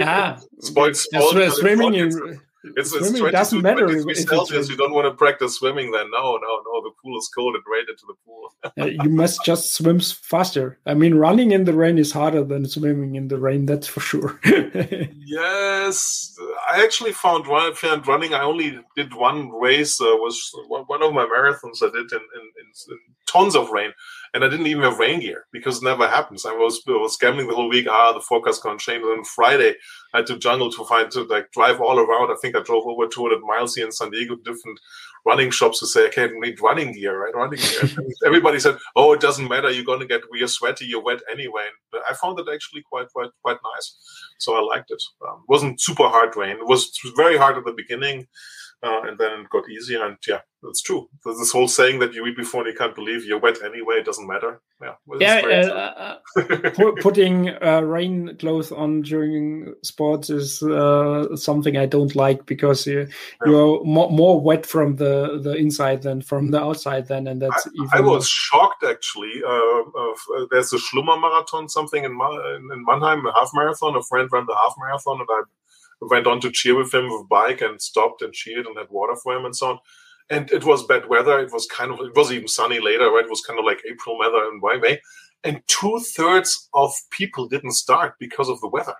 Ah, 0.00 0.38
spoiled, 0.60 0.96
spoiled 0.96 1.52
swimming 1.52 1.94
in 1.94 2.40
it's, 2.62 2.92
it's 2.94 3.08
swimming 3.08 3.32
doesn't 3.32 3.62
matter 3.62 3.88
if 3.88 4.16
Celsius. 4.16 4.68
You 4.68 4.76
don't 4.76 4.92
want 4.92 5.06
to 5.06 5.14
practice 5.14 5.56
swimming 5.56 5.90
then. 5.92 6.10
No, 6.10 6.36
no, 6.36 6.62
no. 6.64 6.82
The 6.82 6.90
pool 7.02 7.18
is 7.18 7.28
cold 7.34 7.54
and 7.54 7.64
right 7.66 7.84
into 7.88 8.04
the 8.06 8.14
pool. 8.24 9.04
you 9.04 9.10
must 9.10 9.44
just 9.44 9.74
swim 9.74 10.00
faster. 10.00 10.78
I 10.84 10.94
mean, 10.94 11.14
running 11.14 11.52
in 11.52 11.64
the 11.64 11.72
rain 11.72 11.98
is 11.98 12.12
harder 12.12 12.44
than 12.44 12.66
swimming 12.66 13.14
in 13.14 13.28
the 13.28 13.38
rain. 13.38 13.66
That's 13.66 13.86
for 13.86 14.00
sure. 14.00 14.38
yes, 14.44 16.36
I 16.70 16.82
actually 16.82 17.12
found, 17.12 17.46
found 17.76 18.06
running. 18.06 18.34
I 18.34 18.42
only 18.42 18.78
did 18.96 19.14
one 19.14 19.50
race. 19.50 20.00
Uh, 20.00 20.16
was 20.16 20.50
one 20.68 21.02
of 21.02 21.14
my 21.14 21.24
marathons 21.24 21.82
I 21.82 21.90
did 21.90 22.12
in, 22.12 22.18
in, 22.18 22.44
in, 22.60 22.72
in 22.90 22.98
tons 23.26 23.56
of 23.56 23.70
rain 23.70 23.92
and 24.32 24.44
I 24.44 24.48
didn't 24.48 24.66
even 24.66 24.82
have 24.84 24.98
rain 24.98 25.20
gear 25.20 25.46
because 25.52 25.78
it 25.78 25.84
never 25.84 26.06
happens. 26.06 26.46
I 26.46 26.52
was, 26.52 26.80
I 26.86 26.92
was 26.92 27.16
gambling 27.16 27.48
the 27.48 27.54
whole 27.54 27.68
week. 27.68 27.86
Ah, 27.90 28.12
the 28.12 28.20
forecast 28.20 28.62
gonna 28.62 28.78
change. 28.78 29.02
And 29.02 29.18
then 29.18 29.24
Friday, 29.24 29.74
I 30.14 30.18
had 30.18 30.26
to 30.26 30.38
jungle 30.38 30.70
to 30.72 30.84
find 30.84 31.10
to 31.12 31.24
like 31.24 31.50
drive 31.52 31.80
all 31.80 31.98
around. 31.98 32.30
I 32.30 32.36
think 32.40 32.49
I 32.56 32.62
drove 32.62 32.86
over 32.86 33.06
200 33.06 33.40
miles 33.42 33.74
here 33.74 33.86
in 33.86 33.92
San 33.92 34.10
Diego, 34.10 34.36
different 34.36 34.80
running 35.26 35.50
shops 35.50 35.80
to 35.80 35.86
say, 35.86 36.06
okay, 36.06 36.24
I 36.24 36.30
need 36.32 36.60
running 36.60 36.92
gear, 36.92 37.24
right? 37.24 37.34
Running 37.34 37.58
gear. 37.58 38.04
everybody 38.26 38.58
said, 38.58 38.78
oh, 38.96 39.12
it 39.12 39.20
doesn't 39.20 39.48
matter. 39.48 39.70
You're 39.70 39.84
gonna 39.84 40.06
get 40.06 40.22
you're 40.32 40.48
sweaty, 40.48 40.86
you're 40.86 41.02
wet 41.02 41.20
anyway. 41.30 41.66
But 41.92 42.02
I 42.08 42.14
found 42.14 42.38
it 42.38 42.46
actually 42.52 42.82
quite 42.82 43.08
quite 43.12 43.30
quite 43.42 43.58
nice, 43.74 43.96
so 44.38 44.56
I 44.56 44.62
liked 44.62 44.90
it. 44.90 45.02
Um, 45.26 45.40
it 45.40 45.48
wasn't 45.48 45.80
super 45.80 46.08
hard 46.08 46.36
rain. 46.36 46.56
It 46.56 46.66
was 46.66 46.90
very 47.16 47.36
hard 47.36 47.58
at 47.58 47.64
the 47.64 47.72
beginning 47.72 48.26
uh, 48.82 49.02
and 49.02 49.18
then 49.18 49.40
it 49.40 49.50
got 49.50 49.68
easier. 49.68 50.04
And 50.06 50.16
yeah, 50.26 50.40
that's 50.62 50.80
true. 50.80 51.08
There's 51.24 51.38
this 51.38 51.52
whole 51.52 51.68
saying 51.68 51.98
that 51.98 52.14
you 52.14 52.26
eat 52.26 52.36
before 52.36 52.62
and 52.62 52.72
you 52.72 52.78
can't 52.78 52.94
believe 52.94 53.24
you're 53.24 53.38
wet 53.38 53.62
anyway. 53.62 53.96
It 53.96 54.06
doesn't 54.06 54.26
matter. 54.26 54.60
Yeah, 54.80 54.94
well, 55.06 55.20
yeah. 55.20 55.40
Uh, 55.70 56.18
uh 56.36 56.92
putting 57.02 57.50
uh, 57.62 57.82
rain 57.82 58.36
clothes 58.38 58.72
on 58.72 59.02
during 59.02 59.74
sports 59.82 60.30
is 60.30 60.62
uh, 60.62 61.36
something 61.36 61.76
I 61.76 61.86
don't 61.86 62.14
like 62.16 62.46
because 62.46 62.86
you, 62.86 63.00
yeah. 63.00 63.06
you're 63.44 63.84
more, 63.84 64.10
more, 64.10 64.40
wet 64.40 64.64
from 64.64 64.96
the 64.96 65.40
the 65.42 65.54
inside 65.54 66.02
than 66.02 66.22
from 66.22 66.50
the 66.50 66.62
outside. 66.62 67.08
Then, 67.08 67.26
and 67.26 67.42
that's 67.42 67.66
I, 67.66 67.70
even. 67.74 67.90
I 67.92 68.00
was 68.00 68.26
shocked 68.28 68.84
actually. 68.84 69.42
there's 70.50 70.72
a 70.72 70.78
Schlummer 70.78 71.20
marathon, 71.20 71.68
something 71.68 72.04
in, 72.04 72.12
in 72.12 72.84
Mannheim, 72.86 73.26
a 73.26 73.32
half 73.38 73.50
marathon. 73.52 73.96
A 73.96 74.02
friend 74.02 74.28
ran 74.32 74.46
the 74.46 74.56
half 74.56 74.74
marathon, 74.78 75.20
and 75.20 75.28
I 75.30 75.42
went 76.00 76.26
on 76.26 76.40
to 76.40 76.50
cheer 76.50 76.76
with 76.76 76.92
him 76.92 77.08
with 77.08 77.28
bike 77.28 77.60
and 77.60 77.80
stopped 77.80 78.22
and 78.22 78.32
cheered 78.32 78.66
and 78.66 78.76
had 78.76 78.90
water 78.90 79.16
for 79.22 79.36
him 79.36 79.44
and 79.44 79.54
so 79.54 79.70
on. 79.70 79.78
And 80.30 80.50
it 80.52 80.64
was 80.64 80.86
bad 80.86 81.08
weather. 81.08 81.38
It 81.40 81.52
was 81.52 81.66
kind 81.66 81.90
of, 81.90 82.00
it 82.00 82.14
was 82.14 82.32
even 82.32 82.48
sunny 82.48 82.80
later, 82.80 83.10
right? 83.10 83.24
It 83.24 83.30
was 83.30 83.42
kind 83.42 83.58
of 83.58 83.64
like 83.64 83.82
April 83.90 84.18
weather 84.18 84.44
in 84.44 84.60
May. 84.80 85.00
And 85.42 85.62
two 85.66 86.00
thirds 86.16 86.68
of 86.74 86.92
people 87.10 87.48
didn't 87.48 87.72
start 87.72 88.14
because 88.20 88.48
of 88.48 88.60
the 88.60 88.68
weather. 88.68 88.94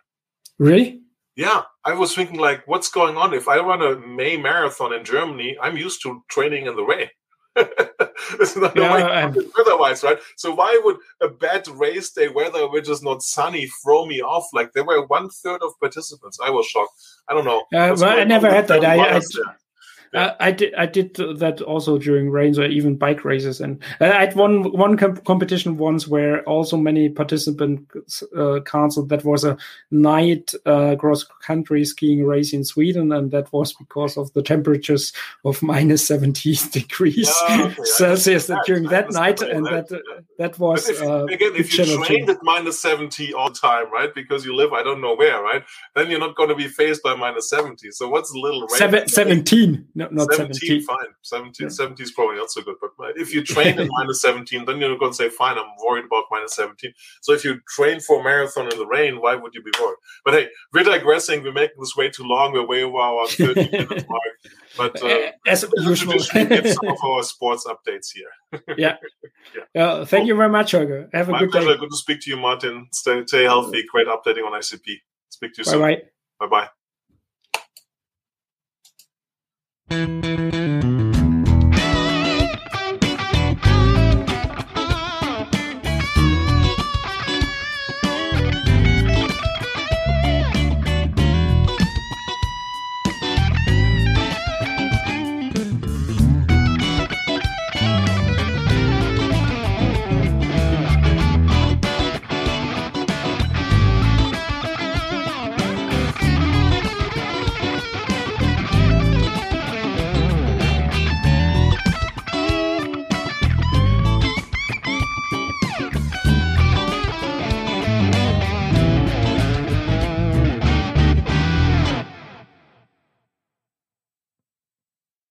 Really? 0.59 1.03
Yeah. 1.37 1.63
I 1.85 1.95
was 1.95 2.15
thinking, 2.15 2.39
like, 2.39 2.67
what's 2.67 2.91
going 2.91 3.17
on? 3.17 3.33
If 3.33 3.49
I 3.49 3.59
run 3.59 3.83
a 3.83 3.99
May 3.99 4.37
marathon 4.37 4.93
in 4.93 5.05
Germany, 5.05 5.57
I'm 5.61 5.77
used 5.77 6.03
to 6.03 6.23
training 6.31 6.67
in 6.67 6.77
the 6.77 6.83
rain. 6.83 7.09
There's 8.37 8.57
no 8.57 8.71
yeah, 8.77 8.95
way 8.95 9.33
otherwise, 9.59 10.03
right? 10.03 10.19
So 10.37 10.55
why 10.55 10.81
would 10.85 10.97
a 11.21 11.29
bad 11.29 11.67
race 11.69 12.11
day 12.11 12.29
weather, 12.29 12.69
which 12.69 12.89
is 12.89 13.03
not 13.03 13.23
sunny, 13.23 13.69
throw 13.83 14.07
me 14.07 14.21
off? 14.21 14.47
Like 14.53 14.73
there 14.73 14.85
were 14.85 15.05
one 15.07 15.29
third 15.31 15.63
of 15.63 15.73
participants. 15.81 16.39
I 16.45 16.51
was 16.51 16.67
shocked. 16.67 16.93
I 17.29 17.35
don't 17.35 17.45
know. 17.45 17.61
Uh, 17.75 17.97
well, 17.99 18.19
I 18.19 18.25
never 18.25 18.51
had 18.51 18.69
that. 18.69 18.85
I, 18.85 19.17
I, 19.17 19.21
yeah. 20.13 20.35
I, 20.41 20.49
I, 20.49 20.51
did 20.51 20.75
I 20.75 20.87
did 20.87 21.15
that 21.15 21.61
also 21.63 21.99
during 21.99 22.31
rains 22.31 22.59
or 22.59 22.65
even 22.65 22.97
bike 22.97 23.25
races, 23.25 23.61
and 23.61 23.83
I 24.01 24.07
had 24.07 24.35
one 24.35 24.73
one 24.73 24.97
comp- 24.97 25.25
competition 25.25 25.77
once 25.77 26.09
where 26.09 26.43
also 26.45 26.77
many 26.77 27.09
participants 27.09 28.23
uh, 28.37 28.61
canceled. 28.67 29.09
That 29.11 29.25
was 29.25 29.45
a 29.45 29.57
night 29.91 30.53
uh, 30.67 30.97
cross 30.97 31.25
country 31.43 31.85
skiing 31.85 32.25
race 32.25 32.53
in 32.53 32.65
Sweden, 32.65 33.13
and 33.13 33.31
that 33.31 33.53
was 33.53 33.73
because 33.73 34.17
of 34.17 34.33
the 34.33 34.43
temperatures 34.43 35.13
of 35.45 35.63
minus 35.63 36.07
seventy 36.07 36.55
degrees 36.73 37.33
okay. 37.49 37.75
Celsius 37.85 38.47
that, 38.49 38.65
during 38.67 38.85
that 38.85 39.13
night, 39.13 39.43
and 39.43 39.67
that 39.67 39.89
that, 39.89 40.03
that 40.39 40.59
was 40.59 40.89
if, 40.89 41.03
uh, 41.03 41.27
again 41.27 41.53
if 41.55 41.77
you 41.79 42.05
trained 42.05 42.31
at 42.31 42.39
minus 42.43 42.81
seventy 42.81 43.33
all 43.33 43.51
the 43.51 43.59
time, 43.59 43.93
right? 43.93 44.15
Because 44.15 44.45
you 44.45 44.57
live 44.57 44.73
I 44.73 44.83
don't 44.83 45.01
know 45.01 45.15
where, 45.15 45.41
right? 45.43 45.63
Then 45.95 46.11
you're 46.11 46.21
not 46.21 46.37
going 46.37 46.49
to 46.49 46.57
be 46.57 46.69
faced 46.69 47.03
by 47.03 47.15
minus 47.15 47.49
seventy. 47.49 47.91
So 47.91 48.09
what's 48.09 48.35
a 48.35 48.39
little 48.39 48.69
Seven, 48.71 49.09
seventeen? 49.09 49.87
No, 50.01 50.09
not 50.11 50.33
17, 50.33 50.55
17. 50.55 50.83
fine. 50.83 51.13
17, 51.23 51.67
yeah. 51.67 51.69
17 51.69 52.05
is 52.05 52.13
probably 52.13 52.37
not 52.37 52.51
so 52.51 52.63
good. 52.63 52.77
But 52.81 53.19
if 53.19 53.35
you 53.35 53.45
train 53.55 53.79
in 53.79 53.89
minus 53.91 54.23
17, 54.23 54.65
then 54.65 54.79
you're 54.79 54.97
going 54.99 55.11
to 55.11 55.17
say, 55.17 55.29
fine, 55.29 55.59
I'm 55.59 55.67
worried 55.87 56.07
about 56.07 56.25
minus 56.31 56.55
17. 56.57 56.93
So 57.21 57.35
if 57.35 57.45
you 57.45 57.61
train 57.69 58.01
for 58.01 58.21
a 58.21 58.25
marathon 58.25 58.73
in 58.73 58.79
the 58.79 58.87
rain, 58.87 59.21
why 59.21 59.35
would 59.37 59.55
you 59.55 59.63
be 59.63 59.73
worried? 59.79 59.97
But 60.25 60.35
hey, 60.35 60.49
we're 60.73 60.85
digressing. 60.85 61.43
We're 61.43 61.53
making 61.53 61.77
this 61.81 61.95
way 61.97 62.09
too 62.09 62.25
long. 62.25 62.53
We're 62.53 62.67
way 62.67 62.83
over 62.83 62.97
our 62.99 63.27
30 63.27 63.55
minutes 63.73 64.05
mark. 64.09 64.23
But 64.77 65.03
uh, 65.03 65.33
as 65.47 65.67
usual, 65.77 66.15
give 66.15 66.67
some 66.73 66.89
of 66.89 66.99
our 67.05 67.23
sports 67.23 67.67
updates 67.67 68.09
here. 68.15 68.63
yeah. 68.79 68.97
yeah. 69.75 70.05
thank 70.05 70.27
you 70.27 70.35
very 70.37 70.49
much, 70.49 70.73
Holger. 70.73 71.11
Have 71.13 71.29
a 71.29 71.33
My 71.33 71.41
good 71.41 71.51
pleasure. 71.51 71.75
day. 71.75 71.77
Good 71.79 71.91
to 71.91 71.97
speak 71.97 72.21
to 72.23 72.31
you, 72.31 72.39
Martin. 72.39 72.89
Stay, 72.93 73.23
stay 73.27 73.43
healthy. 73.45 73.85
Great 73.93 74.07
updating 74.07 74.47
on 74.47 74.59
ICP. 74.59 74.97
Speak 75.29 75.53
to 75.55 75.63
you 75.63 75.65
bye 75.65 75.71
soon. 75.95 76.01
Bye 76.39 76.47
bye. 76.47 76.69
Thank 79.91 80.25
you. 80.85 81.00